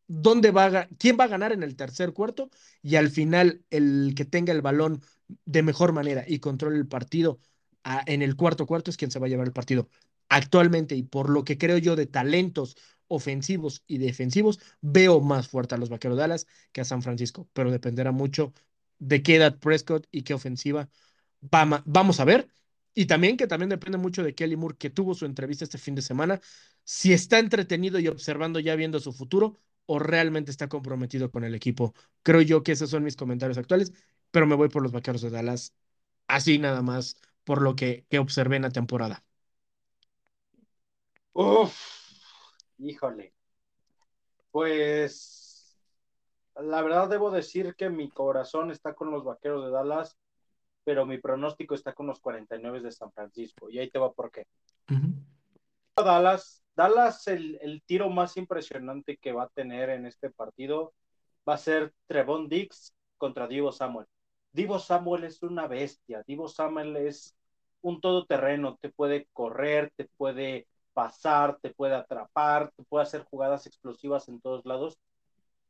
dónde 0.07 0.51
va 0.51 0.88
quién 0.97 1.18
va 1.20 1.26
a 1.26 1.28
ganar 1.28 1.51
en 1.51 1.63
el 1.63 1.76
tercer 1.76 2.13
cuarto 2.13 2.49
y 2.82 2.95
al 2.95 3.09
final 3.09 3.63
el 3.70 4.13
que 4.15 4.26
tenga 4.26 4.53
el 4.53 4.61
balón 4.61 5.01
de 5.45 5.63
mejor 5.63 5.91
manera 5.93 6.24
y 6.28 6.39
controle 6.39 6.78
el 6.78 6.88
partido 6.88 7.39
en 8.05 8.22
el 8.22 8.36
cuarto 8.36 8.65
cuarto 8.65 8.91
es 8.91 8.97
quien 8.97 9.11
se 9.11 9.20
va 9.20 9.28
a 9.28 9.30
llevar 9.30 9.47
el 9.47 9.53
partido. 9.53 9.89
Actualmente 10.30 10.95
y 10.95 11.03
por 11.03 11.30
lo 11.30 11.43
que 11.43 11.57
creo 11.57 11.78
yo 11.78 11.95
de 11.95 12.05
talentos 12.05 12.76
ofensivos 13.07 13.84
y 13.88 13.97
defensivos, 13.99 14.59
veo 14.82 15.22
más 15.22 15.47
fuerte 15.47 15.76
a 15.76 15.78
los 15.78 15.89
Vaqueros 15.89 16.18
de 16.18 16.22
Dallas 16.22 16.47
que 16.74 16.82
a 16.82 16.86
San 16.86 17.01
Francisco, 17.01 17.47
pero 17.53 17.72
dependerá 17.72 18.11
mucho 18.11 18.53
de 19.00 19.24
qué 19.24 19.36
edad 19.36 19.58
Prescott 19.60 20.08
y 20.12 20.24
qué 20.24 20.34
ofensiva 20.34 20.89
vamos 21.86 22.20
a 22.20 22.26
ver. 22.26 22.50
Y 22.93 23.06
también 23.06 23.38
que 23.38 23.48
también 23.48 23.70
depende 23.70 23.98
mucho 23.98 24.24
de 24.24 24.34
Kelly 24.34 24.56
Moore, 24.56 24.76
que 24.78 24.89
tuvo 24.89 25.14
su 25.14 25.26
entrevista 25.26 25.64
este 25.66 25.78
fin 25.78 25.93
de 25.95 26.02
semana, 26.02 26.41
si 26.84 27.14
está 27.14 27.38
entretenido 27.39 28.00
y 28.00 28.08
observando 28.08 28.60
ya 28.60 28.76
viendo 28.76 29.00
su 29.00 29.14
futuro 29.14 29.60
o 29.86 30.00
realmente 30.00 30.50
está 30.52 30.68
comprometido 30.68 31.30
con 31.32 31.43
el 31.43 31.54
equipo. 31.56 31.93
Creo 32.24 32.41
yo 32.41 32.64
que 32.64 32.72
esos 32.74 32.89
son 32.89 33.04
mis 33.04 33.16
comentarios 33.16 33.58
actuales, 33.58 33.93
pero 34.32 34.48
me 34.48 34.56
voy 34.56 34.70
por 34.70 34.82
los 34.84 34.91
Vaqueros 34.91 35.22
de 35.22 35.30
Dallas, 35.30 35.74
así 36.28 36.58
nada 36.60 36.82
más 36.82 37.18
por 37.43 37.62
lo 37.62 37.76
que, 37.76 38.06
que 38.10 38.20
observé 38.20 38.58
en 38.58 38.64
la 38.64 38.72
temporada. 38.72 39.24
Uf, 41.34 41.78
Híjole. 42.80 43.34
Pues 44.52 45.36
la 46.60 46.82
verdad 46.82 47.10
debo 47.10 47.32
decir 47.32 47.76
que 47.76 47.89
mi 47.89 48.10
corazón 48.10 48.72
está 48.72 48.93
con 48.93 49.12
los 49.12 49.24
Vaqueros 49.24 49.66
de 49.66 49.72
Dallas, 49.72 50.18
pero 50.84 51.05
mi 51.05 51.18
pronóstico 51.18 51.76
está 51.76 51.93
con 51.93 52.08
los 52.08 52.20
49 52.20 52.82
de 52.82 52.91
San 52.91 53.12
Francisco. 53.12 53.70
Y 53.70 53.80
ahí 53.80 53.89
te 53.89 53.99
va 53.99 54.14
por 54.14 54.32
qué. 54.32 54.45
Dallas, 55.95 56.64
Dallas 56.76 57.28
el, 57.28 57.58
el, 57.62 57.82
tiro 57.84 58.10
más 58.10 58.38
impresionante 58.38 59.18
que 59.18 59.34
va 59.34 59.43
a 59.43 59.49
tener 59.49 59.89
en 59.89 60.05
este 60.05 60.30
partido 60.30 60.93
va 61.47 61.55
a 61.55 61.58
ser 61.58 61.93
Trevon 62.08 62.47
Dix 62.47 62.93
contra 63.18 63.47
Divo 63.47 63.72
Samuel. 63.72 64.08
Divo 64.51 64.80
Samuel 64.80 65.24
es 65.24 65.43
una 65.43 65.68
bestia, 65.68 66.24
Divo 66.26 66.47
Samuel 66.47 66.95
es 66.97 67.36
un 67.82 68.01
todoterreno, 68.01 68.78
te 68.82 68.89
puede 68.89 69.28
correr, 69.34 69.91
te 69.95 70.05
puede 70.18 70.68
pasar, 70.93 71.58
te 71.62 71.70
puede 71.70 71.95
atrapar, 71.95 72.72
te 72.76 72.84
puede 72.84 73.03
hacer 73.03 73.24
jugadas 73.24 73.68
explosivas 73.68 74.28
en 74.30 74.41
todos 74.41 74.66
lados. 74.66 74.97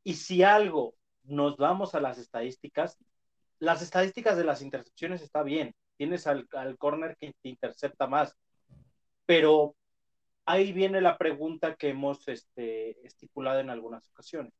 Y 0.08 0.14
si 0.14 0.42
algo 0.42 0.94
nos 1.24 1.58
vamos 1.58 1.94
a 1.94 2.00
las 2.00 2.16
estadísticas, 2.16 2.96
las 3.58 3.82
estadísticas 3.82 4.38
de 4.38 4.44
las 4.44 4.62
intercepciones 4.62 5.20
está 5.20 5.42
bien, 5.42 5.74
tienes 5.98 6.26
al, 6.26 6.48
al 6.52 6.78
corner 6.78 7.14
que 7.20 7.34
te 7.42 7.50
intercepta 7.50 8.06
más, 8.06 8.34
pero 9.26 9.76
ahí 10.46 10.72
viene 10.72 11.02
la 11.02 11.18
pregunta 11.18 11.76
que 11.76 11.90
hemos 11.90 12.26
este, 12.26 13.06
estipulado 13.06 13.60
en 13.60 13.68
algunas 13.68 14.08
ocasiones. 14.08 14.54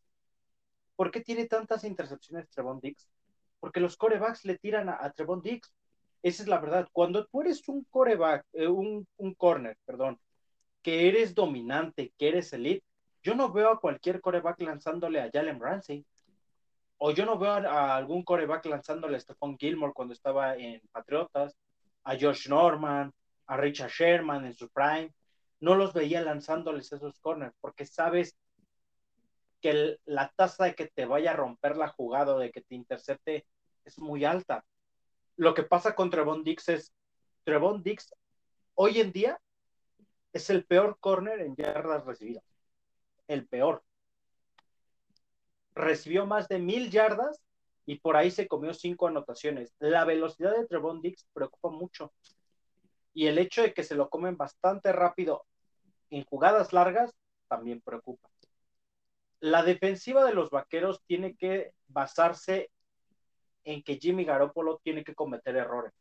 ¿Por 0.96 1.10
qué 1.10 1.22
tiene 1.22 1.46
tantas 1.46 1.82
intercepciones 1.84 2.50
Trevon 2.50 2.80
Dix? 2.80 3.08
Porque 3.58 3.80
los 3.80 3.96
corebacks 3.96 4.44
le 4.44 4.58
tiran 4.58 4.90
a, 4.90 4.98
a 5.02 5.12
Trevon 5.12 5.40
Dix. 5.40 5.72
Esa 6.22 6.42
es 6.42 6.48
la 6.50 6.60
verdad. 6.60 6.86
Cuando 6.92 7.26
tú 7.26 7.40
eres 7.40 7.66
un 7.68 7.84
coreback, 7.84 8.44
eh, 8.52 8.68
un, 8.68 9.08
un 9.16 9.34
corner, 9.34 9.78
perdón, 9.86 10.20
que 10.82 11.08
eres 11.08 11.34
dominante, 11.34 12.12
que 12.18 12.28
eres 12.28 12.52
elite, 12.52 12.84
yo 13.28 13.34
no 13.34 13.52
veo 13.52 13.68
a 13.72 13.78
cualquier 13.78 14.22
coreback 14.22 14.62
lanzándole 14.62 15.20
a 15.20 15.28
Jalen 15.30 15.60
Ramsey 15.60 16.02
o 16.96 17.10
yo 17.10 17.26
no 17.26 17.38
veo 17.38 17.52
a, 17.52 17.94
algún 17.94 18.24
coreback 18.24 18.64
lanzándole 18.64 19.18
a 19.18 19.20
Stephon 19.20 19.58
Gilmore 19.58 19.92
cuando 19.92 20.14
estaba 20.14 20.56
en 20.56 20.80
Patriotas, 20.90 21.54
a 22.04 22.16
Josh 22.18 22.48
Norman, 22.48 23.12
a 23.46 23.56
Richard 23.58 23.90
Sherman 23.90 24.46
en 24.46 24.54
su 24.54 24.70
prime, 24.70 25.12
no 25.60 25.74
los 25.74 25.92
veía 25.92 26.22
lanzándoles 26.22 26.90
esos 26.90 27.20
corners, 27.20 27.54
porque 27.60 27.84
sabes 27.84 28.34
que 29.60 29.98
la 30.06 30.32
tasa 30.34 30.64
de 30.64 30.74
que 30.74 30.86
te 30.86 31.04
vaya 31.04 31.32
a 31.32 31.36
romper 31.36 31.76
la 31.76 31.88
jugada 31.88 32.34
o 32.34 32.38
de 32.38 32.50
que 32.50 32.62
te 32.62 32.76
intercepte 32.76 33.44
es 33.84 33.98
muy 33.98 34.24
alta. 34.24 34.64
Lo 35.36 35.52
que 35.52 35.64
pasa 35.64 35.94
con 35.94 36.08
Trevon 36.08 36.44
Dix 36.44 36.66
es, 36.70 36.94
Trevon 37.44 37.82
Dix 37.82 38.10
hoy 38.72 39.00
en 39.00 39.12
día 39.12 39.38
es 40.32 40.48
el 40.48 40.64
peor 40.64 40.96
corner 40.98 41.42
en 41.42 41.56
yardas 41.56 42.06
recibidas. 42.06 42.48
El 43.28 43.46
peor 43.46 43.84
recibió 45.74 46.26
más 46.26 46.48
de 46.48 46.58
mil 46.58 46.90
yardas 46.90 47.40
y 47.86 48.00
por 48.00 48.16
ahí 48.16 48.30
se 48.30 48.48
comió 48.48 48.74
cinco 48.74 49.06
anotaciones. 49.06 49.74
La 49.78 50.04
velocidad 50.04 50.54
de 50.56 50.66
Trevon 50.66 51.00
Dix 51.00 51.26
preocupa 51.32 51.70
mucho. 51.70 52.12
Y 53.14 53.26
el 53.26 53.38
hecho 53.38 53.62
de 53.62 53.72
que 53.72 53.84
se 53.84 53.94
lo 53.94 54.10
comen 54.10 54.36
bastante 54.36 54.92
rápido 54.92 55.46
en 56.10 56.24
jugadas 56.24 56.72
largas 56.72 57.14
también 57.48 57.80
preocupa. 57.80 58.28
La 59.40 59.62
defensiva 59.62 60.24
de 60.24 60.34
los 60.34 60.50
vaqueros 60.50 61.00
tiene 61.06 61.36
que 61.36 61.72
basarse 61.86 62.70
en 63.64 63.82
que 63.82 63.96
Jimmy 63.96 64.24
Garoppolo 64.24 64.80
tiene 64.82 65.04
que 65.04 65.14
cometer 65.14 65.56
errores. 65.56 65.92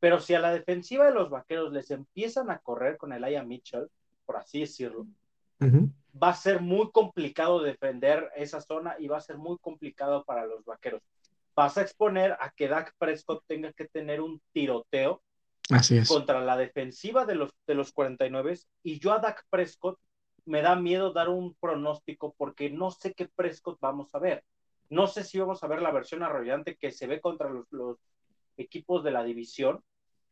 Pero 0.00 0.18
si 0.18 0.34
a 0.34 0.40
la 0.40 0.52
defensiva 0.52 1.04
de 1.04 1.12
los 1.12 1.30
vaqueros 1.30 1.72
les 1.72 1.90
empiezan 1.90 2.50
a 2.50 2.58
correr 2.58 2.96
con 2.96 3.12
el 3.12 3.22
Aya 3.22 3.42
Mitchell, 3.42 3.88
por 4.24 4.36
así 4.36 4.60
decirlo, 4.60 5.06
va 6.20 6.30
a 6.30 6.34
ser 6.34 6.60
muy 6.60 6.90
complicado 6.90 7.62
defender 7.62 8.30
esa 8.36 8.60
zona 8.60 8.96
y 8.98 9.08
va 9.08 9.18
a 9.18 9.22
ser 9.22 9.38
muy 9.38 9.58
complicado 9.58 10.24
para 10.24 10.46
los 10.46 10.64
vaqueros. 10.64 11.02
Vas 11.54 11.78
a 11.78 11.82
exponer 11.82 12.32
a 12.40 12.50
que 12.50 12.68
Dak 12.68 12.94
Prescott 12.98 13.44
tenga 13.46 13.72
que 13.72 13.86
tener 13.86 14.20
un 14.20 14.40
tiroteo 14.52 15.22
contra 16.08 16.40
la 16.40 16.56
defensiva 16.56 17.24
de 17.24 17.36
los, 17.36 17.50
de 17.66 17.74
los 17.74 17.92
49 17.92 18.58
y 18.82 18.98
yo 18.98 19.12
a 19.12 19.18
Dak 19.18 19.44
Prescott 19.50 19.98
me 20.46 20.62
da 20.62 20.74
miedo 20.74 21.12
dar 21.12 21.28
un 21.28 21.54
pronóstico 21.54 22.34
porque 22.36 22.70
no 22.70 22.90
sé 22.90 23.14
qué 23.14 23.28
Prescott 23.28 23.78
vamos 23.80 24.14
a 24.14 24.18
ver. 24.18 24.44
No 24.88 25.06
sé 25.06 25.22
si 25.22 25.38
vamos 25.38 25.62
a 25.62 25.68
ver 25.68 25.82
la 25.82 25.92
versión 25.92 26.22
arrollante 26.22 26.76
que 26.76 26.90
se 26.90 27.06
ve 27.06 27.20
contra 27.20 27.48
los, 27.48 27.66
los 27.70 27.98
equipos 28.56 29.04
de 29.04 29.12
la 29.12 29.22
división 29.22 29.82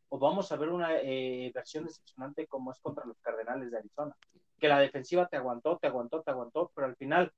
o 0.09 0.19
vamos 0.19 0.51
a 0.51 0.57
ver 0.57 0.71
una 0.71 0.97
eh, 0.97 1.53
versión 1.55 1.85
decepcionante 1.85 2.47
como 2.47 2.73
es 2.73 2.79
contra 2.81 3.05
los 3.05 3.19
Cardenales 3.21 3.71
de 3.71 3.79
Arizona 3.79 4.17
que 4.59 4.69
la 4.69 4.81
defensiva 4.81 5.27
te 5.27 5.37
aguantó, 5.37 5.79
te 5.79 5.87
aguantó, 5.87 6.23
te 6.23 6.31
aguantó, 6.31 6.71
pero 6.75 6.87
al 6.87 6.97
final 6.97 7.33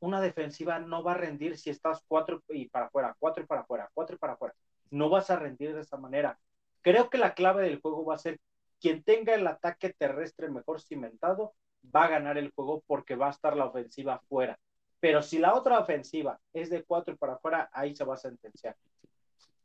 una 0.00 0.20
defensiva 0.20 0.78
no 0.78 1.02
va 1.02 1.12
a 1.12 1.16
rendir 1.16 1.56
si 1.56 1.70
estás 1.70 2.02
cuatro 2.06 2.42
y 2.48 2.68
para 2.68 2.86
afuera, 2.86 3.16
cuatro 3.18 3.42
y 3.42 3.46
para 3.46 3.62
afuera, 3.62 3.90
cuatro 3.94 4.16
y 4.16 4.18
para 4.18 4.34
afuera. 4.34 4.54
No 4.90 5.08
vas 5.08 5.30
a 5.30 5.36
rendir 5.36 5.74
de 5.74 5.80
esa 5.80 5.96
manera. 5.96 6.38
Creo 6.82 7.08
que 7.08 7.18
la 7.18 7.34
clave 7.34 7.62
del 7.62 7.80
juego 7.80 8.04
va 8.04 8.14
a 8.14 8.18
ser 8.18 8.38
quien 8.80 9.02
tenga 9.02 9.34
el 9.34 9.46
ataque 9.46 9.94
terrestre 9.96 10.50
mejor 10.50 10.80
cimentado, 10.80 11.54
va 11.94 12.04
a 12.04 12.08
ganar 12.08 12.36
el 12.36 12.50
juego 12.50 12.82
porque 12.86 13.16
va 13.16 13.28
a 13.28 13.30
estar 13.30 13.56
la 13.56 13.64
ofensiva 13.64 14.16
afuera. 14.16 14.58
Pero 15.00 15.22
si 15.22 15.38
la 15.38 15.54
otra 15.54 15.78
ofensiva 15.78 16.38
es 16.52 16.70
de 16.70 16.84
cuatro 16.84 17.16
para 17.16 17.34
afuera, 17.34 17.70
ahí 17.72 17.96
se 17.96 18.04
va 18.04 18.14
a 18.14 18.18
sentenciar. 18.18 18.76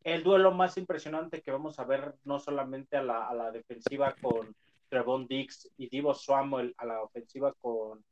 El 0.03 0.23
duelo 0.23 0.51
más 0.51 0.77
impresionante 0.77 1.41
que 1.41 1.51
vamos 1.51 1.79
a 1.79 1.83
ver, 1.83 2.15
no 2.23 2.39
solamente 2.39 2.95
a 2.95 3.03
la, 3.03 3.27
a 3.27 3.33
la 3.33 3.51
defensiva 3.51 4.15
con 4.21 4.55
Trevon 4.89 5.27
Dix 5.27 5.71
y 5.77 5.87
Divo 5.89 6.13
Samuel 6.13 6.73
a 6.77 6.85
la 6.85 7.01
ofensiva 7.01 7.53
con, 7.61 8.03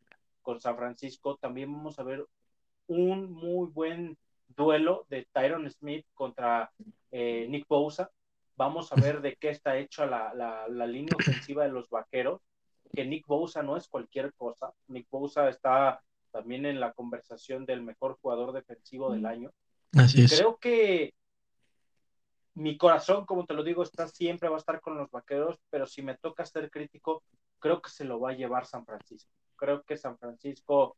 con 0.42 0.60
San 0.62 0.78
Francisco, 0.78 1.38
también 1.38 1.72
vamos 1.72 2.00
a 2.00 2.04
ver 2.04 2.26
un 2.88 3.32
muy 3.32 3.68
buen 3.68 4.18
duelo 4.48 5.06
de 5.10 5.28
Tyron 5.32 5.70
Smith 5.70 6.06
contra 6.14 6.72
eh, 7.12 7.48
Nick 7.50 7.68
Bosa. 7.68 8.10
Vamos 8.56 8.92
a 8.92 8.96
ver 8.96 9.22
de 9.22 9.36
qué 9.36 9.50
está 9.50 9.78
hecha 9.78 10.06
la, 10.06 10.34
la, 10.34 10.88
línea 10.88 11.14
ofensiva 11.16 11.64
de 11.64 11.70
los 11.70 11.90
vaqueros, 11.90 12.42
que 12.92 13.06
Nick 13.06 13.28
Bosa 13.28 13.62
no 13.62 13.78
es 13.78 13.88
cualquier 13.88 14.34
cosa. 14.34 14.72
Nick 14.88 15.08
Bosa 15.12 15.48
está 15.50 16.02
también 16.32 16.66
en 16.66 16.80
la 16.80 16.94
conversación 16.94 17.66
del 17.66 17.82
mejor 17.82 18.18
jugador 18.20 18.54
defensivo 18.54 19.12
del 19.12 19.26
año. 19.26 19.52
Así 19.94 20.24
es. 20.24 20.36
Creo 20.36 20.58
que 20.58 21.14
mi 22.58 22.76
corazón, 22.76 23.26
como 23.28 23.46
te 23.46 23.54
lo 23.54 23.64
digo, 23.64 23.84
está 23.84 24.08
siempre, 24.08 24.50
va 24.50 24.56
a 24.56 24.60
estar 24.60 24.82
con 24.82 24.98
los 24.98 25.12
vaqueros, 25.12 25.60
pero 25.70 25.86
si 25.86 26.02
me 26.02 26.18
toca 26.18 26.44
ser 26.44 26.72
crítico, 26.72 27.22
creo 27.60 27.84
que 27.84 27.92
se 27.92 28.04
lo 28.04 28.20
va 28.20 28.32
a 28.32 28.36
llevar 28.36 28.66
San 28.66 28.84
Francisco. 28.84 29.32
Creo 29.56 29.84
que 29.84 29.96
San 29.96 30.18
Francisco, 30.18 30.98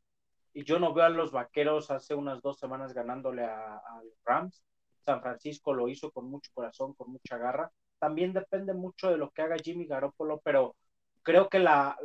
y 0.54 0.64
yo 0.64 0.80
no 0.80 0.94
veo 0.94 1.04
a 1.04 1.10
los 1.10 1.32
vaqueros 1.32 1.92
hace 1.92 2.16
unas 2.16 2.42
dos 2.42 2.60
semanas 2.60 2.94
ganándole 2.94 3.44
a, 3.44 3.82
los 4.02 4.14
Rams. 4.24 4.64
San 5.04 5.22
Francisco 5.22 5.74
lo 5.74 5.90
hizo 5.90 6.12
con 6.12 6.30
mucho 6.30 6.50
corazón, 6.54 6.94
con 6.94 7.12
mucha 7.12 7.38
garra. 7.38 7.70
También 8.00 8.32
depende 8.32 8.74
mucho 8.74 9.12
de 9.12 9.18
lo 9.18 9.32
que 9.32 9.42
haga 9.42 9.58
Jimmy 9.62 9.86
Garoppolo, 9.86 10.40
pero 10.42 10.78
creo 11.24 11.50
que 11.50 11.60
la, 11.60 11.98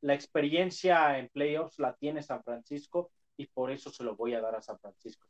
la 0.00 0.14
experiencia 0.14 1.18
en 1.18 1.28
playoffs 1.28 1.78
la 1.78 1.92
tiene 1.96 2.22
San 2.22 2.42
Francisco 2.42 3.10
y 3.36 3.46
por 3.46 3.70
eso 3.70 3.90
se 3.90 4.04
lo 4.04 4.16
voy 4.16 4.32
a 4.32 4.40
dar 4.40 4.54
a 4.54 4.62
San 4.62 4.78
Francisco. 4.78 5.26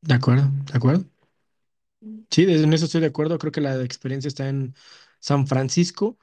De 0.00 0.14
acuerdo, 0.14 0.48
de 0.64 0.76
acuerdo. 0.76 1.04
Sí, 2.30 2.44
en 2.48 2.72
eso 2.72 2.84
estoy 2.86 3.00
de 3.00 3.06
acuerdo. 3.08 3.38
Creo 3.38 3.52
que 3.52 3.60
la 3.60 3.82
experiencia 3.82 4.28
está 4.28 4.48
en 4.48 4.74
San 5.20 5.46
Francisco. 5.46 6.18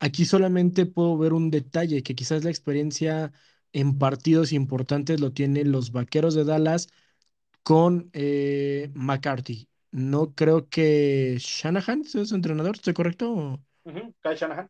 Aquí 0.00 0.24
solamente 0.26 0.86
puedo 0.86 1.18
ver 1.18 1.32
un 1.34 1.50
detalle, 1.50 2.02
que 2.02 2.14
quizás 2.14 2.44
la 2.44 2.50
experiencia 2.50 3.32
en 3.72 3.98
partidos 3.98 4.52
importantes 4.52 5.20
lo 5.20 5.32
tienen 5.32 5.72
los 5.72 5.92
Vaqueros 5.92 6.34
de 6.34 6.44
Dallas 6.44 6.88
con 7.62 8.10
eh, 8.14 8.90
McCarthy. 8.94 9.68
No 9.92 10.34
creo 10.34 10.68
que 10.68 11.36
Shanahan 11.40 12.04
sea 12.04 12.24
su 12.26 12.34
entrenador, 12.36 12.76
¿estoy 12.76 12.94
correcto? 12.94 13.60
Kyle 14.22 14.36
Shanahan. 14.36 14.68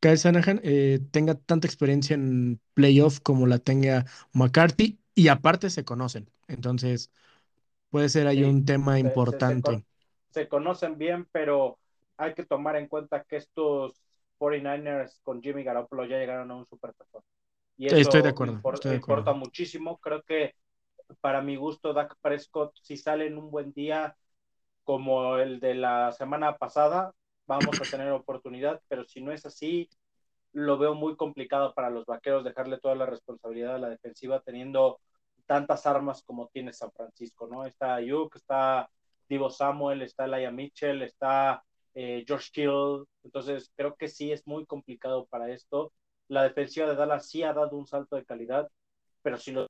Kyle 0.00 0.16
Shanahan 0.16 0.60
eh, 0.64 1.00
tenga 1.12 1.34
tanta 1.34 1.66
experiencia 1.66 2.14
en 2.14 2.60
playoff 2.74 3.20
como 3.20 3.46
la 3.46 3.58
tenga 3.58 4.04
McCarthy 4.32 4.98
y 5.14 5.28
aparte 5.28 5.70
se 5.70 5.84
conocen. 5.84 6.30
Entonces, 6.48 7.10
Puede 7.92 8.08
ser 8.08 8.26
ahí 8.26 8.42
un 8.42 8.64
tema 8.64 8.98
importante. 8.98 9.84
Se, 10.30 10.48
conocen 10.48 10.96
bien, 10.96 11.28
pero 11.30 11.78
hay 12.16 12.32
que 12.32 12.46
tomar 12.46 12.76
en 12.76 12.88
cuenta 12.88 13.22
que 13.22 13.36
estos 13.36 14.02
49ers 14.38 15.20
con 15.22 15.42
Jimmy 15.42 15.62
Garoppolo 15.62 16.06
ya 16.06 16.16
llegaron 16.16 16.50
a 16.50 16.56
un 16.56 16.64
super 16.64 16.94
Y 17.76 17.88
eso 17.88 17.96
estoy 17.96 18.22
de 18.22 18.30
acuerdo, 18.30 18.54
importa, 18.54 18.94
importa 18.94 19.34
muchísimo. 19.34 19.98
Creo 19.98 20.22
que 20.22 20.54
para 21.20 21.42
mi 21.42 21.56
gusto, 21.56 21.92
Dak 21.92 22.16
Prescott, 22.22 22.74
si 22.80 22.96
sale 22.96 23.26
en 23.26 23.36
un 23.36 23.50
buen 23.50 23.74
día 23.74 24.16
como 24.84 25.36
el 25.36 25.60
de 25.60 25.74
la 25.74 26.12
semana 26.12 26.56
pasada, 26.56 27.12
vamos 27.46 27.78
a 27.78 27.84
tener 27.84 28.10
oportunidad, 28.12 28.80
pero 28.88 29.04
si 29.04 29.20
no 29.20 29.32
es 29.32 29.44
así, 29.44 29.90
lo 30.54 30.78
veo 30.78 30.94
muy 30.94 31.14
complicado 31.14 31.74
para 31.74 31.90
los 31.90 32.06
vaqueros 32.06 32.42
dejarle 32.42 32.78
toda 32.78 32.94
la 32.94 33.04
responsabilidad 33.04 33.74
a 33.74 33.78
la 33.78 33.90
defensiva 33.90 34.40
teniendo 34.40 34.98
tantas 35.46 35.86
armas 35.86 36.22
como 36.22 36.48
tiene 36.48 36.72
San 36.72 36.92
Francisco, 36.92 37.48
¿no? 37.48 37.64
Está 37.64 37.96
Ayuk, 37.96 38.36
está 38.36 38.88
Divo 39.28 39.50
Samuel, 39.50 40.02
está 40.02 40.26
Laia 40.26 40.50
Mitchell, 40.50 41.02
está 41.02 41.62
eh, 41.94 42.24
George 42.26 42.50
Kittle, 42.52 43.04
entonces 43.24 43.70
creo 43.76 43.96
que 43.96 44.08
sí 44.08 44.32
es 44.32 44.46
muy 44.46 44.66
complicado 44.66 45.26
para 45.26 45.50
esto. 45.50 45.92
La 46.28 46.42
defensiva 46.42 46.86
de 46.86 46.96
Dallas 46.96 47.28
sí 47.28 47.42
ha 47.42 47.52
dado 47.52 47.76
un 47.76 47.86
salto 47.86 48.16
de 48.16 48.24
calidad, 48.24 48.68
pero 49.22 49.38
si 49.38 49.52
lo 49.52 49.66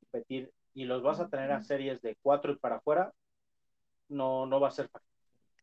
competir 0.00 0.52
y 0.74 0.84
los 0.84 1.02
vas 1.02 1.20
a 1.20 1.28
tener 1.28 1.52
a 1.52 1.62
series 1.62 2.02
de 2.02 2.16
cuatro 2.20 2.52
y 2.52 2.56
para 2.56 2.76
afuera, 2.76 3.12
no, 4.08 4.46
no 4.46 4.60
va 4.60 4.68
a 4.68 4.72
ser 4.72 4.88
fácil. 4.88 5.08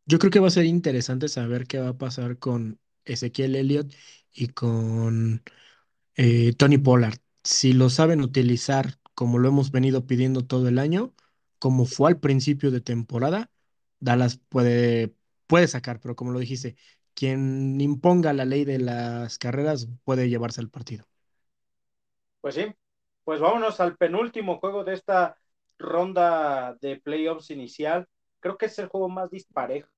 Yo 0.06 0.20
creo 0.20 0.32
que 0.32 0.39
va 0.39 0.47
a 0.47 0.52
ser 0.52 0.66
interesante 0.66 1.28
saber 1.28 1.68
qué 1.68 1.80
va 1.80 1.89
a 1.89 1.97
pasar 1.97 2.38
con 2.38 2.80
Ezequiel 3.06 3.56
Elliott 3.56 3.93
y 4.34 4.47
con 4.49 5.43
eh, 6.16 6.54
Tony 6.58 6.78
Pollard. 6.78 7.18
Si 7.43 7.73
lo 7.73 7.89
saben 7.89 8.21
utilizar 8.21 8.99
como 9.15 9.39
lo 9.39 9.49
hemos 9.49 9.71
venido 9.71 10.05
pidiendo 10.05 10.45
todo 10.45 10.67
el 10.67 10.79
año, 10.79 11.13
como 11.59 11.85
fue 11.85 12.09
al 12.09 12.19
principio 12.19 12.71
de 12.71 12.81
temporada, 12.81 13.51
Dallas 13.99 14.37
puede, 14.49 15.15
puede 15.47 15.67
sacar, 15.67 15.99
pero 15.99 16.15
como 16.15 16.31
lo 16.31 16.39
dijiste, 16.39 16.75
quien 17.13 17.79
imponga 17.81 18.33
la 18.33 18.45
ley 18.45 18.65
de 18.65 18.79
las 18.79 19.37
carreras 19.39 19.87
puede 20.03 20.29
llevarse 20.29 20.61
el 20.61 20.69
partido. 20.69 21.07
Pues 22.41 22.55
sí, 22.55 22.65
pues 23.23 23.39
vámonos 23.39 23.79
al 23.79 23.97
penúltimo 23.97 24.59
juego 24.59 24.83
de 24.83 24.93
esta 24.93 25.37
ronda 25.77 26.75
de 26.81 26.99
playoffs 26.99 27.51
inicial. 27.51 28.07
Creo 28.39 28.57
que 28.57 28.65
es 28.67 28.79
el 28.79 28.87
juego 28.87 29.09
más 29.09 29.29
disparejo. 29.29 29.89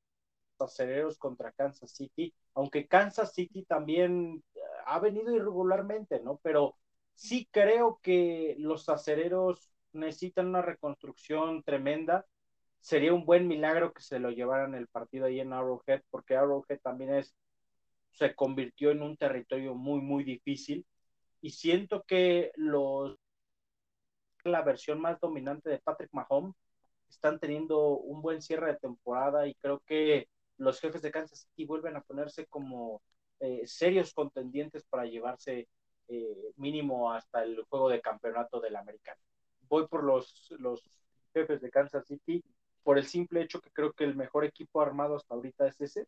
Acereros 0.60 1.18
contra 1.20 1.52
Kansas 1.52 1.92
City, 1.92 2.34
aunque 2.56 2.88
Kansas 2.88 3.34
City 3.34 3.66
también 3.66 4.44
eh, 4.56 4.60
ha 4.88 5.00
venido 5.00 5.36
irregularmente, 5.36 6.22
¿no? 6.22 6.40
Pero 6.44 6.78
sí 7.16 7.48
creo 7.52 8.00
que 8.02 8.56
los 8.60 8.90
acereros 8.90 9.72
necesitan 9.94 10.48
una 10.48 10.62
reconstrucción 10.62 11.64
tremenda. 11.64 12.26
Sería 12.80 13.14
un 13.14 13.26
buen 13.26 13.48
milagro 13.48 13.94
que 13.94 14.02
se 14.02 14.20
lo 14.20 14.32
llevaran 14.32 14.76
el 14.76 14.88
partido 14.88 15.26
ahí 15.26 15.40
en 15.40 15.54
Arrowhead, 15.54 16.02
porque 16.10 16.36
Arrowhead 16.36 16.80
también 16.82 17.14
es, 17.16 17.36
se 18.12 18.36
convirtió 18.36 18.92
en 18.92 19.02
un 19.02 19.18
territorio 19.18 19.76
muy, 19.76 20.02
muy 20.02 20.24
difícil. 20.24 20.86
Y 21.42 21.52
siento 21.52 22.04
que 22.04 22.52
los 22.56 23.18
la 24.44 24.62
versión 24.62 25.00
más 25.00 25.20
dominante 25.20 25.70
de 25.70 25.80
Patrick 25.80 26.12
Mahomes 26.12 26.56
están 27.10 27.40
teniendo 27.40 27.98
un 27.98 28.22
buen 28.22 28.42
cierre 28.42 28.74
de 28.74 28.80
temporada 28.80 29.48
y 29.48 29.56
creo 29.56 29.82
que 29.86 30.28
los 30.58 30.80
jefes 30.80 31.02
de 31.02 31.12
Kansas 31.12 31.48
City 31.48 31.66
vuelven 31.66 31.96
a 31.96 32.02
ponerse 32.02 32.46
como 32.48 33.02
eh, 33.40 33.62
serios 33.66 34.14
contendientes 34.14 34.84
para 34.86 35.06
llevarse 35.06 35.68
eh, 36.14 36.54
mínimo 36.58 37.12
hasta 37.12 37.44
el 37.44 37.64
juego 37.70 37.90
de 37.90 38.02
campeonato 38.02 38.60
del 38.60 38.76
americano. 38.76 39.20
Voy 39.70 39.88
por 39.88 40.04
los, 40.04 40.54
los 40.60 40.82
jefes 41.34 41.62
de 41.62 41.72
Kansas 41.72 42.06
City 42.08 42.44
por 42.84 42.98
el 42.98 43.06
simple 43.06 43.42
hecho 43.42 43.62
que 43.62 43.72
creo 43.72 43.94
que 43.94 44.04
el 44.04 44.16
mejor 44.16 44.46
equipo 44.46 44.82
armado 44.82 45.16
hasta 45.16 45.34
ahorita 45.34 45.68
es 45.68 45.82
ese 45.82 46.08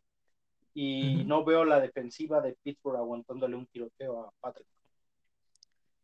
y 0.74 1.24
no 1.24 1.44
veo 1.44 1.64
la 1.64 1.80
defensiva 1.80 2.40
de 2.40 2.56
Pittsburgh 2.62 2.96
aguantándole 2.98 3.56
un 3.56 3.66
tiroteo 3.66 4.26
a 4.26 4.30
Patrick. 4.40 4.68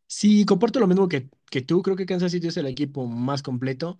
Sí, 0.07 0.45
comparto 0.45 0.79
lo 0.79 0.87
mismo 0.87 1.07
que, 1.07 1.29
que 1.49 1.61
tú. 1.61 1.81
Creo 1.81 1.95
que 1.95 2.05
Kansas 2.05 2.31
City 2.31 2.47
es 2.47 2.57
el 2.57 2.67
equipo 2.67 3.07
más 3.07 3.41
completo. 3.43 3.97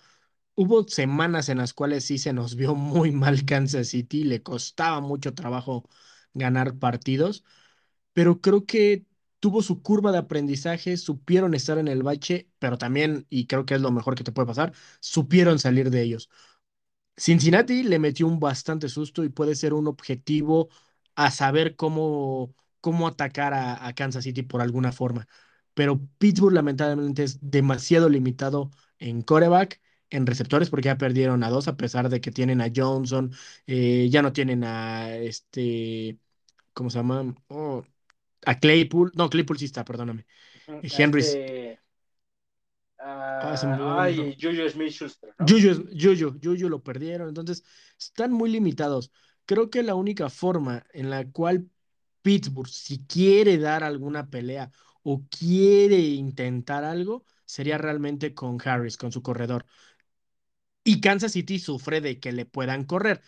Hubo 0.56 0.88
semanas 0.88 1.50
en 1.50 1.60
las 1.60 1.74
cuales 1.74 2.06
sí 2.06 2.18
se 2.20 2.34
nos 2.34 2.56
vio 2.56 2.76
muy 2.76 3.12
mal 3.12 3.46
Kansas 3.46 3.90
City, 3.90 4.24
le 4.24 4.44
costaba 4.44 5.02
mucho 5.02 5.34
trabajo 5.34 5.90
ganar 6.34 6.78
partidos, 6.80 7.44
pero 8.14 8.42
creo 8.42 8.66
que 8.66 9.06
tuvo 9.44 9.62
su 9.62 9.82
curva 9.82 10.14
de 10.14 10.20
aprendizaje, 10.20 10.96
supieron 10.96 11.54
estar 11.54 11.78
en 11.78 11.90
el 11.90 12.02
bache, 12.02 12.50
pero 12.60 12.78
también, 12.78 13.28
y 13.30 13.46
creo 13.46 13.66
que 13.66 13.76
es 13.76 13.82
lo 13.82 13.92
mejor 13.92 14.16
que 14.16 14.24
te 14.24 14.32
puede 14.32 14.48
pasar, 14.48 14.72
supieron 15.02 15.60
salir 15.60 15.90
de 15.90 16.02
ellos. 16.02 16.30
Cincinnati 17.18 17.84
le 17.84 18.00
metió 18.00 18.28
un 18.28 18.40
bastante 18.40 18.90
susto 18.90 19.24
y 19.26 19.30
puede 19.30 19.56
ser 19.56 19.74
un 19.74 19.88
objetivo 19.88 20.70
a 21.16 21.32
saber 21.32 21.76
cómo, 21.76 22.56
cómo 22.82 23.06
atacar 23.08 23.54
a, 23.54 23.94
Kansas 23.96 24.24
City 24.24 24.44
por 24.44 24.62
alguna 24.62 24.94
forma. 24.94 25.28
Pero 25.74 26.00
Pittsburgh 26.20 26.54
lamentablemente 26.56 27.24
es 27.24 27.40
demasiado 27.42 28.10
limitado 28.10 28.72
en 29.00 29.24
coreback, 29.24 29.82
en 30.10 30.26
receptores, 30.26 30.70
porque 30.70 30.86
ya 30.88 30.98
perdieron 30.98 31.44
a 31.44 31.50
dos, 31.50 31.68
a 31.68 31.78
pesar 31.78 32.10
de 32.10 32.22
que 32.22 32.32
tienen 32.32 32.62
a 32.62 32.72
Johnson, 32.74 33.34
eh, 33.68 34.08
ya 34.10 34.22
no 34.22 34.32
tienen 34.34 34.64
a 34.64 35.16
este, 35.18 36.18
¿cómo 36.74 36.90
se 36.90 37.00
llama? 37.00 37.36
Oh, 37.50 37.84
a 38.46 38.60
Claypool, 38.60 39.12
no, 39.16 39.30
Claypool 39.30 39.58
sí 39.58 39.66
está, 39.66 39.84
perdóname. 39.84 40.26
Henry. 40.84 41.22
Este, 41.22 41.80
ah, 43.00 43.56
ay, 44.00 44.38
Juju 44.40 44.70
Smith 44.70 44.92
Schuster. 44.92 45.34
¿no? 45.38 45.46
Juju, 45.48 45.90
Juju, 46.00 46.40
Juju 46.42 46.70
lo 46.70 46.84
perdieron, 46.84 47.30
entonces 47.30 47.64
están 47.98 48.32
muy 48.32 48.50
limitados. 48.50 49.12
Creo 49.46 49.70
que 49.70 49.84
la 49.84 49.96
única 49.96 50.30
forma 50.30 50.84
en 50.94 51.10
la 51.10 51.30
cual 51.30 51.70
Pittsburgh, 52.22 52.70
si 52.70 53.06
quiere 53.06 53.58
dar 53.58 53.84
alguna 53.84 54.30
pelea 54.30 54.72
o 55.04 55.24
quiere 55.30 56.00
intentar 56.00 56.84
algo, 56.86 57.26
sería 57.46 57.78
realmente 57.78 58.34
con 58.34 58.58
Harris, 58.64 58.98
con 58.98 59.12
su 59.12 59.22
corredor. 59.22 59.66
Y 60.84 61.02
Kansas 61.02 61.34
City 61.34 61.60
sufre 61.60 62.02
de 62.02 62.20
que 62.20 62.32
le 62.32 62.46
puedan 62.46 62.86
correr. 62.86 63.22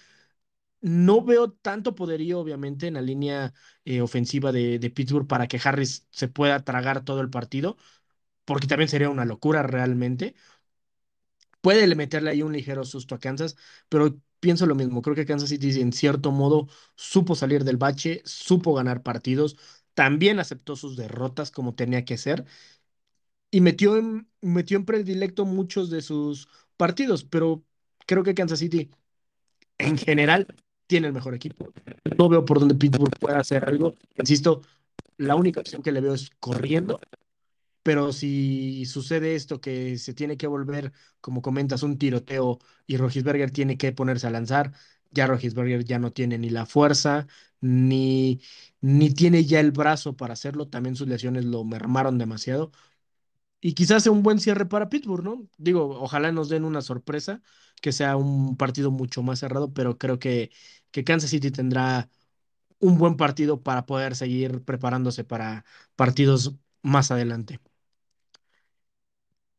No 0.82 1.24
veo 1.24 1.52
tanto 1.52 1.96
poderío, 1.96 2.40
obviamente, 2.40 2.88
en 2.88 2.94
la 2.96 3.02
línea 3.02 3.54
eh, 3.86 4.02
ofensiva 4.02 4.52
de, 4.52 4.80
Pittsburgh 4.94 5.28
para 5.28 5.48
que 5.48 5.60
Harris 5.64 6.08
se 6.12 6.28
pueda 6.28 6.64
tragar 6.64 7.04
todo 7.04 7.22
el 7.22 7.30
partido, 7.30 7.78
porque 8.46 8.68
también 8.68 8.90
sería 8.90 9.10
una 9.10 9.26
locura 9.26 9.64
realmente. 9.64 10.36
Puede 11.62 11.94
meterle 11.96 12.30
ahí 12.32 12.42
un 12.44 12.54
ligero 12.54 12.84
susto 12.86 13.16
a 13.16 13.20
Kansas, 13.20 13.58
pero 13.90 14.20
pienso 14.40 14.66
lo 14.68 14.76
mismo. 14.76 15.02
Creo 15.02 15.16
que 15.16 15.26
Kansas 15.26 15.50
City, 15.50 15.82
en 15.82 15.94
cierto 15.94 16.32
modo, 16.32 16.68
supo 16.96 17.36
salir 17.36 17.64
del 17.64 17.78
bache, 17.78 18.22
supo 18.26 18.74
ganar 18.76 19.02
partidos, 19.04 19.58
también 19.96 20.40
aceptó 20.40 20.76
sus 20.76 20.96
derrotas 20.98 21.52
como 21.52 21.74
tenía 21.76 22.06
que 22.06 22.18
ser 22.18 22.46
y 23.52 23.62
metió 23.62 23.94
metió 24.42 24.78
en 24.78 24.86
predilecto 24.86 25.46
muchos 25.46 25.90
de 25.90 26.02
sus 26.02 26.48
partidos, 26.78 27.24
pero 27.24 27.64
creo 28.06 28.24
que 28.24 28.34
Kansas 28.36 28.60
City 28.60 28.92
en 29.78 29.98
general 29.98 30.48
tiene 30.88 31.08
el 31.08 31.14
mejor 31.14 31.34
equipo. 31.36 31.72
No 32.18 32.30
veo 32.30 32.46
por 32.46 32.60
dónde 32.60 32.76
Pittsburgh 32.76 33.18
pueda 33.20 33.40
hacer 33.40 33.68
algo. 33.68 33.96
Insisto, 34.18 34.62
la 35.18 35.36
única 35.36 35.62
opción 35.62 35.82
que 35.82 35.92
le 35.92 36.02
veo 36.02 36.14
es 36.14 36.30
corriendo, 36.40 37.00
pero 37.84 38.12
si 38.12 38.86
sucede 38.86 39.36
esto 39.36 39.62
que 39.62 39.98
se 39.98 40.14
tiene 40.14 40.38
que 40.38 40.48
volver, 40.48 40.92
como 41.22 41.42
comentas, 41.42 41.84
un 41.84 41.98
tiroteo 41.98 42.60
y 42.88 42.98
Rogisberger 42.98 43.52
tiene 43.52 43.78
que 43.78 43.92
ponerse 43.92 44.28
a 44.28 44.32
lanzar, 44.32 44.74
ya 45.12 45.28
Rogisberger 45.28 45.86
ya 45.86 46.00
no 46.00 46.12
tiene 46.12 46.38
ni 46.38 46.50
la 46.50 46.66
fuerza, 46.66 47.28
ni, 47.62 48.42
ni 48.82 49.12
tiene 49.12 49.46
ya 49.46 49.60
el 49.60 49.72
brazo 49.72 50.16
para 50.16 50.34
hacerlo, 50.34 50.68
también 50.68 50.96
sus 50.96 51.08
lesiones 51.08 51.46
lo 51.46 51.64
mermaron 51.64 52.18
demasiado. 52.18 52.72
Y 53.62 53.74
quizás 53.74 54.04
sea 54.04 54.12
un 54.12 54.22
buen 54.24 54.40
cierre 54.40 54.66
para 54.68 54.90
Pittsburgh, 54.90 55.24
¿no? 55.24 55.48
Digo, 55.58 56.00
ojalá 56.02 56.32
nos 56.32 56.50
den 56.50 56.66
una 56.66 56.82
sorpresa, 56.82 57.42
que 57.82 57.92
sea 57.92 58.16
un 58.18 58.58
partido 58.58 58.92
mucho 58.92 59.24
más 59.24 59.40
cerrado, 59.40 59.74
pero 59.74 59.98
creo 59.98 60.20
que, 60.20 60.52
que 60.92 61.04
Kansas 61.04 61.32
City 61.32 61.52
tendrá 61.52 62.10
un 62.80 62.98
buen 62.98 63.18
partido 63.18 63.64
para 63.64 63.86
poder 63.86 64.16
seguir 64.16 64.64
preparándose 64.64 65.24
para 65.26 65.66
partidos 65.96 66.56
más 66.84 67.12
adelante. 67.12 67.60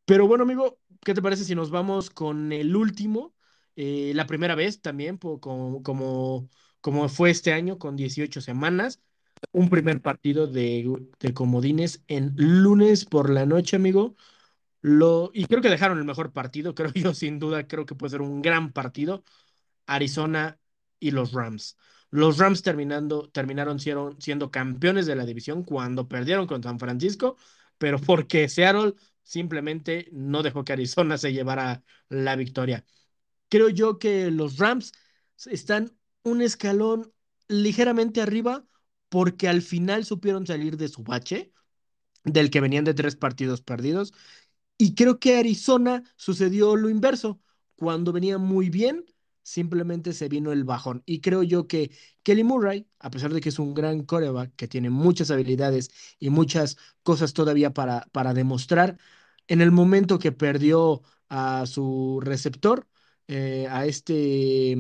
Pero 0.05 0.27
bueno, 0.29 0.45
amigo, 0.45 0.81
¿qué 1.05 1.15
te 1.15 1.23
parece 1.23 1.45
si 1.45 1.55
nos 1.55 1.71
vamos 1.71 2.11
con 2.11 2.53
el 2.53 2.77
último? 2.77 3.35
Eh, 3.77 4.13
la 4.15 4.27
primera 4.27 4.55
vez 4.55 4.81
también, 4.81 5.17
como, 5.19 5.83
como, 5.83 6.49
como 6.81 7.09
fue 7.09 7.31
este 7.31 7.53
año, 7.53 7.79
con 7.79 7.97
18 7.97 8.41
semanas 8.41 9.03
un 9.53 9.71
primer 9.71 10.01
partido 10.03 10.47
de, 10.47 11.09
de, 11.21 11.35
comodines 11.35 12.03
en 12.09 12.35
lunes 12.37 13.05
por 13.05 13.31
la 13.31 13.47
noche, 13.47 13.77
amigo. 13.77 14.17
Lo, 14.83 15.31
y 15.35 15.47
creo 15.47 15.63
que 15.63 15.71
dejaron 15.71 15.99
el 15.99 16.05
mejor 16.05 16.33
partido, 16.33 16.75
creo 16.75 16.93
yo, 16.95 17.15
sin 17.15 17.39
duda, 17.39 17.67
creo 17.67 17.87
que 17.87 17.95
puede 17.95 18.11
ser 18.13 18.23
un 18.23 18.43
gran 18.43 18.73
partido. 18.73 19.25
Arizona 19.87 20.59
y 21.01 21.13
los 21.13 21.33
Rams. 21.33 21.77
Los 22.11 22.39
Rams 22.39 22.63
terminando, 22.63 23.31
terminaron 23.31 23.81
siendo, 23.81 24.17
siendo 24.21 24.51
campeones 24.51 25.07
de 25.07 25.17
la 25.17 25.27
división 25.27 25.65
cuando 25.65 26.09
perdieron 26.09 26.47
con 26.47 26.63
San 26.63 26.79
Francisco, 26.79 27.37
pero 27.79 27.99
porque 28.01 28.49
Seattle 28.49 28.95
simplemente 29.23 30.09
no 30.13 30.43
dejó 30.43 30.65
que 30.65 30.73
Arizona 30.73 31.19
se 31.19 31.33
llevara 31.33 31.83
la 32.09 32.37
victoria. 32.37 32.85
Creo 33.49 33.69
yo 33.71 33.99
que 33.99 34.31
los 34.31 34.59
Rams 34.59 34.93
están 35.47 35.93
un 36.23 36.43
escalón 36.43 37.13
ligeramente 37.49 38.21
arriba 38.23 38.65
porque 39.17 39.49
al 39.49 39.63
final 39.63 40.05
supieron 40.05 40.47
salir 40.47 40.77
de 40.77 40.89
su 40.89 41.03
bache, 41.03 41.51
del 42.25 42.51
que 42.51 42.61
venían 42.61 42.85
de 42.85 42.93
tres 42.93 43.17
partidos 43.17 43.63
perdidos. 43.63 44.13
Y 44.77 44.95
creo 44.95 45.19
que 45.19 45.39
Arizona 45.39 46.03
sucedió 46.17 46.77
lo 46.77 46.91
inverso. 46.91 47.41
Cuando 47.77 48.13
venía 48.13 48.37
muy 48.37 48.69
bien, 48.69 49.07
simplemente 49.43 50.13
se 50.13 50.29
vino 50.29 50.53
el 50.53 50.65
bajón. 50.65 51.03
Y 51.07 51.23
creo 51.23 51.43
yo 51.43 51.67
que 51.67 51.93
Kelly 52.23 52.45
Murray, 52.45 52.87
a 52.99 53.11
pesar 53.11 53.33
de 53.33 53.41
que 53.41 53.49
es 53.49 53.59
un 53.59 53.73
gran 53.73 54.03
coreback, 54.03 54.55
que 54.55 54.69
tiene 54.69 54.91
muchas 54.91 55.31
habilidades 55.31 55.91
y 56.19 56.29
muchas 56.29 56.77
cosas 57.03 57.33
todavía 57.33 57.73
para, 57.73 58.03
para 58.13 58.35
demostrar, 58.35 58.99
en 59.49 59.63
el 59.63 59.71
momento 59.71 60.19
que 60.19 60.33
perdió 60.33 61.01
a 61.31 61.65
su 61.65 62.21
receptor, 62.23 62.87
eh, 63.29 63.67
a 63.71 63.87
este 63.87 64.77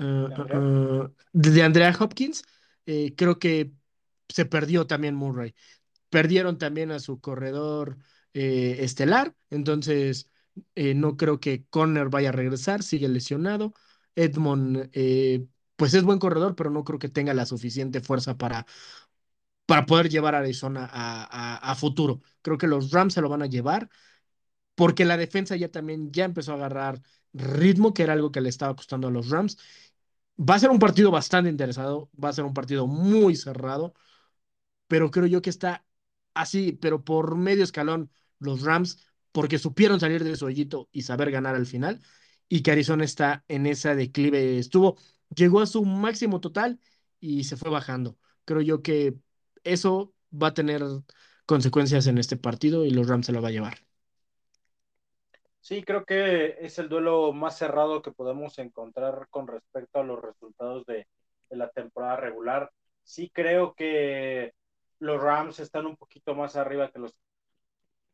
uh, 0.00 0.02
uh, 0.02 1.14
de 1.34 1.62
Andrea 1.62 1.94
Hopkins, 2.00 2.42
eh, 2.86 3.14
creo 3.16 3.38
que 3.38 3.72
se 4.28 4.46
perdió 4.46 4.86
también 4.86 5.14
Murray. 5.14 5.54
Perdieron 6.10 6.58
también 6.58 6.90
a 6.92 7.00
su 7.00 7.20
corredor 7.20 7.98
eh, 8.34 8.78
estelar, 8.80 9.34
entonces 9.50 10.30
eh, 10.74 10.94
no 10.94 11.16
creo 11.16 11.40
que 11.40 11.64
Conner 11.70 12.08
vaya 12.10 12.30
a 12.30 12.32
regresar, 12.32 12.82
sigue 12.82 13.08
lesionado. 13.08 13.74
Edmond, 14.16 14.90
pues 15.76 15.94
es 15.94 16.04
buen 16.04 16.18
corredor, 16.20 16.54
pero 16.56 16.70
no 16.70 16.84
creo 16.84 16.98
que 16.98 17.08
tenga 17.08 17.34
la 17.34 17.46
suficiente 17.46 18.00
fuerza 18.00 18.36
para, 18.38 18.66
para 19.66 19.86
poder 19.86 20.08
llevar 20.08 20.34
a 20.34 20.38
Arizona 20.38 20.88
a, 20.92 21.56
a, 21.56 21.72
a 21.72 21.74
futuro. 21.74 22.20
Creo 22.42 22.58
que 22.58 22.66
los 22.66 22.90
Rams 22.92 23.14
se 23.14 23.20
lo 23.22 23.28
van 23.28 23.42
a 23.42 23.46
llevar 23.46 23.88
porque 24.74 25.04
la 25.04 25.16
defensa 25.18 25.56
ya 25.56 25.70
también 25.70 26.12
ya 26.12 26.24
empezó 26.26 26.52
a 26.52 26.56
agarrar 26.56 27.02
ritmo, 27.34 27.94
que 27.94 28.02
era 28.04 28.14
algo 28.14 28.32
que 28.32 28.40
le 28.40 28.50
estaba 28.50 28.76
costando 28.76 29.08
a 29.08 29.10
los 29.10 29.30
Rams. 29.30 29.58
Va 30.36 30.54
a 30.56 30.58
ser 30.58 30.70
un 30.70 30.78
partido 30.78 31.10
bastante 31.10 31.50
interesado, 31.50 32.10
va 32.22 32.28
a 32.30 32.32
ser 32.32 32.44
un 32.44 32.54
partido 32.54 32.86
muy 32.86 33.36
cerrado, 33.36 33.94
pero 34.88 35.10
creo 35.10 35.26
yo 35.26 35.42
que 35.42 35.50
está 35.50 35.84
así, 36.34 36.72
pero 36.72 37.04
por 37.04 37.36
medio 37.36 37.64
escalón 37.64 38.10
los 38.38 38.62
Rams, 38.62 38.98
porque 39.32 39.58
supieron 39.58 40.00
salir 40.00 40.24
de 40.24 40.36
su 40.36 40.46
hoyito 40.46 40.88
y 40.92 41.02
saber 41.02 41.30
ganar 41.30 41.54
al 41.56 41.66
final, 41.66 42.02
y 42.48 42.62
que 42.62 42.72
Arizona 42.72 43.04
está 43.04 43.44
en 43.48 43.66
esa 43.66 43.94
declive, 43.94 44.58
estuvo, 44.58 44.96
llegó 45.34 45.60
a 45.60 45.66
su 45.66 45.84
máximo 45.84 46.40
total 46.40 46.80
y 47.20 47.44
se 47.44 47.56
fue 47.56 47.70
bajando. 47.70 48.18
Creo 48.44 48.60
yo 48.62 48.82
que 48.82 49.16
eso 49.64 50.14
va 50.32 50.48
a 50.48 50.54
tener 50.54 50.82
consecuencias 51.46 52.06
en 52.06 52.18
este 52.18 52.36
partido 52.36 52.84
y 52.84 52.90
los 52.90 53.08
Rams 53.08 53.26
se 53.26 53.32
lo 53.32 53.42
va 53.42 53.48
a 53.48 53.52
llevar. 53.52 53.78
Sí, 55.64 55.82
creo 55.82 56.04
que 56.04 56.58
es 56.60 56.78
el 56.78 56.90
duelo 56.90 57.32
más 57.32 57.56
cerrado 57.56 58.02
que 58.02 58.12
podemos 58.12 58.58
encontrar 58.58 59.28
con 59.30 59.46
respecto 59.46 59.98
a 59.98 60.04
los 60.04 60.20
resultados 60.20 60.84
de, 60.84 61.06
de 61.48 61.56
la 61.56 61.70
temporada 61.70 62.16
regular. 62.16 62.70
Sí 63.02 63.30
creo 63.30 63.72
que 63.72 64.52
los 64.98 65.22
Rams 65.22 65.60
están 65.60 65.86
un 65.86 65.96
poquito 65.96 66.34
más 66.34 66.56
arriba 66.56 66.90
que 66.90 66.98
los 66.98 67.14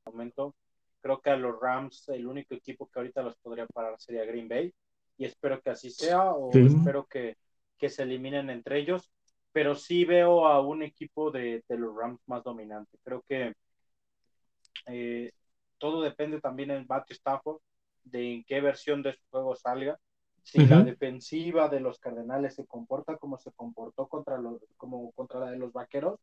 momento. 0.05 0.55
Creo 1.01 1.21
que 1.21 1.31
a 1.31 1.37
los 1.37 1.59
Rams 1.61 2.09
el 2.11 2.29
único 2.29 2.55
equipo 2.55 2.89
que 2.89 3.01
ahorita 3.01 3.21
los 3.21 3.37
podría 3.39 3.67
parar 3.67 3.99
sería 3.99 4.25
Green 4.25 4.47
Bay 4.47 4.73
y 5.17 5.25
espero 5.25 5.61
que 5.61 5.71
así 5.71 5.91
sea 5.91 6.31
o 6.31 6.53
sí. 6.53 6.61
espero 6.61 7.05
que, 7.07 7.37
que, 7.79 7.89
se 7.89 8.05
eliminen 8.05 8.49
entre 8.49 8.79
ellos, 8.79 9.11
pero 9.51 9.75
sí 9.75 10.05
veo 10.05 10.47
a 10.47 10.61
un 10.61 10.85
equipo 10.85 11.33
de, 11.33 11.65
de 11.69 11.77
los 11.77 11.97
Rams 11.97 12.21
más 12.27 12.45
dominante. 12.45 12.97
Creo 13.03 13.25
que 13.29 13.55
eh, 14.87 15.33
todo 15.81 16.03
depende 16.03 16.41
también 16.41 16.71
en 16.71 16.87
Matthew 16.89 17.15
Stafford 17.17 17.59
de 18.05 18.35
en 18.35 18.45
qué 18.45 18.61
versión 18.61 19.03
de 19.03 19.15
su 19.15 19.23
juego 19.31 19.57
salga. 19.57 19.99
Si 20.43 20.61
uh 20.61 20.63
-huh. 20.63 20.69
la 20.69 20.83
defensiva 20.83 21.69
de 21.69 21.81
los 21.81 21.99
Cardenales 21.99 22.55
se 22.55 22.67
comporta 22.67 23.17
como 23.17 23.39
se 23.39 23.51
comportó 23.53 24.07
contra 24.07 24.39
los, 24.39 24.63
como 24.77 25.11
contra 25.13 25.41
la 25.41 25.51
de 25.51 25.59
los 25.59 25.73
Vaqueros, 25.73 26.21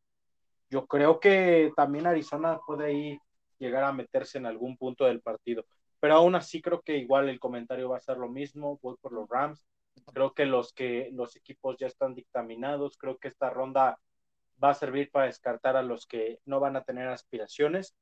yo 0.70 0.88
creo 0.88 1.20
que 1.20 1.72
también 1.76 2.08
Arizona 2.08 2.60
puede 2.66 2.86
ahí 2.86 3.20
llegar 3.60 3.84
a 3.84 3.94
meterse 3.94 4.38
en 4.38 4.46
algún 4.46 4.78
punto 4.78 5.06
del 5.06 5.22
partido. 5.22 5.66
Pero 6.00 6.16
aún 6.16 6.36
así 6.36 6.62
creo 6.62 6.82
que 6.82 6.98
igual 6.98 7.30
el 7.30 7.40
comentario 7.40 7.90
va 7.90 7.98
a 7.98 8.02
ser 8.02 8.18
lo 8.18 8.30
mismo, 8.30 8.80
voy 8.82 8.96
por 9.02 9.12
los 9.12 9.28
Rams. 9.30 9.66
Creo 10.14 10.34
que 10.34 10.46
los 10.46 10.74
que 10.74 11.10
los 11.12 11.36
equipos 11.36 11.76
ya 11.80 11.88
están 11.88 12.14
dictaminados, 12.14 12.98
creo 12.98 13.18
que 13.18 13.30
esta 13.30 13.50
ronda 13.50 13.98
va 14.64 14.70
a 14.72 14.76
servir 14.76 15.10
para 15.12 15.26
descartar 15.26 15.76
a 15.76 15.82
los 15.82 16.06
que 16.06 16.40
no 16.46 16.60
van 16.60 16.76
a 16.76 16.84
tener 16.84 17.08
aspiraciones 17.08 17.96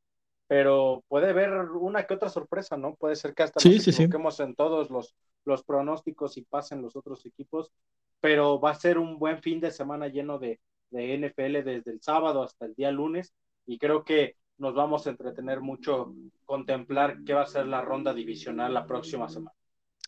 pero 0.47 1.03
puede 1.07 1.29
haber 1.29 1.51
una 1.71 2.05
que 2.05 2.13
otra 2.13 2.29
sorpresa, 2.29 2.77
¿no? 2.77 2.95
Puede 2.95 3.15
ser 3.15 3.33
que 3.33 3.43
hasta 3.43 3.59
sí, 3.59 3.75
nos 3.75 3.83
sí, 3.83 3.89
equivoquemos 3.91 4.37
sí. 4.37 4.43
en 4.43 4.55
todos 4.55 4.89
los, 4.89 5.15
los 5.45 5.63
pronósticos 5.63 6.37
y 6.37 6.43
pasen 6.43 6.81
los 6.81 6.95
otros 6.95 7.25
equipos, 7.25 7.71
pero 8.19 8.59
va 8.59 8.71
a 8.71 8.75
ser 8.75 8.97
un 8.97 9.17
buen 9.19 9.41
fin 9.41 9.59
de 9.59 9.71
semana 9.71 10.07
lleno 10.07 10.39
de, 10.39 10.59
de 10.91 11.13
NFL 11.15 11.63
desde 11.63 11.91
el 11.91 12.01
sábado 12.01 12.43
hasta 12.43 12.65
el 12.65 12.75
día 12.75 12.91
lunes 12.91 13.33
y 13.65 13.77
creo 13.77 14.03
que 14.03 14.35
nos 14.57 14.73
vamos 14.73 15.05
a 15.05 15.09
entretener 15.09 15.61
mucho 15.61 16.13
contemplar 16.45 17.17
qué 17.25 17.33
va 17.33 17.41
a 17.41 17.47
ser 17.47 17.65
la 17.65 17.81
ronda 17.81 18.13
divisional 18.13 18.73
la 18.73 18.85
próxima 18.85 19.27
semana. 19.27 19.55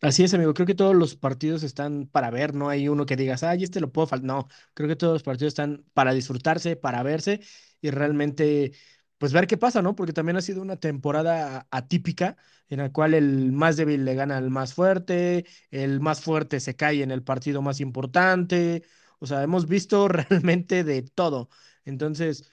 Así 0.02 0.24
es, 0.24 0.34
amigo. 0.34 0.54
Creo 0.54 0.68
que 0.68 0.76
todos 0.76 0.96
los 0.96 1.16
partidos 1.16 1.64
están 1.64 2.08
para 2.08 2.30
ver. 2.30 2.54
No 2.54 2.70
hay 2.70 2.88
uno 2.88 3.06
que 3.06 3.16
digas, 3.16 3.44
ay, 3.44 3.64
este 3.64 3.80
lo 3.80 3.92
puedo 3.92 4.08
faltar. 4.08 4.28
No, 4.28 4.48
creo 4.74 4.88
que 4.88 4.96
todos 4.96 5.14
los 5.14 5.24
partidos 5.24 5.52
están 5.52 5.86
para 5.94 6.14
disfrutarse, 6.14 6.76
para 6.76 7.02
verse 7.04 7.42
y 7.82 7.90
realmente 7.90 8.74
pues 9.18 9.34
ver 9.34 9.47
qué 9.47 9.57
pasa, 9.57 9.82
¿no? 9.82 9.95
Porque 9.95 10.13
también 10.13 10.38
ha 10.38 10.41
sido 10.41 10.61
una 10.61 10.78
temporada 10.78 11.68
atípica 11.72 12.38
en 12.70 12.80
la 12.80 12.91
cual 12.91 13.13
el 13.13 13.51
más 13.51 13.78
débil 13.78 14.05
le 14.05 14.15
gana 14.15 14.38
al 14.38 14.49
más 14.49 14.74
fuerte, 14.74 15.45
el 15.72 15.99
más 16.01 16.22
fuerte 16.22 16.59
se 16.59 16.76
cae 16.76 17.01
en 17.03 17.11
el 17.11 17.24
partido 17.24 17.61
más 17.61 17.80
importante, 17.80 18.84
o 19.20 19.26
sea, 19.28 19.43
hemos 19.43 19.68
visto 19.68 20.07
realmente 20.09 20.84
de 20.84 21.01
todo. 21.03 21.49
Entonces, 21.86 22.51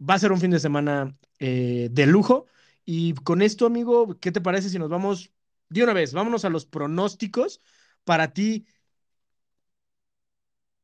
va 0.00 0.14
a 0.14 0.18
ser 0.18 0.32
un 0.32 0.40
fin 0.40 0.50
de 0.50 0.60
semana 0.60 1.16
eh, 1.38 1.88
de 1.90 2.06
lujo. 2.06 2.46
Y 2.84 3.14
con 3.14 3.42
esto, 3.42 3.66
amigo, 3.66 4.18
¿qué 4.20 4.32
te 4.32 4.40
parece 4.40 4.68
si 4.70 4.78
nos 4.78 4.88
vamos 4.90 5.32
de 5.68 5.82
una 5.82 5.92
vez? 5.92 6.12
Vámonos 6.12 6.44
a 6.44 6.50
los 6.50 6.66
pronósticos. 6.66 7.60
Para 8.04 8.32
ti, 8.32 8.66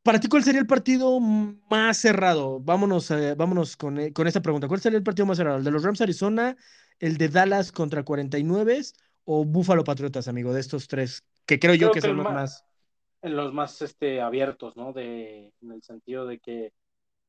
para 0.02 0.18
ti, 0.18 0.28
¿cuál 0.28 0.42
sería 0.42 0.60
el 0.60 0.66
partido 0.66 1.20
más 1.20 1.96
cerrado? 1.96 2.58
Vámonos, 2.60 3.10
eh, 3.12 3.34
vámonos 3.36 3.76
con, 3.76 3.98
eh, 4.00 4.12
con, 4.12 4.26
esta 4.26 4.42
pregunta. 4.42 4.66
¿Cuál 4.66 4.80
sería 4.80 4.98
el 4.98 5.04
partido 5.04 5.26
más 5.26 5.36
cerrado? 5.36 5.58
¿El 5.58 5.64
de 5.64 5.70
los 5.70 5.84
Rams 5.84 6.00
Arizona, 6.00 6.56
el 6.98 7.16
de 7.18 7.28
Dallas 7.28 7.70
contra 7.70 8.02
49 8.02 8.80
o 9.24 9.44
Buffalo 9.44 9.84
Patriotas, 9.84 10.26
amigo? 10.26 10.52
De 10.52 10.60
estos 10.60 10.88
tres, 10.88 11.24
que 11.46 11.60
creo, 11.60 11.74
creo 11.76 11.88
yo 11.88 11.92
que, 11.92 12.00
que 12.00 12.08
son 12.08 12.16
los 12.16 12.24
más... 12.24 12.64
En 13.22 13.36
los 13.36 13.52
más 13.52 13.80
este, 13.82 14.20
abiertos, 14.20 14.76
¿no? 14.76 14.92
De, 14.92 15.52
en 15.62 15.70
el 15.70 15.82
sentido 15.84 16.26
de 16.26 16.40
que 16.40 16.72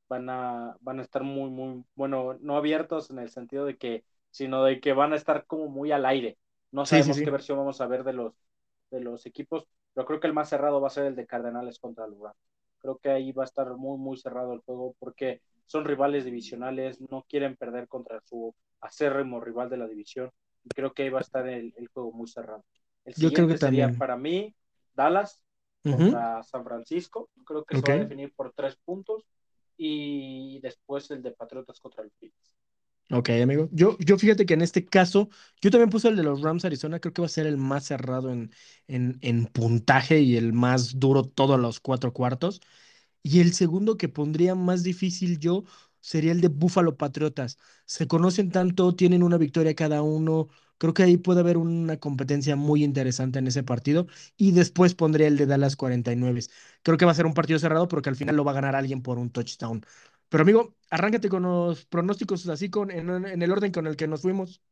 van 0.09 0.27
a, 0.31 0.75
van 0.81 0.99
a 0.99 1.03
estar 1.03 1.21
muy, 1.21 1.51
muy, 1.51 1.83
bueno, 1.93 2.35
no 2.41 2.57
abiertos 2.57 3.11
en 3.11 3.19
el 3.19 3.29
sentido 3.29 3.65
de 3.65 3.77
que, 3.77 4.03
sino 4.31 4.63
de 4.63 4.79
que 4.79 4.93
van 4.93 5.13
a 5.13 5.15
estar 5.15 5.45
como 5.45 5.67
muy 5.67 5.91
al 5.91 6.07
aire. 6.07 6.39
No 6.71 6.87
sabemos 6.87 7.07
sí, 7.07 7.13
sí, 7.13 7.19
sí. 7.19 7.25
qué 7.25 7.29
versión 7.29 7.59
vamos 7.59 7.79
a 7.81 7.85
ver 7.85 8.03
de 8.03 8.13
los, 8.13 8.33
de 8.89 9.01
los 9.01 9.27
equipos, 9.27 9.67
pero 9.93 10.07
creo 10.07 10.19
que 10.19 10.25
el 10.25 10.33
más 10.33 10.49
cerrado 10.49 10.81
va 10.81 10.87
a 10.87 10.91
ser 10.91 11.05
el 11.05 11.15
de 11.15 11.27
Cardenales 11.27 11.77
contra 11.77 12.07
los 12.07 12.19
Rams 12.19 12.52
creo 12.83 12.97
que 12.97 13.09
ahí 13.09 13.31
va 13.31 13.43
a 13.43 13.45
estar 13.45 13.73
muy, 13.77 13.97
muy 13.97 14.17
cerrado 14.17 14.53
el 14.53 14.59
juego 14.59 14.93
porque 14.99 15.41
son 15.65 15.85
rivales 15.85 16.25
divisionales, 16.25 16.99
no 17.09 17.25
quieren 17.27 17.55
perder 17.55 17.87
contra 17.87 18.19
su 18.25 18.53
acérrimo 18.81 19.39
rival 19.39 19.69
de 19.69 19.77
la 19.77 19.87
división 19.87 20.29
y 20.65 20.69
creo 20.69 20.93
que 20.93 21.03
ahí 21.03 21.09
va 21.09 21.19
a 21.19 21.21
estar 21.21 21.47
el, 21.47 21.73
el 21.77 21.87
juego 21.87 22.11
muy 22.11 22.27
cerrado. 22.27 22.65
El 23.05 23.13
Yo 23.15 23.31
creo 23.31 23.47
que 23.47 23.57
sería 23.57 23.85
también. 23.85 23.97
para 23.97 24.17
mí 24.17 24.53
Dallas 24.93 25.41
contra 25.81 26.39
uh 26.39 26.41
-huh. 26.41 26.43
San 26.43 26.63
Francisco, 26.65 27.29
creo 27.45 27.63
que 27.63 27.77
okay. 27.77 27.81
se 27.81 27.91
va 27.91 27.97
a 27.99 28.03
definir 28.03 28.33
por 28.35 28.53
tres 28.53 28.75
puntos 28.75 29.25
y 29.77 30.59
después 30.59 31.09
el 31.11 31.21
de 31.21 31.31
Patriotas 31.31 31.79
contra 31.79 32.03
los 32.03 32.13
Phillies. 32.19 32.55
Ok, 33.11 33.29
amigo. 33.43 33.69
Yo, 33.71 33.95
yo 33.99 34.17
fíjate 34.17 34.45
que 34.45 34.55
en 34.55 34.61
este 34.61 34.85
caso, 34.85 35.29
yo 35.61 35.69
también 35.69 35.89
puse 35.89 36.07
el 36.07 36.15
de 36.15 36.23
los 36.23 36.41
Rams 36.41 36.65
Arizona, 36.65 36.99
creo 36.99 37.13
que 37.13 37.21
va 37.21 37.25
a 37.27 37.29
ser 37.29 37.45
el 37.45 37.57
más 37.57 37.85
cerrado 37.85 38.31
en, 38.31 38.51
en, 38.87 39.19
en 39.21 39.45
puntaje 39.45 40.19
y 40.21 40.35
el 40.37 40.51
más 40.53 40.99
duro 40.99 41.23
todos 41.23 41.59
los 41.59 41.79
cuatro 41.79 42.11
cuartos. 42.13 42.61
Y 43.23 43.41
el 43.41 43.53
segundo 43.53 43.97
que 43.97 44.09
pondría 44.09 44.55
más 44.55 44.83
difícil 44.83 45.39
yo 45.39 45.63
sería 46.01 46.31
el 46.33 46.41
de 46.41 46.49
Buffalo 46.49 46.97
Patriotas. 46.97 47.57
Se 47.85 48.07
conocen 48.07 48.51
tanto, 48.51 48.95
tienen 48.95 49.23
una 49.23 49.37
victoria 49.37 49.75
cada 49.75 50.01
uno. 50.03 50.49
Creo 50.79 50.93
que 50.93 51.03
ahí 51.03 51.17
puede 51.17 51.41
haber 51.41 51.57
una 51.57 51.97
competencia 51.97 52.55
muy 52.57 52.83
interesante 52.83 53.39
en 53.39 53.47
ese 53.47 53.63
partido. 53.63 54.07
Y 54.37 54.51
después 54.53 54.95
pondría 54.95 55.27
el 55.27 55.37
de 55.37 55.45
Dallas 55.47 55.75
49. 55.77 56.41
Creo 56.83 56.97
que 56.97 57.05
va 57.05 57.11
a 57.11 57.15
ser 57.15 57.25
un 57.27 57.33
partido 57.35 57.59
cerrado 57.59 57.87
porque 57.87 58.09
al 58.09 58.15
final 58.17 58.35
lo 58.35 58.43
va 58.45 58.51
a 58.51 58.55
ganar 58.55 58.75
alguien 58.75 59.01
por 59.03 59.19
un 59.19 59.29
touchdown. 59.31 59.85
Pero 60.33 60.41
amigo, 60.41 60.73
arráncate 60.89 61.29
con 61.29 61.43
los 61.43 61.85
pronósticos 61.85 62.49
así 62.49 62.67
con, 62.67 62.89
en, 62.89 63.07
en 63.07 63.39
el 63.39 63.51
orden 63.51 63.71
con 63.71 63.85
el 63.85 63.95
que 63.95 64.07
nos 64.07 64.23
fuimos. 64.23 64.63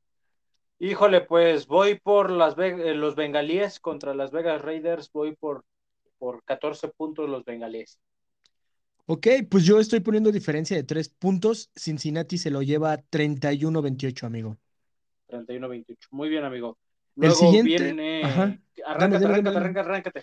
Híjole, 0.79 1.21
pues 1.21 1.67
voy 1.67 1.99
por 1.99 2.31
las 2.31 2.55
Ve 2.55 2.95
los 2.95 3.13
bengalíes 3.13 3.79
contra 3.79 4.15
las 4.15 4.31
Vegas 4.31 4.59
Raiders, 4.63 5.11
voy 5.13 5.35
por, 5.35 5.63
por 6.17 6.43
14 6.45 6.87
puntos 6.87 7.29
los 7.29 7.45
bengalíes. 7.45 7.99
Ok, 9.05 9.27
pues 9.51 9.63
yo 9.63 9.79
estoy 9.79 9.99
poniendo 9.99 10.31
diferencia 10.31 10.75
de 10.75 10.81
3 10.81 11.09
puntos. 11.09 11.69
Cincinnati 11.75 12.39
se 12.39 12.49
lo 12.49 12.63
lleva 12.63 12.97
31-28, 12.97 14.23
amigo. 14.23 14.57
31-28. 15.29 15.95
Muy 16.09 16.29
bien, 16.29 16.43
amigo. 16.43 16.79
Luego 17.13 17.35
el 17.35 17.39
siguiente. 17.39 17.83
Viene... 17.83 18.23
Arráncate, 18.83 19.25
dame, 19.25 19.43
dame, 19.43 19.49
arráncate, 19.49 19.79
arráncate. 19.79 20.21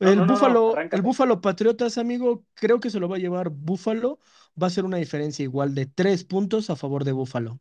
No, 0.00 0.10
el, 0.10 0.16
no, 0.18 0.26
Búfalo, 0.26 0.74
no, 0.74 0.80
el 0.80 1.02
Búfalo 1.02 1.40
Patriotas, 1.40 1.98
amigo, 1.98 2.44
creo 2.54 2.80
que 2.80 2.90
se 2.90 2.98
lo 2.98 3.08
va 3.08 3.16
a 3.16 3.20
llevar 3.20 3.50
Búfalo. 3.50 4.18
Va 4.60 4.66
a 4.66 4.70
ser 4.70 4.84
una 4.84 4.96
diferencia 4.96 5.42
igual 5.42 5.74
de 5.74 5.86
tres 5.86 6.24
puntos 6.24 6.70
a 6.70 6.76
favor 6.76 7.04
de 7.04 7.12
Búfalo. 7.12 7.60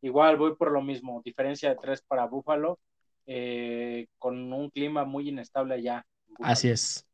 Igual 0.00 0.36
voy 0.36 0.56
por 0.56 0.72
lo 0.72 0.82
mismo, 0.82 1.20
diferencia 1.24 1.68
de 1.70 1.76
tres 1.76 2.02
para 2.02 2.26
Búfalo, 2.26 2.78
eh, 3.26 4.06
con 4.18 4.52
un 4.52 4.70
clima 4.70 5.04
muy 5.04 5.28
inestable 5.28 5.74
allá. 5.74 6.04
Así 6.40 6.68
es. 6.68 7.06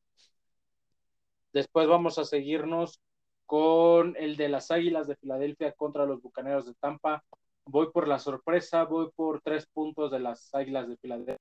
Después 1.52 1.88
vamos 1.88 2.18
a 2.18 2.24
seguirnos 2.24 3.00
con 3.46 4.14
el 4.16 4.36
de 4.36 4.48
las 4.48 4.70
Águilas 4.70 5.06
de 5.06 5.16
Filadelfia 5.16 5.72
contra 5.72 6.06
los 6.06 6.20
Bucaneros 6.20 6.66
de 6.66 6.74
Tampa. 6.74 7.24
Voy 7.64 7.90
por 7.92 8.06
la 8.06 8.18
sorpresa, 8.18 8.84
voy 8.84 9.10
por 9.14 9.40
tres 9.40 9.66
puntos 9.66 10.10
de 10.10 10.20
las 10.20 10.54
Águilas 10.54 10.88
de 10.88 10.96
Filadelfia. 10.98 11.38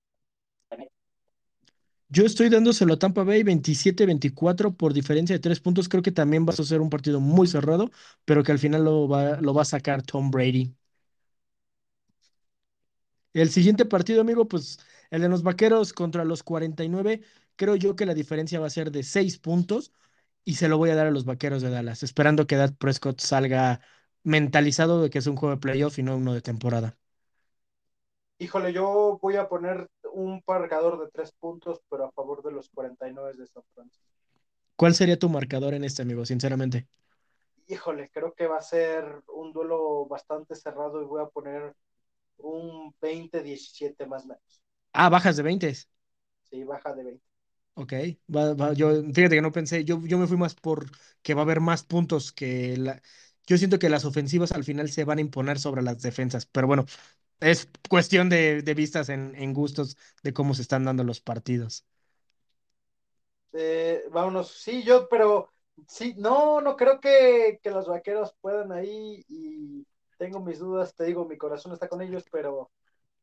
Yo 2.09 2.25
estoy 2.25 2.49
dándoselo 2.49 2.93
a 2.93 2.99
Tampa 2.99 3.23
Bay 3.23 3.43
27-24 3.43 4.73
por 4.73 4.93
diferencia 4.93 5.35
de 5.35 5.39
tres 5.41 5.59
puntos. 5.59 5.89
Creo 5.89 6.01
que 6.03 6.11
también 6.11 6.45
va 6.45 6.53
a 6.53 6.55
ser 6.55 6.79
un 6.81 6.89
partido 6.89 7.19
muy 7.19 7.47
cerrado, 7.47 7.91
pero 8.25 8.43
que 8.43 8.51
al 8.53 8.59
final 8.59 8.85
lo 8.85 9.07
va, 9.09 9.61
a 9.61 9.65
sacar 9.65 10.01
Tom 10.03 10.31
Brady. 10.31 10.73
El 13.33 13.49
siguiente 13.49 13.85
partido, 13.85 14.21
amigo, 14.21 14.47
pues 14.47 14.79
el 15.11 15.21
de 15.21 15.29
los 15.29 15.43
Vaqueros 15.43 15.93
contra 15.93 16.25
los 16.25 16.43
49, 16.43 17.21
creo 17.55 17.75
yo 17.75 17.95
que 17.95 18.05
la 18.05 18.13
diferencia 18.13 18.59
va 18.59 18.67
a 18.67 18.69
ser 18.69 18.91
de 18.91 19.03
6 19.03 19.37
puntos 19.37 19.91
y 20.45 20.55
se 20.55 20.69
lo 20.69 20.77
voy 20.77 20.89
a 20.91 20.95
dar 20.95 21.07
a 21.07 21.11
los 21.11 21.25
Vaqueros 21.25 21.61
de 21.61 21.69
Dallas, 21.69 22.03
esperando 22.03 22.47
que 22.47 22.55
Dak 22.57 22.77
Prescott 22.77 23.19
salga 23.21 23.81
mentalizado 24.23 25.01
de 25.01 25.09
que 25.09 25.19
es 25.19 25.27
un 25.27 25.35
juego 25.37 25.55
de 25.55 25.61
playoff 25.61 25.99
y 25.99 26.03
no 26.03 26.17
uno 26.17 26.33
de 26.33 26.41
temporada. 26.41 26.97
Híjole, 28.39 28.71
yo 28.73 29.17
voy 29.21 29.35
a 29.35 29.47
poner 29.49 29.87
un 30.17 30.43
marcador 30.47 30.99
de 30.99 31.11
tres 31.11 31.31
puntos, 31.31 31.79
pero 31.89 32.05
a 32.05 32.11
favor 32.11 32.41
de 32.41 32.51
los 32.51 32.69
49 32.69 33.33
de 33.37 33.45
San 33.45 33.63
Francisco. 33.75 34.07
¿Cuál 34.75 34.95
sería 34.95 35.19
tu 35.19 35.29
marcador 35.29 35.75
en 35.75 35.83
este, 35.83 36.01
amigo, 36.01 36.25
sinceramente? 36.25 36.87
Híjole, 37.67 38.09
creo 38.09 38.33
que 38.33 38.47
va 38.47 38.57
a 38.57 38.61
ser 38.61 39.21
un 39.27 39.53
duelo 39.53 40.07
bastante 40.07 40.55
cerrado 40.55 41.01
y 41.01 41.05
voy 41.05 41.21
a 41.21 41.27
poner 41.27 41.75
un 42.37 42.95
20-17 42.99 44.07
más 44.07 44.25
menos. 44.25 44.61
Ah, 44.93 45.09
bajas 45.09 45.37
de 45.37 45.43
20. 45.43 45.75
Sí, 46.49 46.63
baja 46.63 46.93
de 46.93 47.03
20. 47.03 47.23
Ok, 47.75 47.93
va, 48.35 48.55
va, 48.55 48.73
yo 48.73 49.03
fíjate 49.13 49.35
que 49.35 49.41
no 49.41 49.51
pensé, 49.51 49.83
yo, 49.85 50.01
yo 50.03 50.17
me 50.17 50.25
fui 50.25 50.35
más 50.35 50.55
por 50.55 50.89
que 51.21 51.35
va 51.35 51.41
a 51.41 51.43
haber 51.43 51.59
más 51.59 51.83
puntos 51.83 52.31
que 52.31 52.75
la... 52.75 53.01
Yo 53.45 53.57
siento 53.57 53.77
que 53.77 53.87
las 53.89 54.03
ofensivas 54.03 54.51
al 54.51 54.63
final 54.63 54.89
se 54.89 55.03
van 55.03 55.19
a 55.19 55.21
imponer 55.21 55.59
sobre 55.59 55.83
las 55.83 56.01
defensas, 56.01 56.47
pero 56.47 56.65
bueno, 56.65 56.85
es 57.39 57.69
cuestión 57.89 58.29
de, 58.29 58.61
de 58.61 58.73
vistas 58.73 59.09
en, 59.09 59.33
en 59.35 59.53
gustos 59.53 59.97
de 60.23 60.33
cómo 60.33 60.53
se 60.55 60.61
están 60.63 60.85
dando 60.85 61.03
los 61.03 61.21
partidos. 61.21 61.85
Eh, 63.53 64.03
vámonos, 64.11 64.49
sí, 64.51 64.83
yo, 64.83 65.07
pero 65.09 65.49
sí, 65.87 66.13
no, 66.17 66.61
no 66.61 66.75
creo 66.75 66.99
que, 66.99 67.59
que 67.61 67.71
los 67.71 67.87
vaqueros 67.87 68.35
puedan 68.41 68.71
ahí 68.71 69.23
y 69.27 69.85
tengo 70.17 70.39
mis 70.41 70.59
dudas, 70.59 70.93
te 70.95 71.05
digo, 71.05 71.25
mi 71.25 71.37
corazón 71.37 71.73
está 71.73 71.87
con 71.87 72.01
ellos, 72.01 72.25
pero 72.31 72.71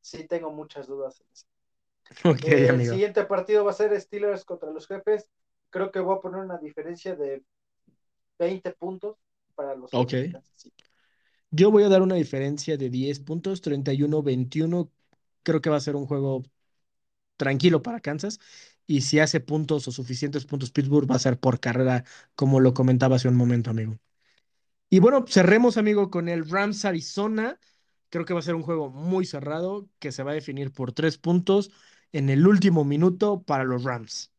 sí 0.01 0.27
tengo 0.29 0.51
muchas 0.53 0.87
dudas. 0.87 1.25
Ok, 2.25 2.47
Eh, 2.47 2.69
el 2.69 2.85
siguiente 2.85 3.25
partido 3.25 3.65
va 3.65 3.71
a 3.71 3.75
ser 3.75 3.99
Steelers 4.01 4.45
contra 4.45 4.71
los 4.71 4.87
jefes. 4.87 5.29
Creo 5.71 5.91
que 5.91 6.01
voy 6.01 6.17
a 6.17 6.21
poner 6.21 6.41
una 6.41 6.59
diferencia 6.59 7.17
de 7.17 7.43
20 8.39 8.73
puntos 8.73 9.19
para 9.55 9.75
los 9.77 9.93
Ok. 9.93 10.15
jefes 10.15 10.21
de 10.21 10.29
Kansas 10.29 10.57
City. 10.59 10.85
Yo 11.57 11.71
voy 11.71 11.85
a 11.85 11.89
dar 11.89 12.03
una 12.03 12.17
diferencia 12.17 12.77
de 12.77 12.91
10 12.91 13.21
puntos, 13.21 13.61
31-21. 13.61 14.91
Creo 15.45 15.61
que 15.61 15.71
va 15.71 15.77
a 15.77 15.81
ser 15.81 15.95
un 15.97 16.07
juego 16.07 16.43
tranquilo 17.37 17.83
para 17.83 18.01
Kansas. 18.01 18.41
Y 18.87 19.03
si 19.03 19.21
hace 19.21 19.41
puntos 19.41 19.89
o 19.89 19.93
suficientes 19.93 20.47
puntos 20.47 20.73
Pittsburgh, 20.73 21.11
va 21.11 21.17
a 21.17 21.21
ser 21.21 21.39
por 21.41 21.61
carrera, 21.61 22.05
como 22.37 22.61
lo 22.61 22.75
comentaba 22.75 23.17
hace 23.17 23.29
un 23.29 23.37
momento, 23.37 23.71
amigo. 23.71 23.99
Y 24.91 25.01
bueno, 25.01 25.25
cerremos, 25.29 25.77
amigo, 25.79 26.11
con 26.11 26.29
el 26.29 26.49
Rams 26.49 26.85
Arizona. 26.85 27.59
Creo 28.11 28.25
que 28.25 28.35
va 28.35 28.41
a 28.41 28.43
ser 28.45 28.55
un 28.57 28.63
juego 28.63 28.91
muy 28.91 29.27
cerrado, 29.27 29.89
que 30.01 30.13
se 30.13 30.23
va 30.25 30.33
a 30.33 30.35
definir 30.35 30.73
por 30.73 30.93
tres 30.93 31.19
puntos 31.19 31.71
en 32.13 32.31
el 32.31 32.47
último 32.47 32.85
minuto 32.85 33.43
para 33.43 33.65
los 33.65 33.85
Rams. 33.85 34.33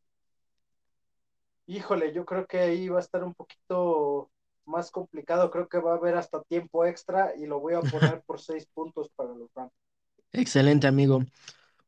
Híjole, 1.67 2.13
yo 2.13 2.25
creo 2.25 2.45
que 2.47 2.59
ahí 2.59 2.89
va 2.89 2.97
a 2.99 3.01
estar 3.01 3.23
un 3.23 3.33
poquito 3.33 4.31
más 4.67 4.91
complicado. 4.91 5.51
Creo 5.51 5.67
que 5.69 5.79
va 5.79 5.93
a 5.93 5.97
haber 5.97 6.15
hasta 6.15 6.41
tiempo 6.43 6.85
extra 6.85 7.35
y 7.37 7.45
lo 7.47 7.59
voy 7.59 7.73
a 7.75 7.81
poner 7.85 8.21
por 8.23 8.39
6 8.41 8.67
puntos 8.73 9.09
para 9.15 9.33
los 9.33 9.49
Rams. 9.55 9.73
Excelente, 10.31 10.87
amigo. 10.87 11.23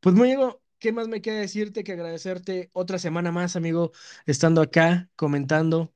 Pues 0.00 0.14
muy 0.16 0.32
amigo, 0.32 0.62
¿qué 0.78 0.92
más 0.92 1.08
me 1.08 1.22
queda 1.22 1.40
decirte 1.40 1.84
que 1.84 1.92
agradecerte 1.92 2.70
otra 2.74 2.98
semana 2.98 3.32
más, 3.32 3.56
amigo, 3.56 3.92
estando 4.26 4.62
acá 4.62 5.10
comentando? 5.16 5.94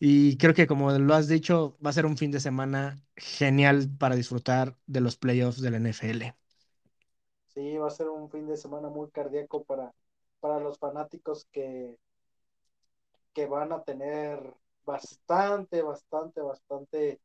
Y 0.00 0.38
creo 0.38 0.54
que 0.54 0.66
como 0.68 0.92
lo 0.92 1.14
has 1.14 1.28
dicho, 1.28 1.78
va 1.84 1.90
a 1.90 1.92
ser 1.94 2.06
un 2.06 2.18
fin 2.18 2.30
de 2.32 2.40
semana 2.40 3.02
genial 3.16 3.90
para 3.98 4.16
disfrutar 4.16 4.78
de 4.86 5.00
los 5.00 5.16
playoffs 5.16 5.60
de 5.62 5.70
la 5.72 5.78
NFL. 5.78 6.36
Sí, 7.52 7.62
va 7.84 7.86
a 7.88 7.90
ser 7.94 8.08
un 8.10 8.28
fin 8.34 8.46
de 8.46 8.56
semana 8.56 8.88
muy 8.88 9.10
cardíaco 9.10 9.64
para, 9.64 9.92
para 10.38 10.60
los 10.60 10.78
fanáticos 10.78 11.44
que, 11.50 11.98
que 13.34 13.46
van 13.46 13.72
a 13.72 13.82
tener 13.84 14.38
bastante, 14.86 15.82
bastante, 15.82 16.42
bastante 16.42 17.20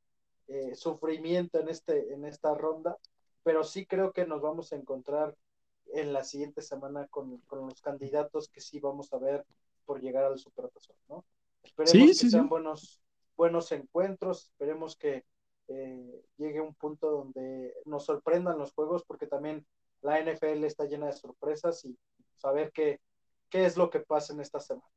eh, 0.48 0.76
sufrimiento 0.76 1.60
en, 1.60 1.70
este, 1.70 2.14
en 2.14 2.26
esta 2.26 2.56
ronda, 2.56 2.98
pero 3.44 3.64
sí 3.64 3.86
creo 3.88 4.14
que 4.14 4.26
nos 4.26 4.42
vamos 4.42 4.74
a 4.74 4.78
encontrar 4.78 5.36
en 5.94 6.14
la 6.14 6.24
siguiente 6.24 6.62
semana 6.62 7.08
con, 7.08 7.38
con 7.42 7.68
los 7.68 7.82
candidatos 7.82 8.50
que 8.50 8.62
sí 8.62 8.80
vamos 8.80 9.12
a 9.14 9.18
ver 9.20 9.46
por 9.86 10.02
llegar 10.02 10.26
al 10.26 10.40
Supertazón, 10.40 10.96
¿no? 11.10 11.26
Esperemos 11.64 12.14
Sí, 12.14 12.14
que 12.14 12.24
sí, 12.24 12.26
sean 12.26 12.48
sí. 12.48 12.50
buenos, 12.50 13.02
buenos 13.38 13.72
encuentros, 13.72 14.46
esperemos 14.46 14.96
que 14.98 15.26
eh, 15.68 16.24
llegue 16.38 16.62
un 16.62 16.74
punto 16.76 17.12
donde 17.12 17.74
nos 17.86 18.06
sorprendan 18.06 18.58
los 18.58 18.74
juegos, 18.74 19.04
porque 19.06 19.28
también 19.28 19.66
la 20.02 20.20
NFL 20.20 20.64
está 20.66 20.86
llena 20.86 21.08
de 21.08 21.14
sorpresas 21.14 21.84
y 21.86 21.98
saber 22.38 22.72
qué, 22.74 23.00
qué 23.50 23.66
es 23.66 23.78
lo 23.78 23.90
que 23.90 24.00
pasa 24.00 24.34
en 24.34 24.42
esta 24.42 24.60
semana. 24.60 24.88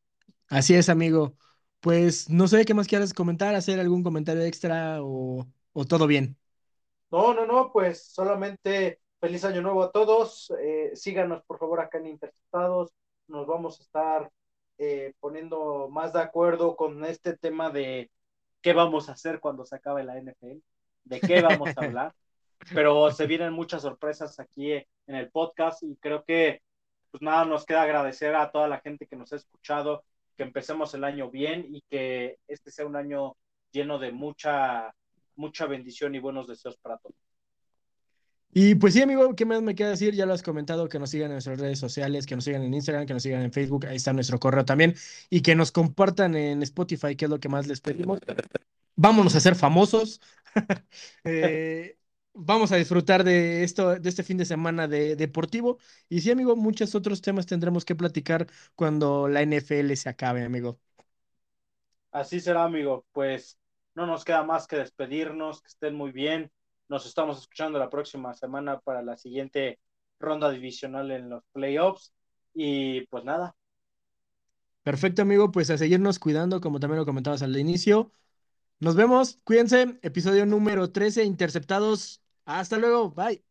Así 0.48 0.74
es, 0.74 0.88
amigo. 0.88 1.36
Pues 1.84 2.30
no 2.30 2.48
sé 2.48 2.64
qué 2.64 2.72
más 2.72 2.88
quieras 2.88 3.12
comentar, 3.12 3.54
hacer 3.54 3.78
algún 3.78 4.02
comentario 4.02 4.42
extra 4.42 5.02
o, 5.02 5.46
o 5.74 5.84
todo 5.84 6.06
bien. 6.06 6.34
No, 7.10 7.34
no, 7.34 7.44
no, 7.44 7.70
pues 7.70 8.06
solamente 8.06 9.00
feliz 9.20 9.44
año 9.44 9.60
nuevo 9.60 9.82
a 9.82 9.92
todos. 9.92 10.50
Eh, 10.62 10.92
síganos 10.94 11.44
por 11.44 11.58
favor 11.58 11.80
acá 11.80 11.98
en 11.98 12.06
Interceptados. 12.06 12.90
Nos 13.28 13.46
vamos 13.46 13.78
a 13.78 13.82
estar 13.82 14.30
eh, 14.78 15.12
poniendo 15.20 15.90
más 15.90 16.14
de 16.14 16.22
acuerdo 16.22 16.74
con 16.74 17.04
este 17.04 17.36
tema 17.36 17.68
de 17.68 18.10
qué 18.62 18.72
vamos 18.72 19.10
a 19.10 19.12
hacer 19.12 19.38
cuando 19.38 19.66
se 19.66 19.76
acabe 19.76 20.04
la 20.04 20.16
NFL, 20.16 20.62
de 21.04 21.20
qué 21.20 21.42
vamos 21.42 21.68
a 21.76 21.82
hablar. 21.82 22.14
Pero 22.74 23.10
se 23.10 23.26
vienen 23.26 23.52
muchas 23.52 23.82
sorpresas 23.82 24.40
aquí 24.40 24.72
en 24.72 24.86
el 25.06 25.30
podcast 25.30 25.82
y 25.82 25.96
creo 25.96 26.24
que 26.24 26.62
pues 27.10 27.20
nada, 27.22 27.44
nos 27.44 27.66
queda 27.66 27.82
agradecer 27.82 28.34
a 28.34 28.50
toda 28.50 28.68
la 28.68 28.80
gente 28.80 29.06
que 29.06 29.16
nos 29.16 29.32
ha 29.34 29.36
escuchado, 29.36 30.02
que 30.36 30.42
empecemos 30.42 30.94
el 30.94 31.04
año 31.04 31.30
bien 31.30 31.66
y 31.68 31.82
que 31.88 32.38
este 32.48 32.70
sea 32.70 32.86
un 32.86 32.96
año 32.96 33.36
lleno 33.72 33.98
de 33.98 34.12
mucha, 34.12 34.94
mucha 35.36 35.66
bendición 35.66 36.14
y 36.14 36.20
buenos 36.20 36.46
deseos 36.46 36.76
para 36.78 36.98
todos. 36.98 37.16
Y 38.56 38.76
pues 38.76 38.94
sí, 38.94 39.02
amigo, 39.02 39.34
¿qué 39.34 39.44
más 39.44 39.62
me 39.62 39.74
queda 39.74 39.90
decir? 39.90 40.14
Ya 40.14 40.26
lo 40.26 40.32
has 40.32 40.44
comentado, 40.44 40.88
que 40.88 41.00
nos 41.00 41.10
sigan 41.10 41.26
en 41.26 41.34
nuestras 41.34 41.58
redes 41.58 41.80
sociales, 41.80 42.24
que 42.24 42.36
nos 42.36 42.44
sigan 42.44 42.62
en 42.62 42.72
Instagram, 42.72 43.04
que 43.04 43.12
nos 43.12 43.24
sigan 43.24 43.42
en 43.42 43.52
Facebook, 43.52 43.86
ahí 43.86 43.96
está 43.96 44.12
nuestro 44.12 44.38
correo 44.38 44.64
también, 44.64 44.94
y 45.28 45.42
que 45.42 45.56
nos 45.56 45.72
compartan 45.72 46.36
en 46.36 46.62
Spotify, 46.62 47.16
que 47.16 47.24
es 47.24 47.30
lo 47.32 47.40
que 47.40 47.48
más 47.48 47.66
les 47.66 47.80
pedimos. 47.80 48.20
Vámonos 48.94 49.34
a 49.34 49.40
ser 49.40 49.56
famosos. 49.56 50.20
Eh, 51.24 51.96
vamos 52.34 52.72
a 52.72 52.76
disfrutar 52.76 53.24
de 53.24 53.62
esto, 53.64 53.94
de 53.98 54.08
este 54.08 54.22
fin 54.22 54.36
de 54.36 54.44
semana 54.44 54.88
de, 54.88 55.16
deportivo. 55.16 55.78
Y 56.08 56.20
sí, 56.20 56.30
amigo, 56.30 56.56
muchos 56.56 56.94
otros 56.94 57.22
temas 57.22 57.46
tendremos 57.46 57.84
que 57.84 57.94
platicar 57.94 58.46
cuando 58.74 59.28
la 59.28 59.42
NFL 59.42 59.94
se 59.96 60.08
acabe, 60.08 60.44
amigo. 60.44 60.78
Así 62.10 62.40
será, 62.40 62.64
amigo. 62.64 63.06
Pues 63.12 63.58
no 63.94 64.06
nos 64.06 64.24
queda 64.24 64.42
más 64.42 64.66
que 64.66 64.76
despedirnos, 64.76 65.62
que 65.62 65.68
estén 65.68 65.94
muy 65.94 66.12
bien. 66.12 66.50
Nos 66.88 67.06
estamos 67.06 67.38
escuchando 67.38 67.78
la 67.78 67.90
próxima 67.90 68.34
semana 68.34 68.80
para 68.80 69.02
la 69.02 69.16
siguiente 69.16 69.78
ronda 70.18 70.50
divisional 70.50 71.10
en 71.10 71.30
los 71.30 71.42
playoffs. 71.52 72.12
Y 72.52 73.06
pues 73.06 73.24
nada. 73.24 73.56
Perfecto, 74.82 75.22
amigo, 75.22 75.50
pues 75.50 75.70
a 75.70 75.78
seguirnos 75.78 76.18
cuidando, 76.18 76.60
como 76.60 76.78
también 76.78 76.98
lo 76.98 77.06
comentabas 77.06 77.42
al 77.42 77.56
inicio. 77.56 78.12
Nos 78.80 78.96
vemos, 78.96 79.40
cuídense, 79.44 79.98
episodio 80.02 80.46
número 80.46 80.90
13, 80.90 81.24
Interceptados. 81.24 82.23
Hasta 82.46 82.78
luego, 82.78 83.10
bye. 83.10 83.44